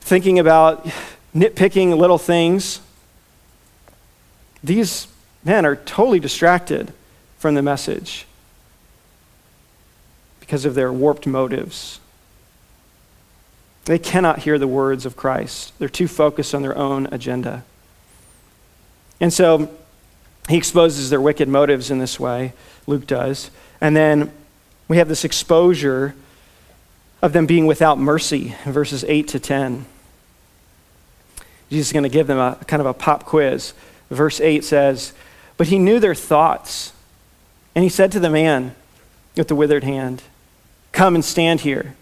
thinking 0.00 0.38
about 0.38 0.86
nitpicking 1.34 1.96
little 1.96 2.18
things. 2.18 2.80
These 4.62 5.08
men 5.44 5.64
are 5.64 5.76
totally 5.76 6.20
distracted 6.20 6.92
from 7.38 7.54
the 7.54 7.62
message 7.62 8.26
because 10.40 10.64
of 10.64 10.74
their 10.74 10.92
warped 10.92 11.26
motives. 11.26 12.00
They 13.84 13.98
cannot 13.98 14.40
hear 14.40 14.58
the 14.58 14.66
words 14.66 15.06
of 15.06 15.16
Christ. 15.16 15.72
They're 15.78 15.88
too 15.88 16.08
focused 16.08 16.54
on 16.54 16.62
their 16.62 16.76
own 16.76 17.06
agenda. 17.12 17.64
And 19.20 19.32
so 19.32 19.70
he 20.48 20.56
exposes 20.56 21.10
their 21.10 21.20
wicked 21.20 21.48
motives 21.48 21.90
in 21.90 21.98
this 21.98 22.18
way, 22.18 22.52
Luke 22.86 23.06
does. 23.06 23.50
And 23.80 23.96
then 23.96 24.32
we 24.88 24.98
have 24.98 25.08
this 25.08 25.24
exposure 25.24 26.14
of 27.22 27.32
them 27.32 27.46
being 27.46 27.66
without 27.66 27.98
mercy 27.98 28.54
verses 28.64 29.04
8 29.04 29.28
to 29.28 29.40
10. 29.40 29.86
Jesus 31.70 31.88
is 31.88 31.92
going 31.92 32.04
to 32.04 32.08
give 32.08 32.26
them 32.26 32.38
a 32.38 32.56
kind 32.66 32.80
of 32.80 32.86
a 32.86 32.94
pop 32.94 33.24
quiz. 33.24 33.72
Verse 34.10 34.40
8 34.40 34.64
says, 34.64 35.12
But 35.56 35.66
he 35.68 35.78
knew 35.78 35.98
their 35.98 36.14
thoughts. 36.14 36.92
And 37.74 37.82
he 37.82 37.88
said 37.88 38.12
to 38.12 38.20
the 38.20 38.30
man 38.30 38.74
with 39.36 39.48
the 39.48 39.54
withered 39.54 39.84
hand, 39.84 40.22
Come 40.92 41.14
and 41.14 41.24
stand 41.24 41.60
here. 41.60 41.94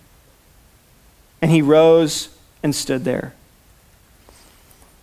And 1.40 1.50
he 1.50 1.62
rose 1.62 2.28
and 2.62 2.74
stood 2.74 3.04
there. 3.04 3.34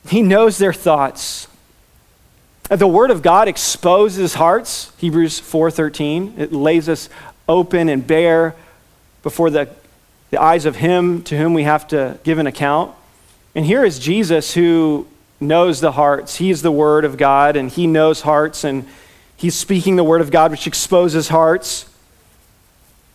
He 0.07 0.21
knows 0.21 0.57
their 0.57 0.73
thoughts. 0.73 1.47
The 2.69 2.87
word 2.87 3.11
of 3.11 3.21
God 3.21 3.47
exposes 3.47 4.35
hearts, 4.35 4.91
Hebrews 4.97 5.39
4:13. 5.39 6.35
It 6.37 6.53
lays 6.53 6.87
us 6.87 7.09
open 7.51 7.89
and 7.89 8.05
bare 8.05 8.55
before 9.23 9.49
the, 9.49 9.69
the 10.31 10.41
eyes 10.41 10.65
of 10.65 10.77
him 10.77 11.21
to 11.23 11.37
whom 11.37 11.53
we 11.53 11.63
have 11.63 11.87
to 11.89 12.17
give 12.23 12.39
an 12.39 12.47
account. 12.47 12.95
And 13.53 13.65
here 13.65 13.83
is 13.83 13.99
Jesus 13.99 14.53
who 14.53 15.07
knows 15.39 15.81
the 15.81 15.91
hearts. 15.91 16.37
He's 16.37 16.61
the 16.61 16.71
word 16.71 17.03
of 17.03 17.17
God 17.17 17.55
and 17.55 17.69
he 17.69 17.85
knows 17.85 18.21
hearts 18.21 18.63
and 18.63 18.87
he's 19.35 19.55
speaking 19.55 19.95
the 19.95 20.03
word 20.03 20.21
of 20.21 20.31
God 20.31 20.51
which 20.51 20.65
exposes 20.65 21.27
hearts. 21.27 21.87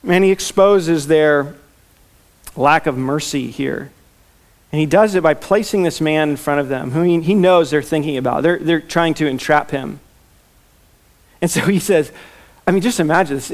And 0.04 0.22
he 0.22 0.30
exposes 0.30 1.06
their 1.06 1.54
lack 2.54 2.86
of 2.86 2.96
mercy 2.96 3.50
here. 3.50 3.90
And 4.72 4.80
he 4.80 4.86
does 4.86 5.14
it 5.14 5.22
by 5.22 5.34
placing 5.34 5.84
this 5.84 6.00
man 6.00 6.30
in 6.30 6.36
front 6.36 6.60
of 6.60 6.68
them, 6.68 6.90
who 6.90 7.02
he, 7.02 7.20
he 7.20 7.34
knows 7.34 7.70
they're 7.70 7.82
thinking 7.82 8.16
about. 8.16 8.42
They're, 8.42 8.58
they're 8.58 8.80
trying 8.80 9.14
to 9.14 9.26
entrap 9.26 9.70
him. 9.70 10.00
And 11.40 11.50
so 11.50 11.60
he 11.60 11.78
says, 11.78 12.12
I 12.66 12.72
mean, 12.72 12.82
just 12.82 13.00
imagine 13.00 13.36
this. 13.36 13.50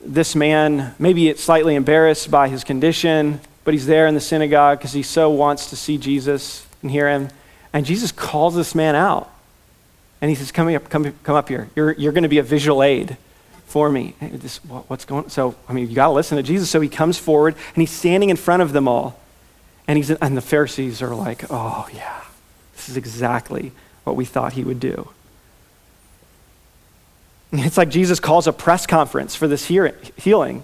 This 0.00 0.36
man, 0.36 0.94
maybe 0.98 1.28
it's 1.28 1.42
slightly 1.42 1.74
embarrassed 1.74 2.30
by 2.30 2.48
his 2.48 2.64
condition, 2.64 3.40
but 3.64 3.74
he's 3.74 3.86
there 3.86 4.06
in 4.06 4.14
the 4.14 4.20
synagogue 4.20 4.78
because 4.78 4.92
he 4.92 5.02
so 5.02 5.30
wants 5.30 5.70
to 5.70 5.76
see 5.76 5.98
Jesus 5.98 6.66
and 6.82 6.90
hear 6.90 7.08
him. 7.08 7.28
And 7.72 7.84
Jesus 7.84 8.12
calls 8.12 8.54
this 8.54 8.74
man 8.74 8.94
out. 8.94 9.30
And 10.20 10.28
he 10.28 10.34
says, 10.34 10.52
Come, 10.52 10.74
up, 10.74 10.88
come, 10.88 11.12
come 11.22 11.36
up 11.36 11.48
here. 11.48 11.68
You're, 11.76 11.92
you're 11.92 12.12
going 12.12 12.22
to 12.22 12.28
be 12.28 12.38
a 12.38 12.42
visual 12.42 12.82
aid 12.82 13.16
for 13.66 13.90
me. 13.90 14.14
This, 14.20 14.58
what's 14.64 15.04
going 15.04 15.24
on? 15.24 15.30
So, 15.30 15.54
I 15.68 15.72
mean, 15.72 15.88
you 15.88 15.94
got 15.94 16.06
to 16.06 16.12
listen 16.12 16.36
to 16.36 16.42
Jesus. 16.42 16.70
So 16.70 16.80
he 16.80 16.88
comes 16.88 17.18
forward 17.18 17.54
and 17.54 17.76
he's 17.82 17.90
standing 17.90 18.30
in 18.30 18.36
front 18.36 18.62
of 18.62 18.72
them 18.72 18.88
all. 18.88 19.20
And, 19.86 19.96
he's, 19.96 20.10
and 20.10 20.36
the 20.36 20.42
Pharisees 20.42 21.02
are 21.02 21.14
like, 21.14 21.44
oh, 21.50 21.88
yeah, 21.92 22.22
this 22.74 22.88
is 22.88 22.96
exactly 22.96 23.72
what 24.04 24.16
we 24.16 24.24
thought 24.24 24.54
he 24.54 24.64
would 24.64 24.80
do. 24.80 25.08
It's 27.52 27.78
like 27.78 27.88
Jesus 27.88 28.20
calls 28.20 28.46
a 28.46 28.52
press 28.52 28.86
conference 28.86 29.34
for 29.34 29.48
this 29.48 29.66
healing. 29.66 30.62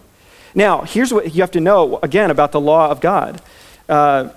Now, 0.54 0.82
here's 0.82 1.12
what 1.12 1.34
you 1.34 1.40
have 1.40 1.50
to 1.52 1.60
know 1.60 1.98
again 2.02 2.30
about 2.30 2.52
the 2.52 2.60
law 2.60 2.90
of 2.90 3.00
God. 3.00 3.40
Uh, 3.88 4.28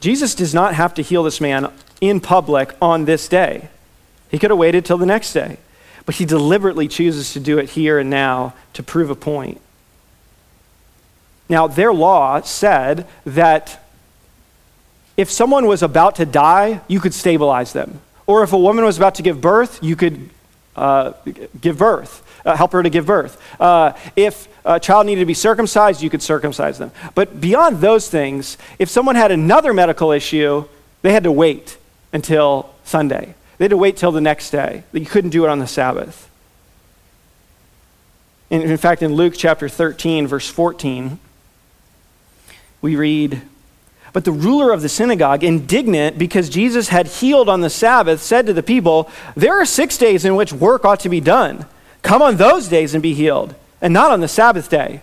Jesus 0.00 0.34
does 0.34 0.52
not 0.52 0.74
have 0.74 0.92
to 0.94 1.02
heal 1.02 1.22
this 1.22 1.40
man 1.40 1.72
in 2.00 2.20
public 2.20 2.74
on 2.82 3.04
this 3.06 3.28
day. 3.28 3.68
He 4.28 4.38
could 4.38 4.50
have 4.50 4.58
waited 4.58 4.84
till 4.84 4.98
the 4.98 5.06
next 5.06 5.32
day. 5.32 5.58
But 6.06 6.16
he 6.16 6.26
deliberately 6.26 6.88
chooses 6.88 7.32
to 7.32 7.40
do 7.40 7.58
it 7.58 7.70
here 7.70 7.98
and 7.98 8.10
now 8.10 8.52
to 8.74 8.82
prove 8.82 9.08
a 9.08 9.14
point. 9.14 9.60
Now, 11.48 11.66
their 11.66 11.94
law 11.94 12.40
said 12.42 13.06
that 13.24 13.82
if 15.16 15.30
someone 15.30 15.66
was 15.66 15.82
about 15.82 16.16
to 16.16 16.26
die, 16.26 16.80
you 16.88 17.00
could 17.00 17.14
stabilize 17.14 17.72
them. 17.72 18.00
Or 18.26 18.42
if 18.42 18.52
a 18.52 18.58
woman 18.58 18.84
was 18.84 18.96
about 18.96 19.16
to 19.16 19.22
give 19.22 19.40
birth, 19.40 19.82
you 19.82 19.96
could 19.96 20.30
uh, 20.76 21.12
give 21.60 21.78
birth, 21.78 22.22
uh, 22.44 22.56
help 22.56 22.72
her 22.72 22.82
to 22.82 22.90
give 22.90 23.06
birth. 23.06 23.40
Uh, 23.60 23.92
if 24.16 24.48
a 24.64 24.80
child 24.80 25.06
needed 25.06 25.20
to 25.20 25.26
be 25.26 25.34
circumcised, 25.34 26.02
you 26.02 26.10
could 26.10 26.22
circumcise 26.22 26.78
them. 26.78 26.90
But 27.14 27.40
beyond 27.40 27.80
those 27.80 28.08
things, 28.08 28.56
if 28.78 28.88
someone 28.88 29.14
had 29.14 29.30
another 29.30 29.72
medical 29.72 30.10
issue, 30.10 30.64
they 31.02 31.12
had 31.12 31.24
to 31.24 31.32
wait 31.32 31.76
until 32.12 32.74
Sunday. 32.84 33.34
They 33.58 33.64
had 33.64 33.70
to 33.70 33.76
wait 33.76 33.96
till 33.96 34.10
the 34.10 34.20
next 34.20 34.50
day. 34.50 34.84
You 34.92 35.06
couldn't 35.06 35.30
do 35.30 35.44
it 35.44 35.48
on 35.48 35.58
the 35.58 35.66
Sabbath. 35.66 36.30
And 38.50 38.62
in 38.62 38.76
fact, 38.76 39.02
in 39.02 39.14
Luke 39.14 39.34
chapter 39.36 39.68
13, 39.68 40.26
verse 40.26 40.48
14, 40.48 41.18
we 42.80 42.96
read, 42.96 43.42
But 44.14 44.24
the 44.24 44.32
ruler 44.32 44.72
of 44.72 44.80
the 44.80 44.88
synagogue, 44.88 45.42
indignant 45.42 46.18
because 46.18 46.48
Jesus 46.48 46.88
had 46.88 47.08
healed 47.08 47.48
on 47.48 47.62
the 47.62 47.68
Sabbath, 47.68 48.22
said 48.22 48.46
to 48.46 48.52
the 48.52 48.62
people, 48.62 49.10
There 49.36 49.60
are 49.60 49.66
six 49.66 49.98
days 49.98 50.24
in 50.24 50.36
which 50.36 50.52
work 50.52 50.84
ought 50.84 51.00
to 51.00 51.08
be 51.08 51.20
done. 51.20 51.66
Come 52.02 52.22
on 52.22 52.36
those 52.36 52.68
days 52.68 52.94
and 52.94 53.02
be 53.02 53.12
healed, 53.12 53.56
and 53.82 53.92
not 53.92 54.12
on 54.12 54.20
the 54.20 54.28
Sabbath 54.28 54.70
day. 54.70 55.02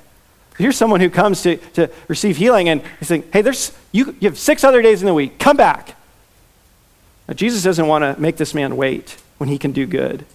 Here's 0.57 0.77
someone 0.77 1.01
who 1.01 1.09
comes 1.09 1.41
to, 1.41 1.57
to 1.73 1.89
receive 2.07 2.37
healing, 2.37 2.69
and 2.69 2.81
he's 2.99 3.09
saying, 3.09 3.25
Hey, 3.33 3.41
there's, 3.41 3.77
you, 3.91 4.15
you 4.21 4.29
have 4.29 4.39
six 4.39 4.63
other 4.63 4.81
days 4.81 5.01
in 5.01 5.07
the 5.07 5.13
week. 5.13 5.37
Come 5.39 5.57
back. 5.57 5.97
Now, 7.27 7.33
Jesus 7.33 7.63
doesn't 7.63 7.87
want 7.87 8.03
to 8.03 8.19
make 8.19 8.37
this 8.37 8.53
man 8.53 8.77
wait 8.77 9.17
when 9.39 9.49
he 9.49 9.57
can 9.57 9.73
do 9.73 9.85
good. 9.85 10.25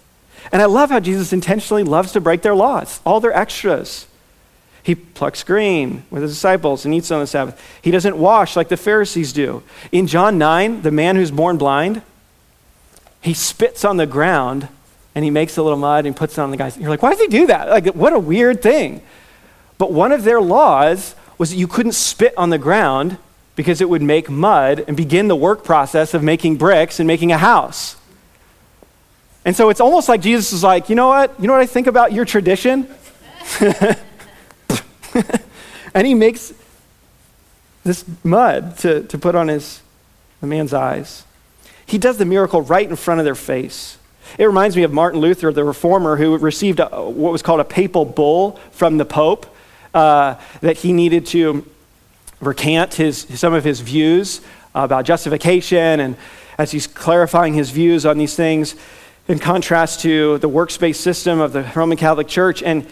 And 0.51 0.61
I 0.61 0.65
love 0.65 0.91
how 0.91 0.99
Jesus 0.99 1.33
intentionally 1.33 1.83
loves 1.83 2.11
to 2.11 2.21
break 2.21 2.43
their 2.43 2.55
laws, 2.55 2.99
all 3.07 3.19
their 3.19 3.35
extras. 3.35 4.05
He 4.87 4.95
plucks 4.95 5.43
green 5.43 6.05
with 6.09 6.21
his 6.21 6.31
disciples 6.31 6.85
and 6.85 6.93
eats 6.93 7.11
on 7.11 7.19
the 7.19 7.27
Sabbath. 7.27 7.61
He 7.81 7.91
doesn't 7.91 8.17
wash 8.17 8.55
like 8.55 8.69
the 8.69 8.77
Pharisees 8.77 9.33
do. 9.33 9.61
In 9.91 10.07
John 10.07 10.37
9, 10.37 10.81
the 10.81 10.91
man 10.91 11.17
who's 11.17 11.29
born 11.29 11.57
blind, 11.57 12.03
he 13.19 13.33
spits 13.33 13.83
on 13.83 13.97
the 13.97 14.05
ground 14.05 14.69
and 15.13 15.25
he 15.25 15.29
makes 15.29 15.57
a 15.57 15.61
little 15.61 15.77
mud 15.77 16.05
and 16.05 16.15
puts 16.15 16.37
it 16.37 16.41
on 16.41 16.51
the 16.51 16.57
guys. 16.57 16.77
You're 16.77 16.89
like, 16.89 17.01
why 17.01 17.09
does 17.09 17.19
he 17.19 17.27
do 17.27 17.47
that? 17.47 17.67
Like, 17.67 17.87
what 17.95 18.13
a 18.13 18.19
weird 18.19 18.61
thing. 18.61 19.01
But 19.77 19.91
one 19.91 20.13
of 20.13 20.23
their 20.23 20.39
laws 20.39 21.15
was 21.37 21.49
that 21.49 21.57
you 21.57 21.67
couldn't 21.67 21.91
spit 21.91 22.33
on 22.37 22.49
the 22.49 22.57
ground 22.57 23.17
because 23.57 23.81
it 23.81 23.89
would 23.89 24.01
make 24.01 24.29
mud 24.29 24.85
and 24.87 24.95
begin 24.95 25.27
the 25.27 25.35
work 25.35 25.65
process 25.65 26.13
of 26.13 26.23
making 26.23 26.55
bricks 26.55 27.01
and 27.01 27.07
making 27.07 27.33
a 27.33 27.37
house. 27.37 27.97
And 29.43 29.53
so 29.53 29.67
it's 29.67 29.81
almost 29.81 30.07
like 30.07 30.21
Jesus 30.21 30.53
is 30.53 30.63
like, 30.63 30.87
you 30.87 30.95
know 30.95 31.09
what? 31.09 31.37
You 31.41 31.47
know 31.47 31.53
what 31.53 31.61
I 31.61 31.65
think 31.65 31.87
about 31.87 32.13
your 32.13 32.23
tradition? 32.23 32.87
and 35.93 36.07
he 36.07 36.13
makes 36.13 36.53
this 37.83 38.05
mud 38.23 38.77
to, 38.79 39.03
to 39.03 39.17
put 39.17 39.35
on 39.35 39.47
his 39.47 39.81
the 40.41 40.47
man's 40.47 40.73
eyes. 40.73 41.23
He 41.85 41.97
does 41.97 42.17
the 42.17 42.25
miracle 42.25 42.61
right 42.61 42.87
in 42.87 42.95
front 42.95 43.19
of 43.19 43.25
their 43.25 43.35
face. 43.35 43.97
It 44.37 44.45
reminds 44.45 44.75
me 44.75 44.83
of 44.83 44.91
Martin 44.91 45.21
Luther, 45.21 45.51
the 45.53 45.63
reformer, 45.63 46.17
who 46.17 46.37
received 46.37 46.79
a, 46.79 46.87
what 47.09 47.31
was 47.31 47.41
called 47.41 47.59
a 47.59 47.65
papal 47.65 48.05
bull 48.05 48.59
from 48.71 48.97
the 48.97 49.05
Pope 49.05 49.45
uh, 49.93 50.35
that 50.61 50.77
he 50.77 50.91
needed 50.91 51.25
to 51.27 51.65
recant 52.41 52.93
his, 52.95 53.19
some 53.39 53.53
of 53.53 53.63
his 53.63 53.79
views 53.79 54.41
about 54.75 55.05
justification. 55.05 55.99
And 55.99 56.17
as 56.57 56.71
he's 56.71 56.87
clarifying 56.87 57.53
his 57.53 57.71
views 57.71 58.05
on 58.05 58.17
these 58.17 58.35
things, 58.35 58.75
in 59.27 59.39
contrast 59.39 60.01
to 60.01 60.37
the 60.37 60.49
works-based 60.49 61.01
system 61.01 61.39
of 61.39 61.53
the 61.53 61.63
Roman 61.75 61.97
Catholic 61.97 62.27
Church, 62.27 62.61
and 62.61 62.85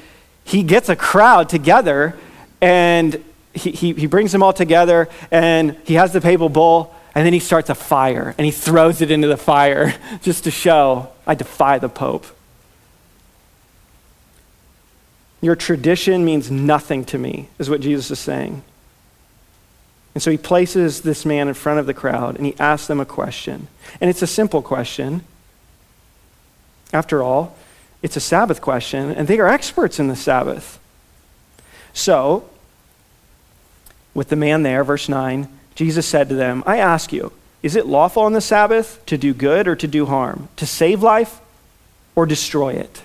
he 0.46 0.64
gets 0.64 0.88
a 0.88 0.96
crowd 0.96 1.50
together 1.50 2.16
and 2.62 3.22
he, 3.54 3.72
he, 3.72 3.94
he 3.94 4.06
brings 4.06 4.32
them 4.32 4.44
all 4.44 4.54
together 4.54 5.10
and 5.32 5.76
he 5.84 5.96
has 5.96 6.14
the 6.14 6.22
papal 6.22 6.48
bull 6.48 6.96
and 7.16 7.26
then 7.26 7.34
he 7.34 7.40
starts 7.40 7.70
a 7.70 7.76
fire 7.76 8.36
and 8.38 8.46
he 8.46 8.52
throws 8.52 9.02
it 9.02 9.12
into 9.12 9.28
the 9.28 9.38
fire 9.38 9.94
just 10.22 10.46
to 10.46 10.52
show 10.52 11.10
I 11.26 11.34
defy 11.34 11.80
the 11.80 11.90
Pope. 11.90 12.26
Your 15.42 15.56
tradition 15.56 16.24
means 16.24 16.50
nothing 16.50 17.06
to 17.06 17.18
me, 17.18 17.50
is 17.60 17.70
what 17.70 17.82
Jesus 17.82 18.12
is 18.12 18.20
saying. 18.20 18.64
And 20.14 20.22
so 20.22 20.32
he 20.32 20.38
places 20.38 21.02
this 21.02 21.26
man 21.26 21.48
in 21.48 21.54
front 21.56 21.80
of 21.80 21.88
the 21.88 21.94
crowd 21.94 22.38
and 22.38 22.46
he 22.46 22.56
asks 22.60 22.88
them 22.88 23.00
a 23.00 23.06
question. 23.06 23.68
And 24.00 24.10
it's 24.10 24.22
a 24.22 24.28
simple 24.28 24.62
question. 24.62 25.24
After 26.94 27.22
all, 27.22 27.58
it's 28.06 28.16
a 28.16 28.20
Sabbath 28.20 28.62
question, 28.62 29.10
and 29.10 29.28
they 29.28 29.40
are 29.40 29.48
experts 29.48 30.00
in 30.00 30.10
the 30.10 30.16
Sabbath. 30.16 30.80
So, 31.92 32.48
with 34.14 34.30
the 34.30 34.36
man 34.36 34.62
there, 34.62 34.84
verse 34.84 35.10
9, 35.10 35.48
Jesus 35.74 36.06
said 36.06 36.30
to 36.30 36.36
them, 36.36 36.64
I 36.68 36.78
ask 36.78 37.12
you, 37.12 37.34
is 37.64 37.76
it 37.76 37.88
lawful 37.88 38.22
on 38.22 38.34
the 38.34 38.42
Sabbath 38.42 39.04
to 39.08 39.18
do 39.18 39.34
good 39.34 39.68
or 39.68 39.76
to 39.78 39.88
do 39.88 40.06
harm, 40.06 40.50
to 40.58 40.68
save 40.68 41.02
life 41.02 41.42
or 42.16 42.28
destroy 42.28 42.74
it? 42.74 43.02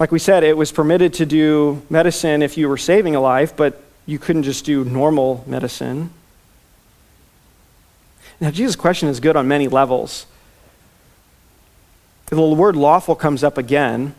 Like 0.00 0.10
we 0.10 0.18
said, 0.18 0.42
it 0.42 0.56
was 0.56 0.72
permitted 0.72 1.14
to 1.14 1.26
do 1.26 1.80
medicine 1.88 2.42
if 2.42 2.58
you 2.58 2.68
were 2.68 2.76
saving 2.76 3.14
a 3.14 3.20
life, 3.20 3.56
but 3.56 3.80
you 4.04 4.18
couldn't 4.18 4.42
just 4.42 4.64
do 4.64 4.84
normal 4.84 5.44
medicine. 5.46 6.10
Now, 8.40 8.50
Jesus' 8.50 8.74
question 8.74 9.08
is 9.08 9.20
good 9.20 9.36
on 9.36 9.46
many 9.46 9.68
levels. 9.68 10.26
The 12.26 12.40
word 12.40 12.76
lawful 12.76 13.14
comes 13.14 13.44
up 13.44 13.56
again. 13.56 14.14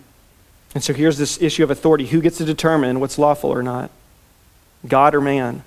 And 0.74 0.84
so 0.84 0.94
here's 0.94 1.18
this 1.18 1.42
issue 1.42 1.64
of 1.64 1.72
authority 1.72 2.08
who 2.08 2.22
gets 2.22 2.38
to 2.38 2.46
determine 2.46 3.00
what's 3.00 3.18
lawful 3.18 3.50
or 3.50 3.64
not? 3.64 3.90
God 4.88 5.16
or 5.16 5.22
man? 5.22 5.64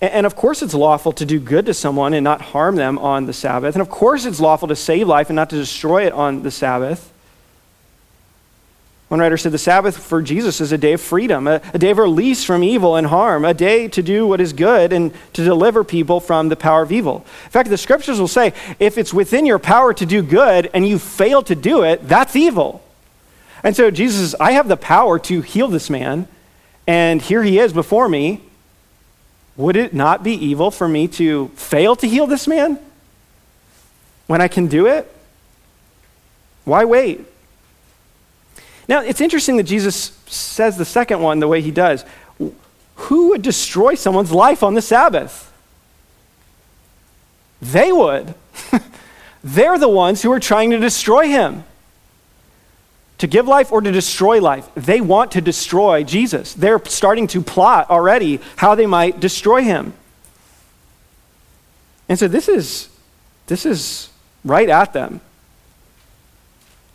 And 0.00 0.26
of 0.26 0.34
course, 0.34 0.62
it's 0.62 0.74
lawful 0.74 1.12
to 1.12 1.24
do 1.24 1.38
good 1.38 1.66
to 1.66 1.74
someone 1.74 2.12
and 2.12 2.24
not 2.24 2.40
harm 2.40 2.74
them 2.74 2.98
on 2.98 3.26
the 3.26 3.32
Sabbath. 3.32 3.76
And 3.76 3.82
of 3.82 3.88
course, 3.88 4.24
it's 4.24 4.40
lawful 4.40 4.66
to 4.68 4.74
save 4.74 5.06
life 5.06 5.28
and 5.28 5.36
not 5.36 5.50
to 5.50 5.56
destroy 5.56 6.06
it 6.06 6.12
on 6.12 6.42
the 6.42 6.50
Sabbath. 6.50 7.11
One 9.12 9.20
writer 9.20 9.36
said 9.36 9.52
the 9.52 9.58
Sabbath 9.58 9.98
for 9.98 10.22
Jesus 10.22 10.58
is 10.62 10.72
a 10.72 10.78
day 10.78 10.94
of 10.94 11.00
freedom, 11.02 11.46
a, 11.46 11.60
a, 11.74 11.78
day 11.78 11.90
of 11.90 11.98
release 11.98 12.44
from 12.44 12.64
evil 12.64 12.96
and 12.96 13.06
harm, 13.06 13.44
a 13.44 13.52
day 13.52 13.86
to 13.88 14.02
do 14.02 14.26
what 14.26 14.40
is 14.40 14.54
good 14.54 14.90
and 14.90 15.12
to 15.34 15.44
deliver 15.44 15.84
people 15.84 16.18
from 16.18 16.48
the 16.48 16.56
power 16.56 16.80
of 16.80 16.90
evil. 16.90 17.16
In 17.44 17.50
fact, 17.50 17.68
the 17.68 17.76
scriptures 17.76 18.18
will 18.18 18.26
say 18.26 18.54
if 18.80 18.96
it's 18.96 19.12
within 19.12 19.44
your 19.44 19.58
power 19.58 19.92
to 19.92 20.06
do 20.06 20.22
good 20.22 20.70
and 20.72 20.88
you 20.88 20.98
fail 20.98 21.42
to 21.42 21.54
do 21.54 21.84
it, 21.84 22.08
that's 22.08 22.34
evil. 22.34 22.82
And 23.62 23.76
so 23.76 23.90
Jesus 23.90 24.20
says, 24.20 24.34
I 24.40 24.52
have 24.52 24.66
the 24.66 24.78
power 24.78 25.18
to 25.18 25.42
heal 25.42 25.68
this 25.68 25.90
man, 25.90 26.26
and 26.86 27.20
here 27.20 27.42
he 27.42 27.58
is 27.58 27.74
before 27.74 28.08
me. 28.08 28.40
Would 29.58 29.76
it 29.76 29.92
not 29.92 30.22
be 30.24 30.32
evil 30.32 30.70
for 30.70 30.88
me 30.88 31.06
to 31.08 31.48
fail 31.48 31.96
to 31.96 32.08
heal 32.08 32.26
this 32.26 32.48
man 32.48 32.78
when 34.26 34.40
I 34.40 34.48
can 34.48 34.68
do 34.68 34.86
it? 34.86 35.14
Why 36.64 36.86
wait? 36.86 37.26
Now, 38.92 39.00
it's 39.00 39.22
interesting 39.22 39.56
that 39.56 39.62
Jesus 39.62 40.12
says 40.26 40.76
the 40.76 40.84
second 40.84 41.22
one 41.22 41.40
the 41.40 41.48
way 41.48 41.62
he 41.62 41.70
does. 41.70 42.04
Who 42.96 43.28
would 43.30 43.40
destroy 43.40 43.94
someone's 43.94 44.32
life 44.32 44.62
on 44.62 44.74
the 44.74 44.82
Sabbath? 44.82 45.50
They 47.62 47.90
would. 47.90 48.34
They're 49.42 49.78
the 49.78 49.88
ones 49.88 50.20
who 50.20 50.30
are 50.30 50.38
trying 50.38 50.72
to 50.72 50.78
destroy 50.78 51.28
him. 51.28 51.64
To 53.16 53.26
give 53.26 53.48
life 53.48 53.72
or 53.72 53.80
to 53.80 53.90
destroy 53.90 54.42
life. 54.42 54.68
They 54.74 55.00
want 55.00 55.32
to 55.32 55.40
destroy 55.40 56.04
Jesus. 56.04 56.52
They're 56.52 56.84
starting 56.84 57.26
to 57.28 57.40
plot 57.40 57.88
already 57.88 58.40
how 58.56 58.74
they 58.74 58.84
might 58.84 59.20
destroy 59.20 59.62
him. 59.62 59.94
And 62.10 62.18
so 62.18 62.28
this 62.28 62.46
is 62.46 62.90
this 63.46 63.64
is 63.64 64.10
right 64.44 64.68
at 64.68 64.92
them. 64.92 65.22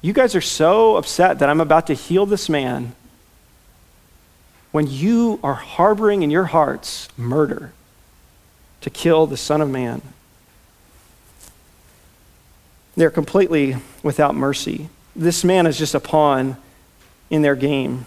You 0.07 0.13
guys 0.13 0.35
are 0.35 0.41
so 0.41 0.95
upset 0.95 1.39
that 1.39 1.49
I'm 1.49 1.59
about 1.59 1.87
to 1.87 1.93
heal 1.93 2.25
this 2.25 2.47
man 2.47 2.95
when 4.71 4.87
you 4.87 5.37
are 5.43 5.55
harboring 5.55 6.23
in 6.23 6.31
your 6.31 6.45
hearts 6.45 7.09
murder 7.17 7.73
to 8.79 8.89
kill 8.89 9.27
the 9.27 9.35
Son 9.35 9.59
of 9.59 9.69
Man. 9.69 10.01
They're 12.95 13.11
completely 13.11 13.75
without 14.01 14.33
mercy. 14.33 14.87
This 15.13 15.43
man 15.43 15.67
is 15.67 15.77
just 15.77 15.93
a 15.93 15.99
pawn 15.99 16.55
in 17.29 17.41
their 17.41 17.57
game. 17.57 18.05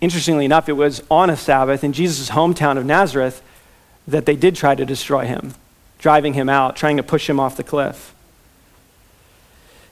Interestingly 0.00 0.44
enough, 0.44 0.68
it 0.68 0.74
was 0.74 1.02
on 1.10 1.28
a 1.28 1.36
Sabbath 1.36 1.82
in 1.82 1.92
Jesus' 1.92 2.30
hometown 2.30 2.78
of 2.78 2.86
Nazareth 2.86 3.42
that 4.06 4.26
they 4.26 4.36
did 4.36 4.54
try 4.54 4.76
to 4.76 4.86
destroy 4.86 5.26
him, 5.26 5.54
driving 5.98 6.34
him 6.34 6.48
out, 6.48 6.76
trying 6.76 6.98
to 6.98 7.02
push 7.02 7.28
him 7.28 7.40
off 7.40 7.56
the 7.56 7.64
cliff. 7.64 8.13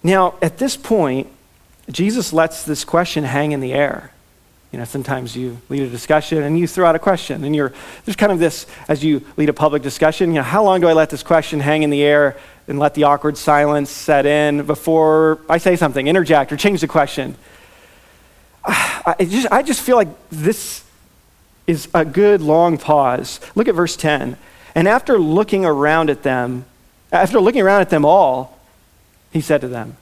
Now, 0.02 0.34
at 0.42 0.58
this 0.58 0.76
point, 0.76 1.28
Jesus 1.90 2.32
lets 2.32 2.64
this 2.64 2.84
question 2.84 3.24
hang 3.24 3.52
in 3.52 3.60
the 3.60 3.72
air. 3.72 4.12
You 4.72 4.78
know, 4.78 4.84
sometimes 4.84 5.36
you 5.36 5.58
lead 5.68 5.82
a 5.82 5.88
discussion 5.88 6.42
and 6.42 6.58
you 6.58 6.66
throw 6.66 6.86
out 6.86 6.96
a 6.96 6.98
question, 6.98 7.44
and 7.44 7.54
you're 7.54 7.74
there's 8.04 8.16
kind 8.16 8.32
of 8.32 8.38
this 8.38 8.66
as 8.88 9.04
you 9.04 9.22
lead 9.36 9.50
a 9.50 9.52
public 9.52 9.82
discussion. 9.82 10.30
You 10.30 10.36
know, 10.36 10.42
how 10.42 10.64
long 10.64 10.80
do 10.80 10.88
I 10.88 10.94
let 10.94 11.10
this 11.10 11.22
question 11.22 11.60
hang 11.60 11.82
in 11.82 11.90
the 11.90 12.02
air 12.02 12.38
and 12.66 12.78
let 12.78 12.94
the 12.94 13.04
awkward 13.04 13.36
silence 13.36 13.90
set 13.90 14.24
in 14.24 14.64
before 14.64 15.40
I 15.48 15.58
say 15.58 15.76
something, 15.76 16.06
interject, 16.06 16.52
or 16.52 16.56
change 16.56 16.80
the 16.80 16.88
question? 16.88 17.36
I 18.64 19.16
just, 19.28 19.48
I 19.52 19.62
just 19.62 19.82
feel 19.82 19.96
like 19.96 20.08
this 20.30 20.84
is 21.66 21.88
a 21.92 22.04
good 22.04 22.40
long 22.40 22.78
pause. 22.78 23.40
Look 23.54 23.68
at 23.68 23.74
verse 23.74 23.96
10. 23.96 24.38
And 24.74 24.88
after 24.88 25.18
looking 25.18 25.66
around 25.66 26.08
at 26.08 26.22
them, 26.22 26.64
after 27.12 27.40
looking 27.40 27.60
around 27.60 27.82
at 27.82 27.90
them 27.90 28.06
all, 28.06 28.58
he 29.32 29.40
said 29.40 29.60
to 29.62 29.68
them. 29.68 29.96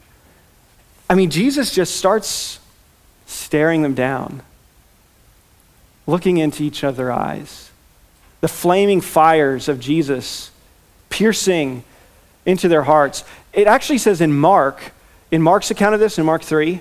I 1.09 1.14
mean, 1.14 1.31
Jesus 1.31 1.72
just 1.74 1.97
starts 1.97 2.61
staring 3.26 3.83
them 3.83 3.95
down, 3.95 4.43
looking 6.07 6.39
into 6.39 6.62
each 6.62 6.85
other's 6.85 7.11
eyes. 7.11 7.70
The 8.41 8.49
flaming 8.49 9.01
fires 9.01 9.68
of 9.68 9.81
Jesus 9.81 10.51
piercing 11.09 11.85
into 12.47 12.68
their 12.68 12.83
hearts. 12.83 13.24
It 13.53 13.66
actually 13.66 13.99
says 13.99 14.20
in 14.20 14.33
Mark, 14.33 14.93
in 15.31 15.43
Mark's 15.43 15.70
account 15.70 15.95
of 15.95 16.01
this, 16.01 16.18
in 16.18 16.24
Mark 16.24 16.43
3, 16.43 16.81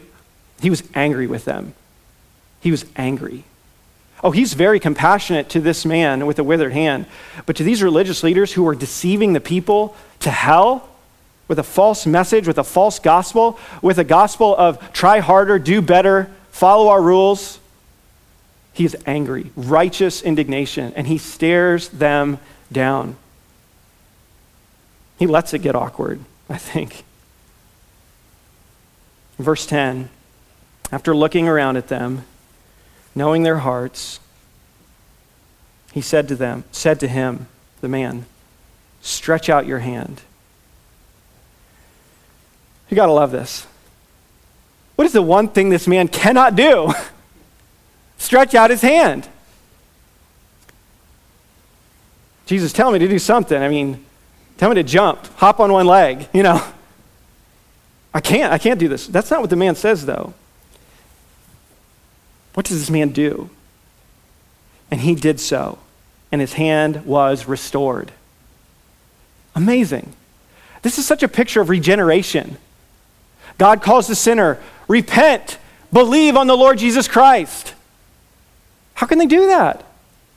he 0.62 0.70
was 0.70 0.84
angry 0.94 1.28
with 1.28 1.46
them. 1.46 1.74
He 2.62 2.72
was 2.72 2.86
angry. 2.96 3.44
Oh, 4.24 4.32
he's 4.32 4.54
very 4.54 4.80
compassionate 4.80 5.50
to 5.50 5.62
this 5.62 5.86
man 5.86 6.26
with 6.26 6.40
a 6.40 6.44
withered 6.44 6.74
hand. 6.74 7.06
But 7.46 7.56
to 7.58 7.64
these 7.64 7.82
religious 7.82 8.22
leaders 8.24 8.54
who 8.54 8.64
were 8.64 8.76
deceiving 8.76 9.34
the 9.34 9.40
people 9.40 9.96
to 10.20 10.30
hell, 10.30 10.89
with 11.50 11.60
a 11.60 11.64
false 11.64 12.06
message, 12.06 12.48
with 12.48 12.58
a 12.58 12.64
false 12.64 13.00
gospel, 13.00 13.60
with 13.82 13.98
a 13.98 14.04
gospel 14.06 14.56
of 14.56 14.94
try 14.94 15.20
harder, 15.20 15.60
do 15.60 15.82
better, 15.82 16.30
follow 16.52 16.88
our 16.88 17.02
rules. 17.02 17.60
He 18.72 18.86
is 18.86 18.96
angry, 19.06 19.52
righteous 19.58 20.22
indignation, 20.22 20.94
and 20.96 21.08
he 21.08 21.18
stares 21.18 21.90
them 21.90 22.40
down. 22.72 23.18
He 25.18 25.28
lets 25.28 25.54
it 25.54 25.60
get 25.60 25.76
awkward, 25.76 26.22
I 26.50 26.58
think. 26.58 27.04
Verse 29.38 29.66
10 29.66 30.10
After 30.92 31.16
looking 31.16 31.48
around 31.48 31.78
at 31.78 31.88
them, 31.88 32.26
knowing 33.16 33.42
their 33.44 33.58
hearts, 33.58 34.20
he 35.92 36.02
said 36.02 36.28
to 36.28 36.36
them, 36.36 36.64
said 36.72 37.00
to 37.00 37.08
him, 37.08 37.48
the 37.82 37.90
man, 37.90 38.26
stretch 39.02 39.50
out 39.50 39.66
your 39.66 39.80
hand. 39.80 40.22
You 42.90 42.96
got 42.96 43.06
to 43.06 43.12
love 43.12 43.32
this. 43.32 43.68
What 44.96 45.06
is 45.06 45.14
the 45.14 45.22
one 45.22 45.48
thing 45.48 45.70
this 45.70 45.88
man 45.88 46.08
cannot 46.08 46.56
do? 46.56 46.94
stretch 48.18 48.54
out 48.54 48.70
his 48.70 48.82
hand. 48.82 49.28
Jesus, 52.46 52.74
tell 52.74 52.92
me 52.92 53.00
to 53.00 53.08
do 53.08 53.20
something. 53.20 53.62
I 53.62 53.70
mean, 53.70 54.04
tell 54.58 54.70
me 54.70 54.76
to 54.76 54.84
jump, 54.84 55.26
hop 55.38 55.60
on 55.60 55.72
one 55.72 55.86
leg, 55.86 56.28
you 56.34 56.44
know. 56.44 56.62
I 58.14 58.22
can't, 58.22 58.52
I 58.52 58.58
can't 58.58 58.80
do 58.80 58.88
this. 58.88 59.06
That's 59.08 59.30
not 59.30 59.42
what 59.42 59.52
the 59.52 59.56
man 59.56 59.76
says, 59.76 60.06
though. 60.06 60.34
What 62.56 62.66
does 62.66 62.80
this 62.80 62.90
man 62.90 63.10
do? 63.10 63.52
And 64.90 65.02
he 65.02 65.14
did 65.14 65.40
so, 65.40 65.78
and 66.32 66.42
his 66.42 66.54
hand 66.54 67.06
was 67.06 67.46
restored. 67.46 68.12
Amazing. 69.54 70.14
This 70.82 70.98
is 70.98 71.06
such 71.06 71.22
a 71.22 71.28
picture 71.28 71.62
of 71.62 71.70
regeneration. 71.70 72.58
God 73.60 73.84
calls 73.84 74.08
the 74.08 74.16
sinner, 74.16 74.60
repent, 74.88 75.60
believe 75.94 76.36
on 76.36 76.48
the 76.48 76.58
Lord 76.58 76.80
Jesus 76.80 77.08
Christ. 77.08 77.76
How 78.96 79.06
can 79.06 79.20
they 79.20 79.28
do 79.28 79.48
that? 79.48 79.86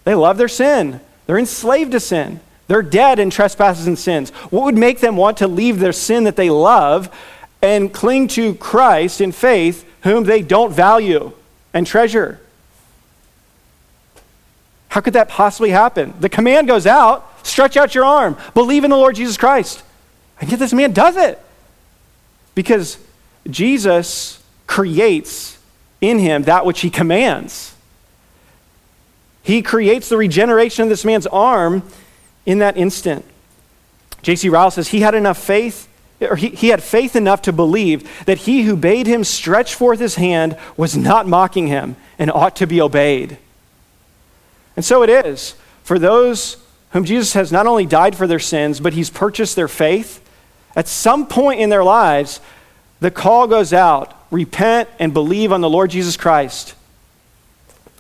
They 0.05 0.15
love 0.15 0.37
their 0.37 0.49
sin, 0.49 1.01
they're 1.27 1.39
enslaved 1.39 1.93
to 1.93 2.01
sin. 2.01 2.41
They're 2.69 2.81
dead 2.81 3.19
in 3.19 3.29
trespasses 3.29 3.87
and 3.87 3.99
sins. 3.99 4.31
What 4.31 4.65
would 4.65 4.79
make 4.79 5.01
them 5.01 5.17
want 5.17 5.39
to 5.39 5.49
leave 5.49 5.79
their 5.79 5.93
sin 5.93 6.25
that 6.25 6.37
they 6.37 6.49
love 6.49 7.15
and 7.61 7.93
cling 7.93 8.29
to 8.29 8.55
Christ 8.55 9.21
in 9.21 9.31
faith, 9.31 9.85
whom 10.05 10.25
they 10.25 10.41
don't 10.41 10.73
value 10.73 11.33
and 11.75 11.87
treasure? 11.87 12.41
How 14.89 15.03
could 15.03 15.13
that 15.15 15.29
possibly 15.29 15.71
happen? 15.71 16.15
The 16.21 16.31
command 16.31 16.67
goes 16.67 16.87
out 16.87 17.29
stretch 17.47 17.77
out 17.77 17.95
your 17.95 18.05
arm, 18.05 18.37
believe 18.55 18.85
in 18.85 18.91
the 18.91 18.97
Lord 18.97 19.17
Jesus 19.17 19.37
Christ. 19.37 19.83
And 20.41 20.51
yet 20.51 20.59
this 20.59 20.73
man 20.73 20.93
does 20.93 21.17
it 21.17 21.39
because 22.55 22.99
Jesus 23.49 24.43
creates 24.67 25.59
in 26.01 26.19
him 26.19 26.45
that 26.45 26.65
which 26.65 26.81
he 26.81 26.91
commands. 26.91 27.75
He 29.43 29.63
creates 29.63 30.09
the 30.09 30.17
regeneration 30.17 30.85
of 30.85 30.89
this 30.89 31.05
man's 31.05 31.27
arm 31.27 31.83
in 32.47 32.59
that 32.59 32.77
instant. 32.77 33.25
J.C. 34.23 34.49
Ryle 34.49 34.71
says 34.71 34.89
he 34.89 35.01
had 35.01 35.15
enough 35.15 35.39
faith, 35.39 35.89
or 36.21 36.37
he, 36.37 36.49
he 36.51 36.69
had 36.69 36.83
faith 36.83 37.17
enough 37.17 37.43
to 37.43 37.53
believe 37.53 38.25
that 38.27 38.39
he 38.39 38.63
who 38.63 38.77
bade 38.77 39.07
him 39.07 39.25
stretch 39.25 39.75
forth 39.75 39.99
his 39.99 40.15
hand 40.15 40.57
was 40.77 40.97
not 40.97 41.27
mocking 41.27 41.67
him 41.67 41.97
and 42.19 42.31
ought 42.31 42.55
to 42.57 42.67
be 42.67 42.81
obeyed. 42.81 43.39
And 44.77 44.85
so 44.85 45.03
it 45.03 45.11
is 45.11 45.55
for 45.83 45.99
those 45.99 46.57
whom 46.91 47.05
Jesus 47.05 47.33
has 47.33 47.51
not 47.51 47.67
only 47.67 47.87
died 47.87 48.15
for 48.15 48.27
their 48.27 48.39
sins, 48.39 48.79
but 48.79 48.93
he's 48.93 49.11
purchased 49.11 49.57
their 49.57 49.69
faith. 49.69 50.21
At 50.77 50.89
some 50.89 51.27
point 51.27 51.61
in 51.61 51.69
their 51.69 51.85
lives, 51.85 52.41
the 53.03 53.11
call 53.11 53.47
goes 53.47 53.73
out 53.73 54.15
repent 54.31 54.89
and 54.99 55.13
believe 55.13 55.53
on 55.53 55.61
the 55.61 55.69
Lord 55.69 55.91
Jesus 55.91 56.17
Christ. 56.17 56.75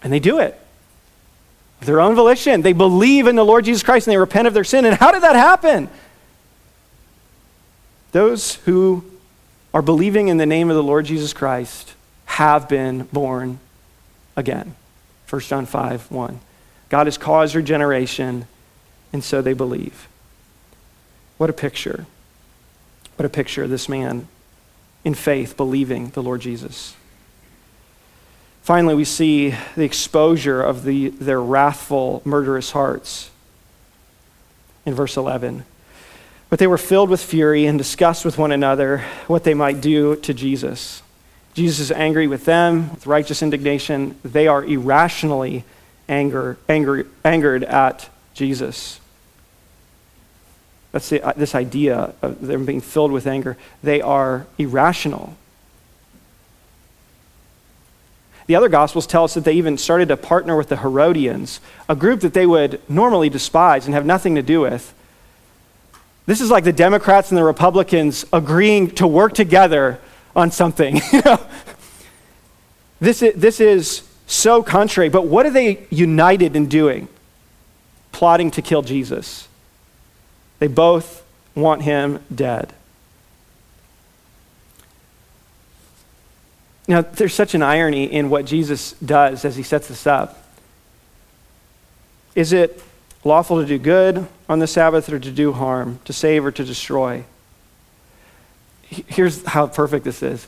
And 0.03 0.13
they 0.13 0.21
do 0.21 0.39
it 0.39 0.59
their 1.81 2.01
own 2.01 2.15
volition. 2.15 2.63
They 2.63 2.73
believe 2.73 3.27
in 3.27 3.35
the 3.35 3.45
Lord 3.45 3.65
Jesus 3.65 3.83
Christ 3.83 4.07
and 4.07 4.13
they 4.13 4.19
repent 4.19 4.47
of 4.47 4.55
their 4.55 4.63
sin. 4.63 4.85
And 4.85 4.95
how 4.95 5.11
did 5.11 5.25
that 5.25 5.35
happen? 5.35 5.89
Those 8.13 8.55
who 8.55 9.05
are 9.75 9.83
believing 9.83 10.29
in 10.29 10.37
the 10.37 10.47
name 10.47 10.71
of 10.71 10.77
the 10.77 10.83
Lord 10.83 11.07
Jesus 11.07 11.33
Christ 11.33 11.95
have 12.27 12.69
been 12.69 13.09
born 13.13 13.59
again. 14.37 14.77
1 15.29 15.41
John 15.43 15.67
5 15.67 16.11
1. 16.11 16.41
God 16.89 17.07
has 17.09 17.19
caused 17.19 17.57
regeneration, 17.57 18.47
and 19.13 19.25
so 19.25 19.43
they 19.43 19.55
believe. 19.55 20.07
What 21.39 21.51
a 21.51 21.55
picture. 21.55 22.07
What 23.17 23.27
a 23.27 23.31
picture, 23.31 23.67
this 23.67 23.89
man 23.89 24.29
in 25.05 25.15
faith 25.15 25.57
believing 25.57 26.11
the 26.11 26.23
Lord 26.23 26.41
Jesus. 26.41 26.95
Finally, 28.63 28.95
we 28.95 29.05
see 29.05 29.55
the 29.75 29.83
exposure 29.83 30.63
of 30.63 30.85
the, 30.85 31.09
their 31.09 31.41
wrathful, 31.41 32.23
murderous 32.25 32.71
hearts 32.71 33.31
in 34.87 34.95
verse 34.95 35.17
11. 35.17 35.65
But 36.49 36.59
they 36.59 36.67
were 36.67 36.79
filled 36.79 37.11
with 37.11 37.23
fury 37.23 37.67
and 37.67 37.77
discussed 37.77 38.25
with 38.25 38.39
one 38.39 38.53
another 38.53 38.99
what 39.27 39.43
they 39.43 39.55
might 39.55 39.81
do 39.81 40.17
to 40.17 40.33
Jesus. 40.33 41.03
Jesus 41.55 41.81
is 41.81 41.93
angry 41.93 42.27
with 42.27 42.45
them 42.45 42.91
with 42.91 43.07
righteous 43.07 43.43
indignation. 43.43 44.17
They 44.25 44.47
are 44.47 44.65
irrationally 44.65 45.65
anger, 46.09 46.57
anger, 46.69 47.07
angered 47.25 47.65
at 47.65 48.09
Jesus. 48.35 49.01
That's 50.93 51.09
the, 51.09 51.23
uh, 51.23 51.33
this 51.35 51.55
idea 51.55 52.15
of 52.21 52.47
them 52.47 52.67
being 52.67 52.83
filled 52.83 53.13
with 53.13 53.27
anger. 53.27 53.57
They 53.83 54.01
are 54.01 54.47
irrational. 54.59 55.37
The 58.47 58.57
other 58.57 58.69
Gospels 58.69 59.07
tell 59.07 59.25
us 59.25 59.35
that 59.35 59.45
they 59.45 59.55
even 59.55 59.79
started 59.79 60.09
to 60.09 60.17
partner 60.17 60.57
with 60.57 60.69
the 60.69 60.77
Herodians, 60.77 61.61
a 61.89 61.97
group 61.97 62.21
that 62.21 62.35
they 62.35 62.47
would 62.47 62.81
normally 62.89 63.31
despise 63.31 63.87
and 63.87 63.95
have 63.95 64.05
nothing 64.05 64.35
to 64.35 64.43
do 64.43 64.61
with. 64.61 64.93
This 66.27 66.41
is 66.41 66.51
like 66.51 66.65
the 66.65 66.73
Democrats 66.73 67.31
and 67.31 67.39
the 67.39 67.45
Republicans 67.45 68.25
agreeing 68.33 68.91
to 68.93 69.07
work 69.07 69.33
together 69.33 69.99
on 70.37 70.51
something. 70.51 71.01
this, 73.01 73.23
is, 73.23 73.35
this 73.35 73.61
is 73.61 74.03
so 74.27 74.63
contrary. 74.63 75.09
But 75.09 75.27
what 75.27 75.47
are 75.47 75.51
they 75.51 75.87
united 75.91 76.55
in 76.55 76.67
doing? 76.67 77.09
Plotting 78.13 78.51
to 78.53 78.63
kill 78.63 78.83
Jesus. 78.83 79.49
They 80.63 80.69
both 80.69 81.25
want 81.57 81.83
him 81.83 82.21
dead. 82.33 82.73
Now, 86.87 87.01
there's 87.01 87.35
such 87.35 87.57
an 87.57 87.63
irony 87.63 88.05
in 88.05 88.31
what 88.31 88.45
Jesus 88.45 88.93
does 89.05 89.45
as 89.45 89.57
he 89.57 89.65
sets 89.65 89.89
this 89.89 90.07
up. 90.07 90.41
Is 92.37 92.53
it 92.53 92.81
lawful 93.25 93.61
to 93.61 93.67
do 93.67 93.77
good 93.77 94.29
on 94.49 94.61
the 94.61 94.69
Sabbath 94.69 95.09
or 95.09 95.19
to 95.19 95.33
do 95.33 95.53
harm, 95.53 95.99
to 96.05 96.13
save 96.13 96.47
or 96.47 96.53
to 96.53 96.65
destroy? 96.65 97.25
Here's 98.83 99.45
how 99.45 99.67
perfect 99.67 100.05
this 100.05 100.23
is. 100.23 100.47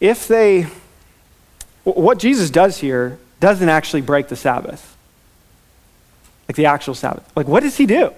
If 0.00 0.26
they, 0.26 0.66
what 1.84 2.18
Jesus 2.18 2.50
does 2.50 2.78
here 2.78 3.20
doesn't 3.38 3.68
actually 3.68 4.02
break 4.02 4.26
the 4.26 4.34
Sabbath 4.34 4.91
like 6.52 6.56
the 6.56 6.66
actual 6.66 6.94
Sabbath. 6.94 7.24
Like, 7.34 7.48
what 7.48 7.62
does 7.62 7.78
he 7.78 7.86
do? 7.86 8.12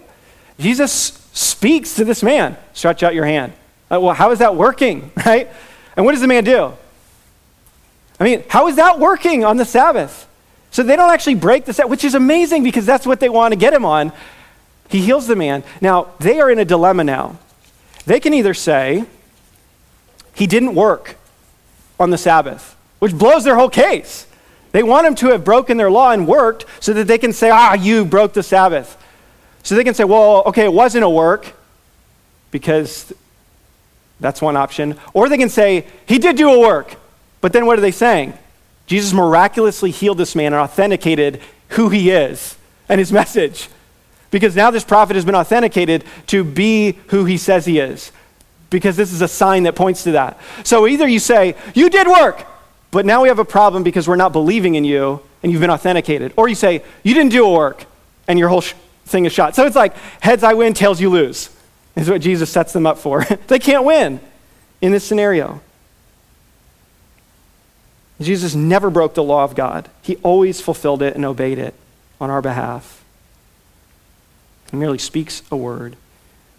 Jesus 0.59 0.93
speaks 1.33 1.95
to 1.95 2.05
this 2.05 2.21
man 2.21 2.57
stretch 2.73 3.05
out 3.05 3.15
your 3.15 3.25
hand. 3.25 3.53
Uh, 3.93 4.01
well, 4.01 4.13
how 4.13 4.33
is 4.33 4.41
that 4.41 4.57
working, 4.57 5.13
right? 5.27 5.49
And 5.97 6.05
what 6.05 6.13
does 6.13 6.21
the 6.21 6.27
man 6.27 6.43
do? 6.43 6.73
I 8.19 8.25
mean, 8.25 8.43
how 8.49 8.67
is 8.67 8.75
that 8.75 8.99
working 8.99 9.45
on 9.45 9.57
the 9.57 9.65
Sabbath? 9.65 10.29
So 10.73 10.83
they 10.83 10.97
don't 10.97 11.13
actually 11.13 11.37
break 11.37 11.65
the 11.65 11.73
Sabbath, 11.73 11.91
which 11.91 12.03
is 12.03 12.17
amazing 12.17 12.65
because 12.65 12.85
that's 12.85 13.07
what 13.07 13.21
they 13.21 13.29
want 13.29 13.53
to 13.53 13.57
get 13.57 13.73
him 13.73 13.85
on. 13.85 14.13
He 14.89 15.01
heals 15.01 15.29
the 15.29 15.37
man. 15.37 15.63
Now, 15.81 16.09
they 16.19 16.41
are 16.41 16.51
in 16.51 16.59
a 16.59 16.65
dilemma 16.65 17.05
now. 17.05 17.39
They 18.05 18.19
can 18.19 18.35
either 18.35 18.53
say, 18.53 19.05
he 20.35 20.49
didn't 20.49 20.75
work 20.75 21.17
on 22.01 22.11
the 22.11 22.19
Sabbath, 22.19 22.77
which 22.99 23.17
blows 23.17 23.45
their 23.45 23.55
whole 23.55 23.71
case. 23.71 24.27
They 24.75 24.83
want 24.83 25.07
him 25.07 25.15
to 25.17 25.29
have 25.29 25.45
broken 25.45 25.77
their 25.77 25.89
law 25.89 26.11
and 26.11 26.27
worked 26.27 26.67
so 26.81 26.93
that 26.95 27.07
they 27.07 27.17
can 27.17 27.33
say, 27.33 27.49
ah, 27.49 27.75
you 27.75 28.05
broke 28.05 28.33
the 28.33 28.43
Sabbath. 28.43 29.01
So 29.63 29.77
they 29.77 29.85
can 29.85 29.95
say, 29.95 30.03
well, 30.03 30.43
okay, 30.47 30.65
it 30.65 30.73
wasn't 30.73 31.05
a 31.05 31.09
work 31.09 31.53
because 32.51 33.13
that's 34.19 34.43
one 34.43 34.57
option. 34.57 34.99
Or 35.13 35.29
they 35.29 35.39
can 35.39 35.49
say, 35.49 35.87
he 36.07 36.19
did 36.19 36.35
do 36.35 36.51
a 36.51 36.59
work. 36.59 36.97
But 37.41 37.53
then 37.53 37.67
what 37.67 37.79
are 37.79 37.83
they 37.83 37.93
saying? 37.93 38.35
Jesus 38.87 39.13
miraculously 39.13 39.93
healed 39.93 40.19
this 40.19 40.35
man 40.35 40.53
and 40.53 40.61
authenticated 40.61 41.41
who 41.69 41.89
he 41.91 42.11
is 42.11 42.57
and 42.89 42.99
his 42.99 43.13
message. 43.13 43.69
Because 44.33 44.57
now 44.57 44.73
this 44.73 44.83
prophet 44.83 45.15
has 45.15 45.25
been 45.25 45.37
authenticated 45.37 46.03
to 46.27 46.43
be 46.43 46.99
who 47.11 47.27
he 47.27 47.39
says 47.39 47.65
he 47.65 47.79
is. 47.79 48.11
Because 48.71 48.97
this 48.97 49.13
is 49.13 49.23
a 49.23 49.29
sign 49.29 49.63
that 49.63 49.77
points 49.77 50.03
to 50.03 50.11
that. 50.13 50.41
So 50.65 50.89
either 50.89 51.07
you 51.07 51.21
say, 51.21 51.55
You 51.75 51.89
did 51.89 52.09
work, 52.09 52.45
but 52.95 53.05
now 53.05 53.23
we 53.23 53.29
have 53.29 53.41
a 53.41 53.45
problem 53.45 53.83
because 53.83 54.07
we're 54.07 54.15
not 54.15 54.33
believing 54.33 54.77
in 54.77 54.85
you 54.85 55.21
and 55.43 55.51
you've 55.51 55.61
been 55.61 55.69
authenticated. 55.69 56.33
Or 56.37 56.49
you 56.49 56.55
say, 56.55 56.85
you 57.03 57.13
didn't 57.13 57.33
do 57.33 57.45
a 57.45 57.53
work 57.53 57.87
and 58.29 58.39
your 58.39 58.49
whole 58.49 58.61
sh- 58.61 58.75
thing 59.05 59.25
is 59.25 59.33
shot. 59.33 59.57
So 59.57 59.67
it's 59.67 59.75
like, 59.75 59.97
heads 60.21 60.45
I 60.45 60.55
win, 60.55 60.75
tails 60.75 61.01
you 61.01 61.11
lose, 61.11 61.51
is 61.97 62.09
what 62.09 62.21
Jesus 62.21 62.51
sets 62.51 62.73
them 62.73 62.87
up 62.87 62.99
for. 62.99 63.25
they 63.49 63.59
can't 63.59 63.85
win 63.85 64.21
in 64.81 64.93
this 64.93 65.03
scenario. 65.03 65.61
Jesus 68.21 68.55
never 68.55 68.91
broke 68.91 69.15
the 69.15 69.25
law 69.25 69.43
of 69.43 69.57
God, 69.57 69.91
he 70.01 70.15
always 70.19 70.61
fulfilled 70.61 71.03
it 71.03 71.17
and 71.17 71.25
obeyed 71.25 71.59
it 71.59 71.75
on 72.21 72.31
our 72.31 72.41
behalf. 72.41 73.05
He 74.71 74.77
merely 74.77 74.99
speaks 74.99 75.43
a 75.51 75.57
word. 75.57 75.97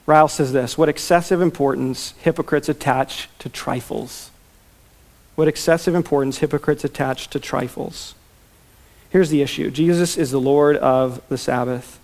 Ryle 0.05 0.27
says 0.27 0.51
this 0.51 0.77
What 0.77 0.89
excessive 0.89 1.39
importance 1.39 2.13
hypocrites 2.19 2.67
attach 2.67 3.29
to 3.39 3.47
trifles 3.47 4.31
what 5.35 5.47
excessive 5.47 5.93
importance 5.93 6.39
hypocrites 6.39 6.83
attach 6.83 7.29
to 7.29 7.39
trifles. 7.39 8.15
Here's 9.09 9.29
the 9.29 9.41
issue 9.41 9.69
Jesus 9.69 10.17
is 10.17 10.31
the 10.31 10.41
Lord 10.41 10.77
of 10.77 11.21
the 11.29 11.37
Sabbath. 11.37 11.99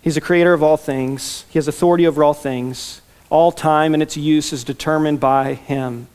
He's 0.00 0.16
the 0.16 0.20
creator 0.20 0.52
of 0.52 0.62
all 0.62 0.76
things, 0.76 1.44
He 1.50 1.58
has 1.58 1.68
authority 1.68 2.06
over 2.06 2.24
all 2.24 2.34
things. 2.34 3.00
All 3.30 3.50
time 3.50 3.94
and 3.94 4.02
its 4.02 4.14
use 4.14 4.52
is 4.52 4.62
determined 4.62 5.18
by 5.18 5.54
Him. 5.54 6.06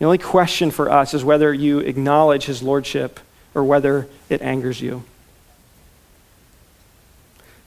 The 0.00 0.06
only 0.06 0.18
question 0.18 0.72
for 0.72 0.90
us 0.90 1.14
is 1.14 1.22
whether 1.22 1.54
you 1.54 1.78
acknowledge 1.78 2.46
His 2.46 2.64
lordship 2.64 3.20
or 3.54 3.62
whether 3.62 4.08
it 4.28 4.42
angers 4.42 4.80
you. 4.80 5.04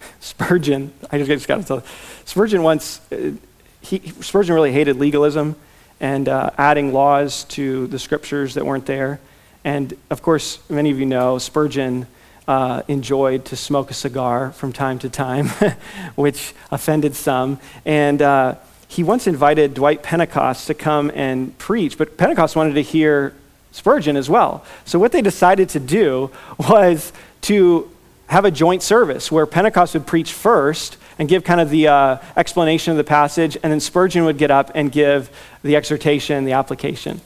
Spurgeon, 0.20 0.92
I 1.10 1.22
just, 1.24 1.48
got 1.48 1.62
to 1.62 1.64
tell 1.64 1.78
you, 1.78 1.84
Spurgeon 2.26 2.64
once, 2.64 3.00
uh, 3.14 3.32
he, 3.80 4.00
Spurgeon 4.20 4.56
really 4.56 4.74
hated 4.74 4.98
legalism 4.98 5.56
and 6.00 6.28
uh, 6.28 6.52
adding 6.58 6.94
laws 6.94 7.44
to 7.46 7.88
the 7.88 8.00
scriptures 8.00 8.54
that 8.56 8.66
weren't 8.66 8.86
there. 8.86 9.20
And 9.64 9.96
of 10.10 10.22
course, 10.22 10.60
many 10.70 10.92
of 10.92 11.00
you 11.00 11.06
know 11.06 11.38
Spurgeon 11.38 12.08
uh, 12.48 12.84
enjoyed 12.88 13.46
to 13.46 13.56
smoke 13.56 13.90
a 13.90 13.94
cigar 13.94 14.52
from 14.52 14.72
time 14.72 15.00
to 15.00 15.10
time, 15.10 15.48
which 16.16 16.54
offended 16.72 17.16
some. 17.16 17.60
And 17.86 18.22
uh, 18.22 18.56
he 18.88 19.04
once 19.04 19.28
invited 19.28 19.74
Dwight 19.74 20.04
Pentecost 20.04 20.68
to 20.68 20.74
come 20.74 21.12
and 21.16 21.58
preach, 21.58 21.98
but 21.98 22.18
Pentecost 22.18 22.56
wanted 22.56 22.76
to 22.76 22.82
hear 22.82 23.34
Spurgeon 23.72 24.16
as 24.16 24.30
well. 24.30 24.64
So 24.86 25.00
what 25.00 25.12
they 25.12 25.22
decided 25.22 25.70
to 25.70 25.80
do 25.80 26.32
was 26.58 27.12
to 27.42 27.92
have 28.28 28.46
a 28.46 28.52
joint 28.52 28.82
service 28.82 29.32
where 29.32 29.46
Pentecost 29.46 29.94
would 29.94 30.08
preach 30.08 30.32
first 30.32 30.98
and 31.18 31.30
give 31.30 31.44
kind 31.44 31.62
of 31.62 31.70
the 31.70 31.88
uh, 31.88 32.18
explanation 32.36 32.92
of 32.92 32.98
the 32.98 33.04
passage, 33.04 33.58
and 33.62 33.72
then 33.72 33.80
Spurgeon 33.80 34.26
would 34.26 34.38
get 34.38 34.52
up 34.52 34.72
and 34.76 34.92
give 34.92 35.30
the 35.64 35.76
exhortation, 35.76 36.46
the 36.46 36.54
application. 36.54 37.22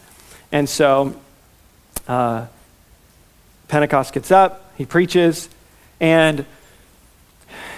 And 0.51 0.67
so 0.69 1.19
uh, 2.07 2.47
Pentecost 3.67 4.13
gets 4.13 4.31
up, 4.31 4.71
he 4.77 4.85
preaches, 4.85 5.49
and 5.99 6.45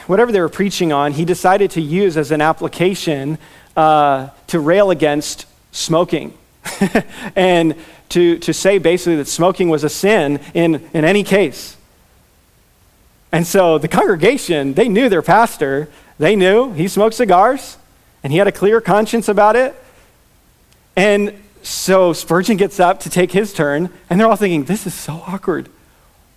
whatever 0.07 0.32
they 0.32 0.41
were 0.41 0.49
preaching 0.49 0.91
on, 0.91 1.14
he 1.14 1.26
decided 1.26 1.72
to 1.72 1.82
use 1.82 2.18
as 2.18 2.32
an 2.32 2.41
application 2.41 3.38
uh, 3.76 4.30
to 4.47 4.59
rail 4.59 4.91
against 4.91 5.45
smoking. 5.72 6.38
and 7.36 7.76
to, 8.09 8.38
to 8.39 8.53
say 8.53 8.78
basically 8.78 9.16
that 9.16 9.28
smoking 9.28 9.70
was 9.70 9.84
a 9.84 9.89
sin 9.89 10.39
in, 10.53 10.88
in 10.93 11.05
any 11.05 11.24
case. 11.24 11.78
And 13.32 13.47
so 13.47 13.78
the 13.78 13.88
congregation, 13.88 14.74
they 14.74 14.89
knew 14.89 15.07
their 15.07 15.22
pastor. 15.22 15.88
They 16.18 16.36
knew 16.36 16.74
he 16.74 16.88
smoked 16.88 17.16
cigars 17.16 17.78
and 18.24 18.32
he 18.32 18.38
had 18.38 18.47
a 18.47 18.51
clear 18.51 18.82
conscience 18.82 19.28
about 19.28 19.55
it. 19.55 19.76
And 20.95 21.41
so 21.64 22.14
Spurgeon 22.14 22.57
gets 22.57 22.80
up 22.80 23.01
to 23.01 23.09
take 23.09 23.32
his 23.32 23.53
turn, 23.53 23.89
and 24.09 24.20
they're 24.20 24.28
all 24.28 24.36
thinking, 24.36 24.66
this 24.66 24.88
is 24.88 24.93
so 24.93 25.24
awkward. 25.28 25.70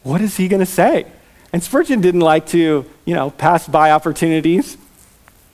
What 0.02 0.20
is 0.20 0.36
he 0.36 0.48
going 0.48 0.60
to 0.60 0.66
say? 0.66 1.06
And 1.52 1.62
Spurgeon 1.62 2.00
didn't 2.00 2.20
like 2.20 2.46
to, 2.48 2.84
you 3.04 3.14
know, 3.14 3.30
pass 3.30 3.66
by 3.66 3.90
opportunities 3.90 4.76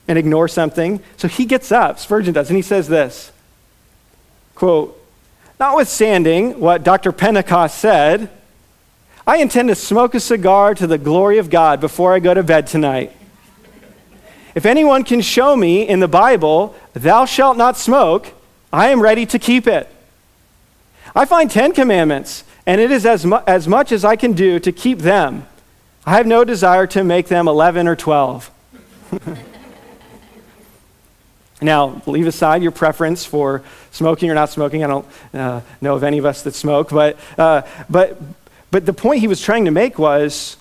and 0.09 0.18
ignore 0.18 0.49
something. 0.49 1.01
So 1.16 1.29
he 1.29 1.45
gets 1.45 1.71
up, 1.71 1.99
Spurgeon 1.99 2.35
does, 2.35 2.49
and 2.51 2.57
he 2.57 2.62
says 2.62 2.89
this 2.89 3.33
quote, 4.55 4.97
Notwithstanding 5.59 6.59
what 6.59 6.83
Dr. 6.83 7.12
Pentecost 7.12 7.79
said, 7.79 8.31
I 9.27 9.37
intend 9.39 9.68
to 9.68 9.75
smoke 9.75 10.14
a 10.14 10.21
cigar 10.21 10.75
to 10.75 10.87
the 10.87 10.99
glory 10.99 11.39
of 11.39 11.51
God 11.51 11.81
before 11.81 12.14
I 12.14 12.18
go 12.18 12.33
to 12.35 12.43
bed 12.43 12.66
tonight. 12.66 13.14
If 14.55 14.66
anyone 14.66 15.05
can 15.05 15.20
show 15.20 15.57
me 15.57 15.88
in 15.88 16.01
the 16.01 16.09
Bible, 16.09 16.74
thou 16.92 17.24
shalt 17.24 17.57
not 17.57 17.76
smoke, 17.76 18.32
I 18.72 18.88
am 18.88 19.01
ready 19.01 19.26
to 19.26 19.38
keep 19.38 19.66
it. 19.66 19.88
I 21.14 21.24
find 21.24 21.51
10 21.51 21.72
commandments, 21.72 22.44
and 22.66 22.80
it 22.80 22.90
is 22.90 23.05
as, 23.07 23.26
mu- 23.26 23.40
as 23.46 23.66
much 23.66 23.92
as 23.92 24.05
I 24.05 24.16
can 24.16 24.32
do 24.32 24.59
to 24.61 24.72
keep 24.72 24.98
them. 25.01 25.46
I 26.07 26.16
have 26.16 26.26
no 26.26 26.44
desire 26.44 26.86
to 26.88 27.05
make 27.05 27.28
them 27.28 27.48
11 27.48 27.86
or 27.86 27.96
12. 27.96 28.51
now, 31.62 32.01
leave 32.07 32.26
aside 32.26 32.62
your 32.62 32.72
preference 32.72 33.24
for 33.24 33.62
smoking 33.90 34.30
or 34.30 34.34
not 34.34 34.51
smoking. 34.51 34.84
I 34.84 34.86
don't 34.86 35.07
uh, 35.34 35.61
know 35.80 35.94
of 35.94 36.05
any 36.05 36.18
of 36.18 36.24
us 36.24 36.42
that 36.42 36.55
smoke, 36.55 36.90
but, 36.90 37.18
uh, 37.36 37.62
but, 37.88 38.20
but 38.70 38.86
the 38.86 38.92
point 38.92 39.20
he 39.20 39.28
was 39.28 39.40
trying 39.40 39.64
to 39.64 39.70
make 39.70 39.98
was 39.98 40.57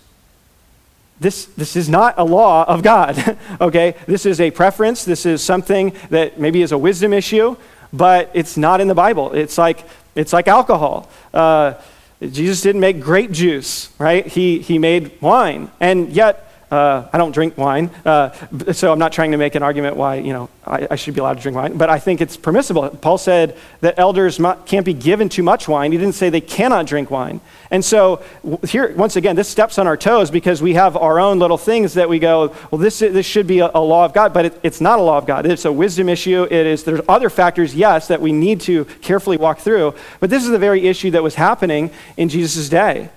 this, 1.20 1.46
this 1.46 1.76
is 1.76 1.90
not 1.90 2.16
a 2.18 2.24
law 2.24 2.64
of 2.66 2.82
God, 2.82 3.38
okay? 3.62 3.96
This 4.08 4.26
is 4.26 4.40
a 4.40 4.52
preference. 4.52 5.04
This 5.04 5.26
is 5.26 5.44
something 5.44 5.94
that 6.10 6.40
maybe 6.40 6.62
is 6.62 6.72
a 6.72 6.78
wisdom 6.78 7.14
issue, 7.14 7.58
but 7.92 8.32
it's 8.34 8.58
not 8.58 8.80
in 8.82 8.88
the 8.88 8.96
Bible. 8.96 9.34
It's 9.34 9.58
like, 9.58 9.84
it's 10.16 10.32
like 10.32 10.48
alcohol. 10.48 11.10
Uh, 11.34 11.74
Jesus 12.22 12.62
didn't 12.62 12.82
make 12.82 13.00
grape 13.00 13.32
juice, 13.32 13.92
right? 13.98 14.26
He, 14.26 14.60
he 14.60 14.78
made 14.78 15.22
wine. 15.22 15.72
And 15.80 16.10
yet, 16.10 16.49
uh, 16.72 17.10
I 17.12 17.18
don't 17.18 17.32
drink 17.32 17.58
wine, 17.58 17.90
uh, 18.06 18.30
so 18.74 18.92
I'm 18.92 19.00
not 19.00 19.12
trying 19.12 19.32
to 19.32 19.38
make 19.38 19.56
an 19.56 19.64
argument 19.64 19.96
why 19.96 20.16
you 20.16 20.34
know 20.34 20.50
I, 20.66 20.88
I, 20.92 20.96
should 20.96 21.16
be 21.16 21.20
allowed 21.20 21.38
to 21.38 21.42
drink 21.42 21.58
wine. 21.58 21.78
But 21.78 21.90
I 21.90 21.98
think 21.98 22.22
it's 22.22 22.38
permissible. 22.38 22.88
Paul 22.90 23.18
said 23.18 23.58
that 23.82 23.98
elders 23.98 24.40
can't 24.68 24.86
be 24.86 24.94
given 24.94 25.30
too 25.30 25.42
much 25.42 25.68
wine. 25.68 25.92
He 25.92 25.98
didn't 25.98 26.14
say 26.14 26.30
they 26.30 26.42
cannot 26.42 26.86
drink 26.86 27.10
wine. 27.10 27.42
And 27.72 27.84
so 27.84 28.22
here, 28.68 28.94
once 28.96 29.16
again, 29.16 29.36
this 29.36 29.50
steps 29.50 29.80
on 29.80 29.88
our 29.88 29.98
toes 29.98 30.30
because 30.30 30.62
we 30.62 30.76
have 30.76 30.96
our 30.96 31.20
own 31.20 31.40
little 31.40 31.58
things 31.58 31.96
that 31.96 32.08
we 32.08 32.20
go, 32.20 32.56
well, 32.70 32.80
this 32.80 33.00
this 33.00 33.26
should 33.26 33.48
be 33.48 33.60
a, 33.60 33.72
a 33.74 33.82
law 33.82 34.06
of 34.06 34.14
God, 34.14 34.32
but 34.32 34.46
it, 34.46 34.60
it's 34.62 34.80
not 34.80 35.00
a 35.00 35.02
law 35.02 35.18
of 35.18 35.26
God. 35.26 35.48
It's 35.48 35.66
a 35.66 35.72
wisdom 35.72 36.08
issue. 36.08 36.44
It 36.44 36.68
is. 36.68 36.84
There's 36.84 37.02
other 37.10 37.32
factors, 37.32 37.74
yes, 37.74 38.08
that 38.10 38.22
we 38.22 38.32
need 38.32 38.62
to 38.62 38.86
carefully 39.02 39.38
walk 39.38 39.60
through. 39.60 39.96
But 40.20 40.30
this 40.30 40.44
is 40.44 40.50
the 40.50 40.60
very 40.60 40.86
issue 40.86 41.10
that 41.12 41.24
was 41.24 41.34
happening 41.34 41.90
in 42.16 42.30
Jesus' 42.30 42.70
day. 42.70 43.10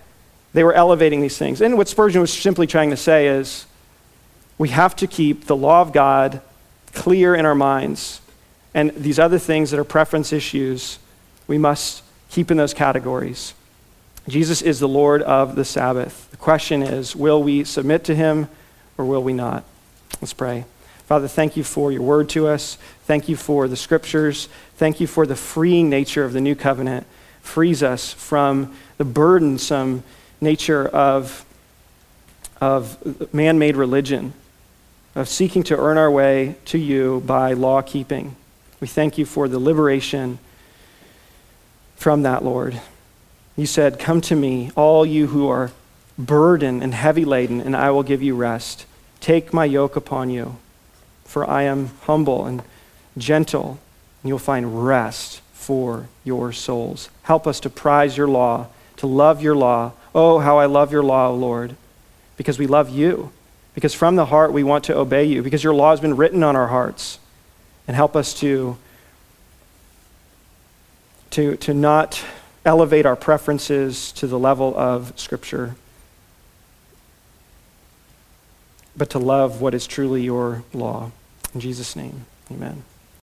They 0.53 0.65
were 0.65 0.75
elevating 0.75 1.21
these 1.21 1.39
things. 1.39 1.61
And 1.61 1.79
what 1.79 1.89
Spurgeon 1.89 2.21
was 2.21 2.33
simply 2.33 2.67
trying 2.67 2.91
to 2.91 2.97
say 2.97 3.29
is 3.29 3.67
we 4.59 4.69
have 4.69 4.95
to 4.97 5.07
keep 5.07 5.47
the 5.47 5.57
law 5.57 5.81
of 5.81 5.93
God 5.93 6.41
clear 6.93 7.35
in 7.35 7.47
our 7.47 7.55
minds. 7.55 8.21
And 8.75 8.91
these 8.91 9.19
other 9.19 9.39
things 9.39 9.71
that 9.71 9.81
are 9.81 9.85
preference 9.85 10.33
issues, 10.33 10.99
we 11.47 11.59
must 11.59 12.03
keep 12.31 12.51
in 12.51 12.57
those 12.57 12.75
categories. 12.75 13.55
Jesus 14.29 14.63
is 14.63 14.79
the 14.79 14.89
Lord 14.89 15.23
of 15.23 15.57
the 15.57 15.65
Sabbath. 15.65 16.31
The 16.31 16.37
question 16.37 16.83
is 16.83 17.17
will 17.17 17.43
we 17.43 17.65
submit 17.65 18.05
to 18.05 18.15
him 18.15 18.49
or 18.97 19.05
will 19.05 19.23
we 19.23 19.33
not? 19.33 19.65
Let's 20.21 20.33
pray. 20.33 20.65
Father, 21.07 21.29
thank 21.29 21.57
you 21.57 21.65
for 21.65 21.91
your 21.91 22.03
word 22.03 22.29
to 22.31 22.47
us. 22.47 22.79
Thank 23.05 23.29
you 23.29 23.37
for 23.37 23.69
the 23.69 23.77
scriptures. 23.77 24.49
Thank 24.77 25.01
you 25.01 25.07
for 25.07 25.27
the 25.27 25.37
freeing 25.37 25.91
nature 25.91 26.25
of 26.25 26.33
the 26.33 26.41
new 26.41 26.55
covenant. 26.55 27.07
Frees 27.43 27.83
us 27.83 28.13
from 28.13 28.75
the 28.99 29.05
burdensome 29.05 30.05
nature 30.43 30.87
of, 30.89 31.45
of 32.61 33.33
man 33.33 33.59
made 33.59 33.77
religion, 33.77 34.35
of 35.15 35.29
seeking 35.29 35.63
to 35.65 35.77
earn 35.79 35.97
our 35.97 36.11
way 36.11 36.57
to 36.67 36.79
you 36.79 37.23
by 37.25 37.53
law 37.53 37.81
keeping. 37.81 38.37
We 38.81 38.89
thank 38.89 39.17
you 39.17 39.25
for 39.25 39.49
the 39.49 39.59
liberation 39.59 40.39
from 41.97 42.23
that, 42.23 42.45
Lord. 42.45 42.81
You 43.57 43.67
said, 43.67 43.99
Come 43.99 44.21
to 44.23 44.35
me, 44.35 44.73
all 44.75 45.07
you 45.07 45.29
who 45.29 45.49
are 45.49 45.71
burdened 46.19 46.83
and 46.83 46.93
heavy 46.93 47.25
laden, 47.25 47.61
and 47.61 47.77
I 47.77 47.91
will 47.91 48.03
give 48.03 48.23
you 48.23 48.35
rest. 48.35 48.87
Take 49.21 49.53
my 49.53 49.65
yoke 49.65 49.95
upon 49.95 50.31
you, 50.31 50.57
for 51.25 51.49
I 51.49 51.63
am 51.63 51.91
humble 52.03 52.45
and 52.45 52.63
gentle, 53.17 53.79
and 54.23 54.29
you'll 54.29 54.39
find 54.39 54.85
rest 54.85 55.41
for 55.53 56.09
your 56.25 56.53
souls. 56.53 57.09
Help 57.23 57.47
us 57.47 57.61
to 57.61 57.71
prize 57.71 58.17
your 58.17 58.29
law, 58.29 58.67
to 58.97 59.07
love 59.07 59.41
your 59.43 59.55
law, 59.55 59.93
Oh, 60.15 60.39
how 60.39 60.59
I 60.59 60.67
love 60.67 60.93
your 60.93 61.03
law, 61.03 61.31
Lord, 61.31 61.77
because 62.37 62.59
we 62.59 62.67
love 62.67 62.91
you. 62.91 63.33
Because 63.75 63.95
from 63.95 64.17
the 64.17 64.27
heart 64.27 64.53
we 64.53 64.63
want 64.63 64.85
to 64.85 64.97
obey 64.97 65.25
you, 65.25 65.43
because 65.43 65.65
your 65.65 65.75
law 65.75 65.91
has 65.91 66.01
been 66.01 66.17
written 66.17 66.43
on 66.43 66.57
our 66.57 66.69
hearts. 66.69 67.19
And 67.89 67.97
help 67.97 68.15
us 68.15 68.35
to, 68.41 68.77
to, 71.31 71.57
to 71.57 71.75
not 71.75 72.23
elevate 72.65 73.07
our 73.07 73.17
preferences 73.17 74.13
to 74.13 74.27
the 74.27 74.39
level 74.39 74.77
of 74.77 75.19
Scripture, 75.19 75.75
but 78.97 79.11
to 79.11 79.19
love 79.19 79.61
what 79.61 79.75
is 79.75 79.87
truly 79.87 80.23
your 80.23 80.63
law. 80.73 81.11
In 81.55 81.61
Jesus' 81.61 81.97
name, 81.97 82.27
amen. 82.51 82.85